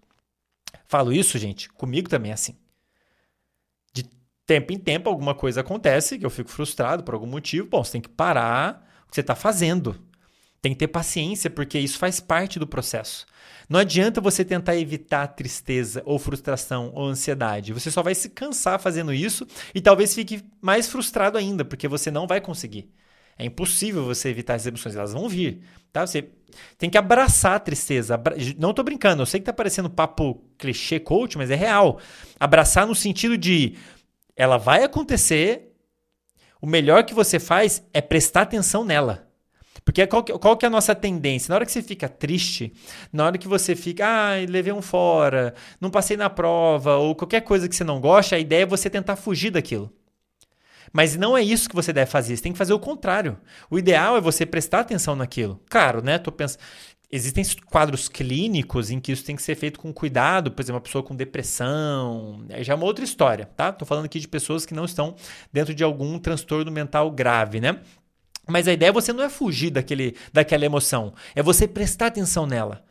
[0.86, 2.54] Falo isso, gente, comigo também é assim.
[3.92, 4.04] De
[4.46, 7.68] tempo em tempo alguma coisa acontece que eu fico frustrado por algum motivo.
[7.68, 10.00] Bom, você tem que parar o que você está fazendo.
[10.66, 13.24] Tem que ter paciência, porque isso faz parte do processo.
[13.68, 17.72] Não adianta você tentar evitar tristeza ou frustração ou ansiedade.
[17.72, 22.10] Você só vai se cansar fazendo isso e talvez fique mais frustrado ainda, porque você
[22.10, 22.90] não vai conseguir.
[23.38, 25.60] É impossível você evitar as emoções, elas vão vir.
[25.92, 26.04] Tá?
[26.04, 26.30] Você
[26.76, 28.20] tem que abraçar a tristeza.
[28.58, 32.00] Não tô brincando, eu sei que tá parecendo papo clichê coach, mas é real.
[32.40, 33.76] Abraçar no sentido de
[34.34, 35.76] ela vai acontecer,
[36.60, 39.25] o melhor que você faz é prestar atenção nela.
[39.86, 41.48] Porque qual que, qual que é a nossa tendência?
[41.48, 42.72] Na hora que você fica triste,
[43.12, 47.42] na hora que você fica, ah, levei um fora, não passei na prova, ou qualquer
[47.42, 49.90] coisa que você não gosta, a ideia é você tentar fugir daquilo.
[50.92, 53.38] Mas não é isso que você deve fazer, você tem que fazer o contrário.
[53.70, 55.62] O ideal é você prestar atenção naquilo.
[55.70, 56.18] Claro, né?
[56.18, 56.60] Tô pensando.
[57.08, 60.82] Existem quadros clínicos em que isso tem que ser feito com cuidado, por exemplo, uma
[60.82, 63.70] pessoa com depressão, é já uma outra história, tá?
[63.70, 65.14] Tô falando aqui de pessoas que não estão
[65.52, 67.80] dentro de algum transtorno mental grave, né?
[68.46, 72.46] Mas a ideia é você não é fugir daquele, daquela emoção, é você prestar atenção
[72.46, 72.84] nela.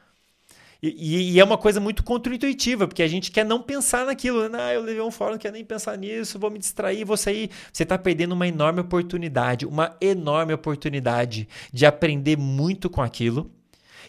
[0.82, 4.48] E, e, é uma coisa muito contra-intuitiva, porque a gente quer não pensar naquilo.
[4.50, 4.58] Né?
[4.62, 7.50] Ah, eu levei um fórum, não quero nem pensar nisso, vou me distrair, vou sair.
[7.74, 13.52] Você está perdendo uma enorme oportunidade, uma enorme oportunidade de aprender muito com aquilo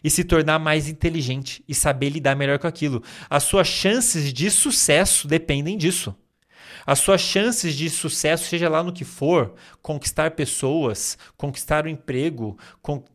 [0.05, 3.03] e se tornar mais inteligente e saber lidar melhor com aquilo.
[3.31, 6.15] As suas chances de sucesso dependem disso.
[6.87, 11.91] As suas chances de sucesso, seja lá no que for, conquistar pessoas, conquistar o um
[11.91, 12.57] emprego,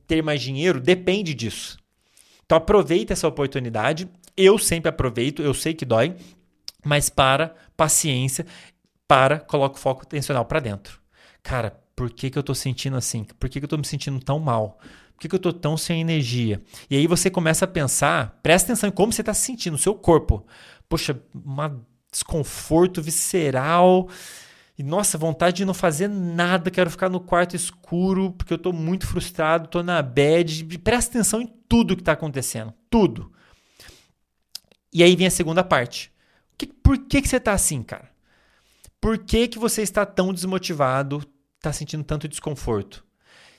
[0.06, 1.78] ter mais dinheiro, depende disso.
[2.46, 4.10] Então aproveita essa oportunidade.
[4.36, 6.18] Eu sempre aproveito, eu sei que dói,
[6.84, 8.46] mas para, paciência,
[9.08, 11.00] para, coloca o foco atencional para dentro.
[11.42, 13.24] Cara, por que, que eu estou sentindo assim?
[13.24, 14.80] Por que, que eu estou me sentindo tão mal?
[15.14, 16.62] Por que, que eu estou tão sem energia?
[16.90, 19.80] E aí você começa a pensar, presta atenção em como você está se sentindo, o
[19.80, 20.46] seu corpo.
[20.90, 21.80] Poxa, uma
[22.12, 24.10] desconforto visceral.
[24.78, 28.74] E nossa, vontade de não fazer nada, quero ficar no quarto escuro porque eu estou
[28.74, 30.66] muito frustrado, estou na bad.
[30.80, 33.32] Presta atenção em tudo que está acontecendo, tudo.
[34.94, 36.12] E aí vem a segunda parte.
[36.58, 38.12] Que, por que, que você está assim, cara?
[39.00, 41.24] Por que, que você está tão desmotivado,
[41.58, 43.04] está sentindo tanto desconforto?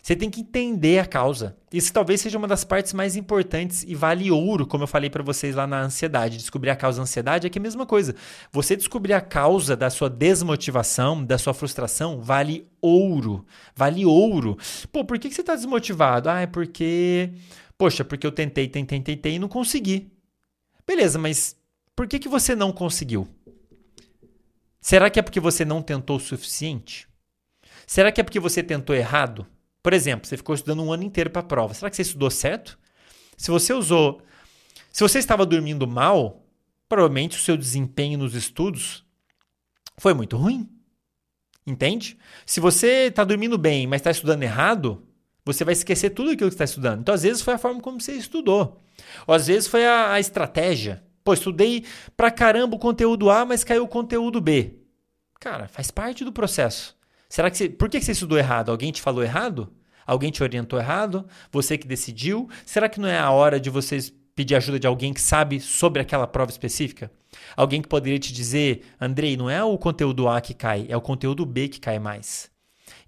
[0.02, 1.56] Você tem que entender a causa.
[1.72, 5.22] Isso talvez seja uma das partes mais importantes e vale ouro, como eu falei para
[5.22, 6.38] vocês lá na ansiedade.
[6.38, 8.16] Descobrir a causa da ansiedade é que é a mesma coisa.
[8.50, 13.46] Você descobrir a causa da sua desmotivação, da sua frustração, vale ouro.
[13.76, 14.58] Vale ouro.
[14.90, 16.28] Pô, por que você está desmotivado?
[16.28, 17.30] Ah, é porque.
[17.78, 20.10] Poxa, porque eu tentei, tentei, tentei e não consegui.
[20.84, 21.56] Beleza, mas
[21.94, 23.28] por que, que você não conseguiu?
[24.80, 27.06] Será que é porque você não tentou o suficiente?
[27.86, 29.46] Será que é porque você tentou errado?
[29.82, 31.74] Por exemplo, você ficou estudando um ano inteiro para a prova.
[31.74, 32.78] Será que você estudou certo?
[33.36, 34.22] Se você usou.
[34.92, 36.44] Se você estava dormindo mal,
[36.88, 39.04] provavelmente o seu desempenho nos estudos
[39.96, 40.68] foi muito ruim.
[41.66, 42.18] Entende?
[42.44, 45.06] Se você está dormindo bem, mas está estudando errado,
[45.44, 47.00] você vai esquecer tudo aquilo que está estudando.
[47.00, 48.80] Então, às vezes, foi a forma como você estudou.
[49.26, 51.02] Ou às vezes foi a, a estratégia.
[51.24, 51.84] Pô, estudei
[52.16, 54.76] pra caramba o conteúdo A, mas caiu o conteúdo B.
[55.38, 56.96] Cara, faz parte do processo.
[57.32, 58.70] Será que você, por que você estudou errado?
[58.70, 59.72] Alguém te falou errado?
[60.06, 61.26] Alguém te orientou errado?
[61.50, 62.46] Você que decidiu?
[62.66, 66.02] Será que não é a hora de vocês pedir ajuda de alguém que sabe sobre
[66.02, 67.10] aquela prova específica?
[67.56, 71.00] Alguém que poderia te dizer, Andrei, não é o conteúdo A que cai, é o
[71.00, 72.50] conteúdo B que cai mais.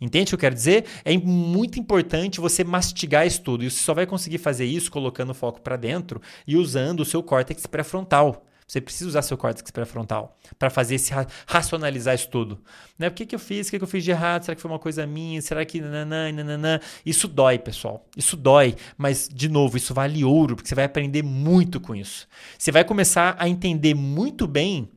[0.01, 0.87] Entende o que eu quero dizer?
[1.05, 3.63] É muito importante você mastigar isso tudo.
[3.63, 7.05] E você só vai conseguir fazer isso colocando o foco para dentro e usando o
[7.05, 8.47] seu córtex pré-frontal.
[8.67, 11.13] Você precisa usar seu córtex pré-frontal para fazer esse
[11.47, 12.61] racionalizar isso tudo.
[12.99, 13.09] Né?
[13.09, 13.69] O que, que eu fiz?
[13.69, 14.45] O que, que eu fiz de errado?
[14.45, 15.41] Será que foi uma coisa minha?
[15.43, 15.81] Será que.
[15.81, 16.81] Nananã, nananã?
[17.05, 18.09] Isso dói, pessoal.
[18.17, 18.75] Isso dói.
[18.97, 22.27] Mas, de novo, isso vale ouro, porque você vai aprender muito com isso.
[22.59, 24.89] Você vai começar a entender muito bem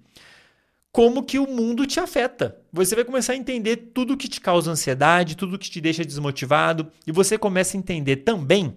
[0.98, 2.58] como que o mundo te afeta.
[2.74, 6.92] Você vai começar a entender tudo que te causa ansiedade, tudo que te deixa desmotivado,
[7.06, 8.76] e você começa a entender também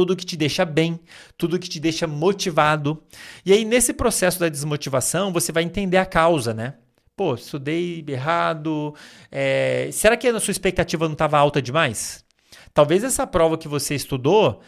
[0.00, 0.98] tudo que te deixa bem,
[1.36, 3.02] tudo que te deixa motivado.
[3.44, 6.76] E aí, nesse processo da desmotivação, você vai entender a causa, né?
[7.14, 8.94] Pô, estudei errado.
[9.30, 9.90] É...
[9.92, 12.24] Será que a sua expectativa não estava alta demais?
[12.72, 14.62] Talvez essa prova que você estudou,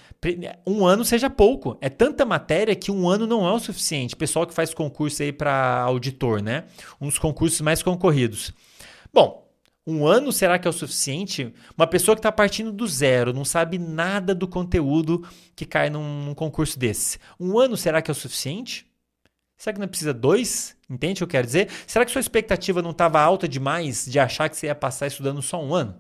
[0.67, 1.79] um ano seja pouco.
[1.81, 4.15] É tanta matéria que um ano não é o suficiente.
[4.15, 6.65] Pessoal que faz concurso aí para auditor, né?
[7.01, 8.53] Um dos concursos mais concorridos.
[9.11, 9.42] Bom,
[9.87, 11.53] um ano será que é o suficiente?
[11.77, 15.27] Uma pessoa que está partindo do zero, não sabe nada do conteúdo
[15.57, 17.19] que cai num, num, concurso desse.
[17.39, 18.87] Um ano será que é o suficiente?
[19.57, 20.77] Será que não precisa dois?
[20.89, 21.69] Entende o que eu quero dizer?
[21.87, 25.43] Será que sua expectativa não estava alta demais de achar que você ia passar estudando
[25.43, 25.97] só um ano?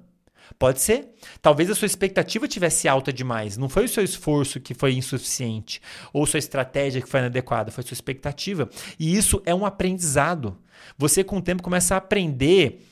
[0.58, 1.14] Pode ser.
[1.40, 3.56] Talvez a sua expectativa tivesse alta demais.
[3.56, 5.80] Não foi o seu esforço que foi insuficiente,
[6.12, 8.68] ou sua estratégia que foi inadequada, foi sua expectativa.
[8.98, 10.58] E isso é um aprendizado.
[10.98, 12.84] Você, com o tempo, começa a aprender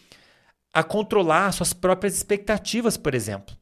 [0.72, 3.56] a controlar suas próprias expectativas, por exemplo.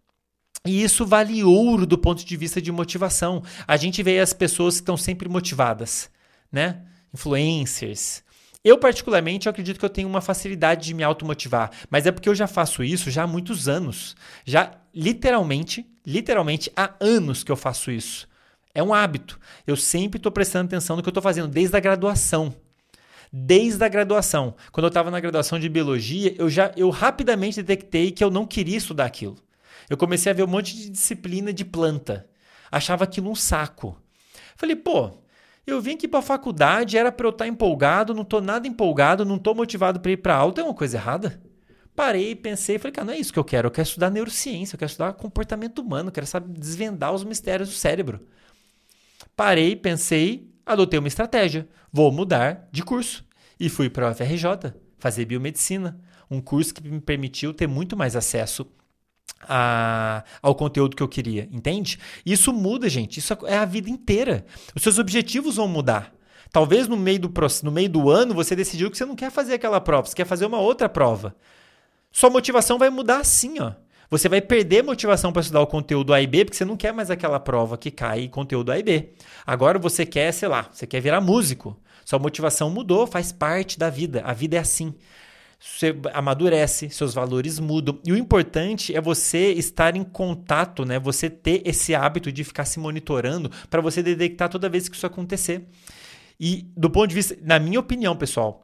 [0.67, 3.43] E isso vale ouro do ponto de vista de motivação.
[3.67, 6.11] A gente vê as pessoas que estão sempre motivadas,
[6.51, 6.83] né?
[7.15, 8.23] Influencers,
[8.63, 12.29] Eu, particularmente, eu acredito que eu tenho uma facilidade de me automotivar, mas é porque
[12.29, 14.17] eu já faço isso já há muitos anos.
[14.45, 18.29] Já literalmente, literalmente há anos que eu faço isso.
[18.75, 19.41] É um hábito.
[19.67, 22.55] Eu sempre estou prestando atenção no que eu estou fazendo, desde a graduação.
[23.33, 24.55] Desde a graduação.
[24.73, 28.47] Quando eu estava na graduação de biologia, eu já eu rapidamente detectei que eu não
[28.47, 29.37] queria estudar aquilo.
[29.89, 32.29] Eu comecei a ver um monte de disciplina de planta.
[32.71, 34.01] Achava aquilo um saco.
[34.57, 35.11] Falei, pô,
[35.67, 38.67] eu vim aqui para a faculdade, era para eu estar tá empolgado, não estou nada
[38.67, 41.41] empolgado, não estou motivado para ir para aula, tem uma coisa errada?
[41.95, 44.79] Parei, pensei, falei, cara, não é isso que eu quero, eu quero estudar neurociência, eu
[44.79, 48.27] quero estudar comportamento humano, eu quero saber desvendar os mistérios do cérebro.
[49.37, 53.25] Parei, pensei, adotei uma estratégia, vou mudar de curso
[53.59, 55.99] e fui para a UFRJ fazer biomedicina,
[56.31, 58.67] um curso que me permitiu ter muito mais acesso
[59.43, 61.99] a, ao conteúdo que eu queria, entende?
[62.25, 63.19] Isso muda, gente.
[63.19, 64.45] Isso é a vida inteira.
[64.75, 66.13] Os seus objetivos vão mudar.
[66.51, 67.33] Talvez no meio do,
[67.63, 70.27] no meio do ano você decidiu que você não quer fazer aquela prova, você quer
[70.27, 71.35] fazer uma outra prova.
[72.11, 73.73] Sua motivação vai mudar assim, ó.
[74.11, 76.93] Você vai perder motivação para estudar o conteúdo A e B, porque você não quer
[76.93, 79.11] mais aquela prova que cai conteúdo A e B.
[79.47, 81.77] Agora você quer, sei lá, você quer virar músico.
[82.05, 84.23] Sua motivação mudou, faz parte da vida.
[84.25, 84.95] A vida é assim
[85.61, 87.99] você amadurece, seus valores mudam.
[88.05, 90.99] E o importante é você estar em contato, né?
[91.01, 95.07] Você ter esse hábito de ficar se monitorando para você detectar toda vez que isso
[95.07, 95.67] acontecer.
[96.39, 98.63] E do ponto de vista, na minha opinião, pessoal,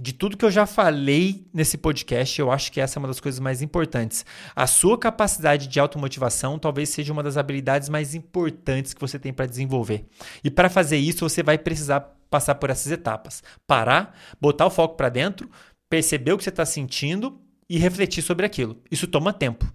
[0.00, 3.18] de tudo que eu já falei nesse podcast, eu acho que essa é uma das
[3.18, 4.24] coisas mais importantes.
[4.54, 9.32] A sua capacidade de automotivação talvez seja uma das habilidades mais importantes que você tem
[9.32, 10.06] para desenvolver.
[10.44, 12.00] E para fazer isso, você vai precisar
[12.30, 15.50] passar por essas etapas: parar, botar o foco para dentro,
[15.90, 18.80] perceber o que você está sentindo e refletir sobre aquilo.
[18.90, 19.70] Isso toma tempo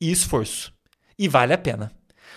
[0.00, 0.72] e esforço.
[1.18, 1.92] E vale a pena.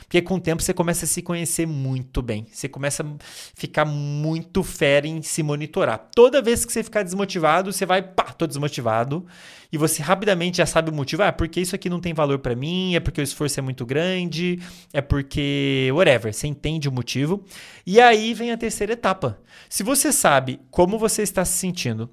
[0.05, 2.45] Porque com o tempo você começa a se conhecer muito bem.
[2.51, 3.07] Você começa a
[3.55, 6.09] ficar muito fera em se monitorar.
[6.15, 9.25] Toda vez que você ficar desmotivado, você vai, pá, tô desmotivado.
[9.71, 11.23] E você rapidamente já sabe o motivo.
[11.23, 13.85] Ah, porque isso aqui não tem valor para mim, é porque o esforço é muito
[13.85, 14.59] grande,
[14.93, 16.33] é porque whatever.
[16.33, 17.43] Você entende o motivo.
[17.85, 19.39] E aí vem a terceira etapa.
[19.69, 22.09] Se você sabe como você está se sentindo,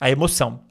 [0.00, 0.64] a emoção,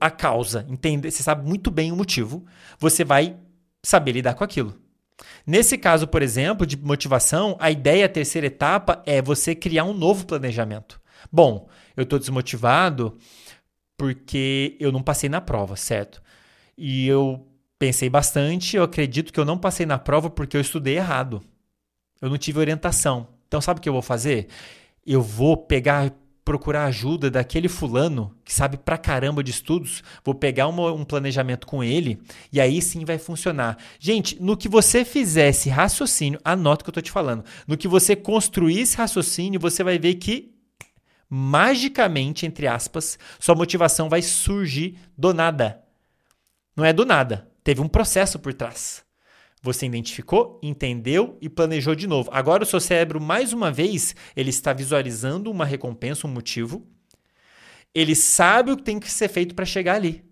[0.00, 2.44] a causa, entender, você sabe muito bem o motivo,
[2.78, 3.36] você vai
[3.82, 4.83] saber lidar com aquilo.
[5.46, 9.94] Nesse caso, por exemplo, de motivação, a ideia, a terceira etapa, é você criar um
[9.94, 11.00] novo planejamento.
[11.30, 13.16] Bom, eu estou desmotivado
[13.96, 16.22] porque eu não passei na prova, certo?
[16.76, 17.46] E eu
[17.78, 21.42] pensei bastante, eu acredito que eu não passei na prova porque eu estudei errado.
[22.20, 23.28] Eu não tive orientação.
[23.46, 24.48] Então, sabe o que eu vou fazer?
[25.06, 26.10] Eu vou pegar
[26.44, 31.66] procurar ajuda daquele fulano que sabe pra caramba de estudos, vou pegar uma, um planejamento
[31.66, 32.20] com ele
[32.52, 33.78] e aí sim vai funcionar.
[33.98, 37.44] Gente, no que você fizer esse raciocínio, anota o que eu tô te falando.
[37.66, 40.52] No que você construir esse raciocínio, você vai ver que
[41.28, 45.82] magicamente, entre aspas, sua motivação vai surgir do nada.
[46.76, 49.03] Não é do nada, teve um processo por trás.
[49.64, 52.28] Você identificou, entendeu e planejou de novo.
[52.30, 56.86] Agora o seu cérebro, mais uma vez, ele está visualizando uma recompensa, um motivo.
[57.94, 60.22] Ele sabe o que tem que ser feito para chegar ali.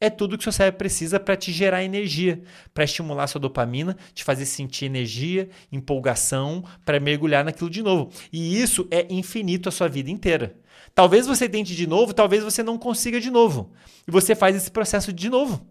[0.00, 2.42] É tudo que o seu cérebro precisa para te gerar energia,
[2.74, 8.10] para estimular sua dopamina, te fazer sentir energia, empolgação, para mergulhar naquilo de novo.
[8.32, 10.56] E isso é infinito a sua vida inteira.
[10.92, 13.70] Talvez você tente de novo, talvez você não consiga de novo.
[14.08, 15.64] E você faz esse processo de novo.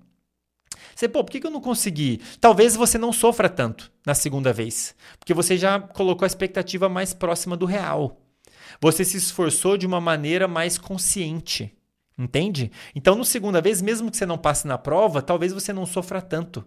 [0.95, 2.21] Você, pô, por que, eu não consegui?
[2.39, 7.13] Talvez você não sofra tanto na segunda vez, porque você já colocou a expectativa mais
[7.13, 8.21] próxima do real.
[8.79, 11.75] Você se esforçou de uma maneira mais consciente.
[12.17, 12.71] Entende?
[12.95, 16.21] Então, no segunda vez, mesmo que você não passe na prova, talvez você não sofra
[16.21, 16.65] tanto.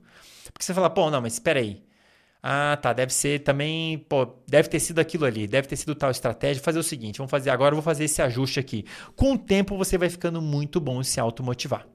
[0.52, 1.82] Porque você fala, pô, não, mas espera aí.
[2.42, 6.10] Ah, tá, deve ser também, pô, deve ter sido aquilo ali, deve ter sido tal
[6.10, 6.62] estratégia.
[6.62, 8.84] Fazer o seguinte, vamos fazer agora, vou fazer esse ajuste aqui.
[9.16, 11.86] Com o tempo você vai ficando muito bom em se automotivar.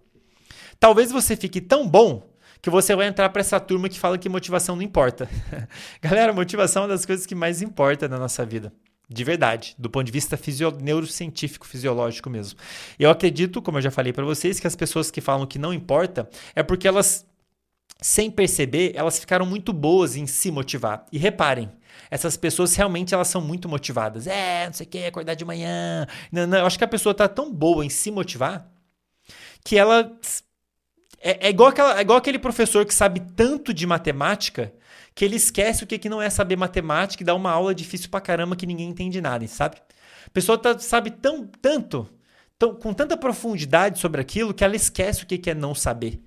[0.84, 2.30] Talvez você fique tão bom
[2.62, 5.30] que você vai entrar para essa turma que fala que motivação não importa.
[6.04, 8.74] Galera, motivação é uma das coisas que mais importa na nossa vida.
[9.08, 12.60] De verdade, do ponto de vista fisio neurocientífico, fisiológico mesmo.
[13.00, 15.74] Eu acredito, como eu já falei para vocês, que as pessoas que falam que não
[15.74, 17.26] importa é porque elas,
[18.02, 21.06] sem perceber, elas ficaram muito boas em se motivar.
[21.14, 21.72] E reparem,
[22.12, 24.28] essas pessoas realmente elas são muito motivadas.
[24.28, 26.06] É, não sei o que, acordar de manhã.
[26.30, 28.70] Não, não, eu acho que a pessoa está tão boa em se motivar
[29.64, 30.12] que ela
[31.24, 34.74] é, é, igual aquela, é igual aquele professor que sabe tanto de matemática
[35.16, 38.10] que ele esquece o que, que não é saber matemática e dá uma aula difícil
[38.10, 39.78] pra caramba que ninguém entende nada, sabe?
[40.26, 42.10] A pessoa tá, sabe tão, tanto,
[42.60, 46.22] tão, com tanta profundidade sobre aquilo que ela esquece o que, que é não saber.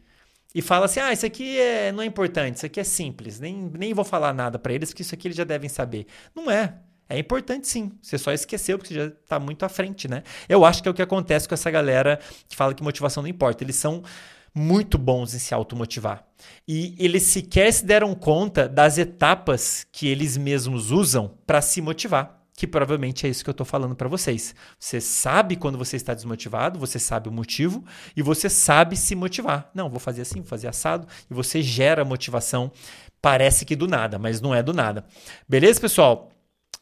[0.55, 3.70] E fala assim: ah, isso aqui é, não é importante, isso aqui é simples, nem,
[3.74, 6.06] nem vou falar nada para eles, porque isso aqui eles já devem saber.
[6.35, 6.78] Não é.
[7.09, 7.93] É importante sim.
[8.02, 10.24] Você só esqueceu porque você já está muito à frente, né?
[10.48, 12.18] Eu acho que é o que acontece com essa galera
[12.48, 13.62] que fala que motivação não importa.
[13.62, 14.02] Eles são
[14.56, 16.26] muito bons em se automotivar.
[16.66, 22.34] E eles sequer se deram conta das etapas que eles mesmos usam para se motivar
[22.58, 24.54] que provavelmente é isso que eu estou falando para vocês.
[24.78, 27.84] Você sabe quando você está desmotivado, você sabe o motivo
[28.16, 29.70] e você sabe se motivar.
[29.74, 32.72] Não, vou fazer assim, vou fazer assado e você gera motivação.
[33.20, 35.04] Parece que do nada, mas não é do nada.
[35.46, 36.30] Beleza, pessoal?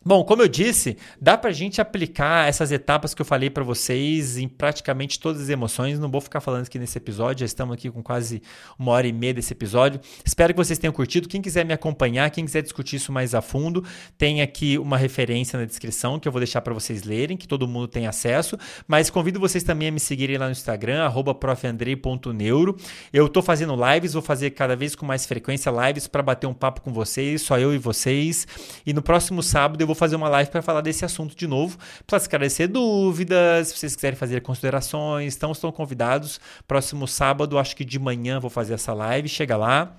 [0.06, 3.64] Bom, como eu disse, dá para a gente aplicar essas etapas que eu falei para
[3.64, 5.98] vocês em praticamente todas as emoções.
[5.98, 8.42] Não vou ficar falando aqui nesse episódio, já estamos aqui com quase
[8.78, 9.98] uma hora e meia desse episódio.
[10.22, 11.26] Espero que vocês tenham curtido.
[11.26, 13.82] Quem quiser me acompanhar, quem quiser discutir isso mais a fundo,
[14.18, 17.66] tem aqui uma referência na descrição que eu vou deixar para vocês lerem, que todo
[17.66, 18.58] mundo tem acesso.
[18.86, 21.10] Mas convido vocês também a me seguirem lá no Instagram,
[21.40, 22.76] profandrei.neuro.
[23.10, 26.52] Eu estou fazendo lives, vou fazer cada vez com mais frequência lives para bater um
[26.52, 28.46] papo com vocês, só eu e vocês.
[28.84, 31.46] E no próximo sábado eu vou vou fazer uma live para falar desse assunto de
[31.46, 35.36] novo, para esclarecer dúvidas, se vocês quiserem fazer considerações.
[35.36, 36.40] Então, estão convidados.
[36.66, 39.28] Próximo sábado, acho que de manhã, vou fazer essa live.
[39.28, 39.96] Chega lá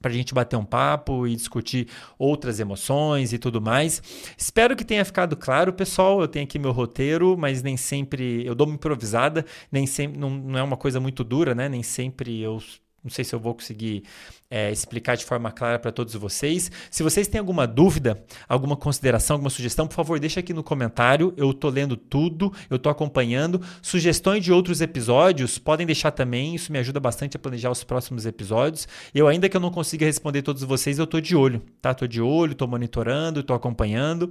[0.00, 1.88] para a gente bater um papo e discutir
[2.18, 4.02] outras emoções e tudo mais.
[4.36, 6.20] Espero que tenha ficado claro, pessoal.
[6.20, 10.28] Eu tenho aqui meu roteiro, mas nem sempre eu dou uma improvisada, nem sempre não,
[10.28, 11.68] não é uma coisa muito dura, né?
[11.68, 12.60] Nem sempre eu
[13.02, 14.04] não sei se eu vou conseguir
[14.48, 16.70] é, explicar de forma clara para todos vocês.
[16.90, 21.34] Se vocês têm alguma dúvida, alguma consideração, alguma sugestão, por favor, deixa aqui no comentário.
[21.36, 23.60] Eu estou lendo tudo, eu estou acompanhando.
[23.80, 26.54] Sugestões de outros episódios, podem deixar também.
[26.54, 28.86] Isso me ajuda bastante a planejar os próximos episódios.
[29.12, 31.90] Eu, ainda que eu não consiga responder todos vocês, eu estou de olho, tá?
[31.90, 34.30] Estou de olho, estou monitorando, estou acompanhando.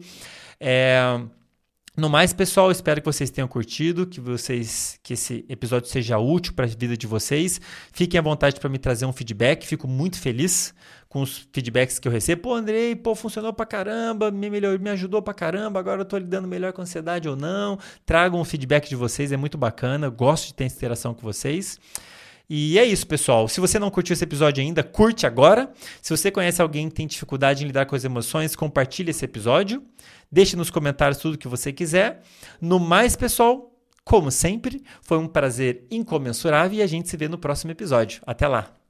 [0.60, 1.20] É...
[1.96, 6.54] No mais, pessoal, espero que vocês tenham curtido, que vocês que esse episódio seja útil
[6.54, 7.60] para a vida de vocês.
[7.92, 10.74] Fiquem à vontade para me trazer um feedback, fico muito feliz
[11.10, 12.44] com os feedbacks que eu recebo.
[12.44, 16.18] Pô, Andrei, pô, funcionou pra caramba, me, melhor, me ajudou pra caramba, agora eu tô
[16.18, 17.78] lidando melhor com ansiedade ou não.
[18.06, 21.78] Tragam um feedback de vocês, é muito bacana, gosto de ter interação com vocês.
[22.54, 23.48] E é isso, pessoal.
[23.48, 25.72] Se você não curtiu esse episódio ainda, curte agora.
[26.02, 29.82] Se você conhece alguém que tem dificuldade em lidar com as emoções, compartilhe esse episódio.
[30.30, 32.22] Deixe nos comentários tudo que você quiser.
[32.60, 33.72] No mais, pessoal,
[34.04, 38.22] como sempre, foi um prazer incomensurável e a gente se vê no próximo episódio.
[38.28, 38.81] Até lá!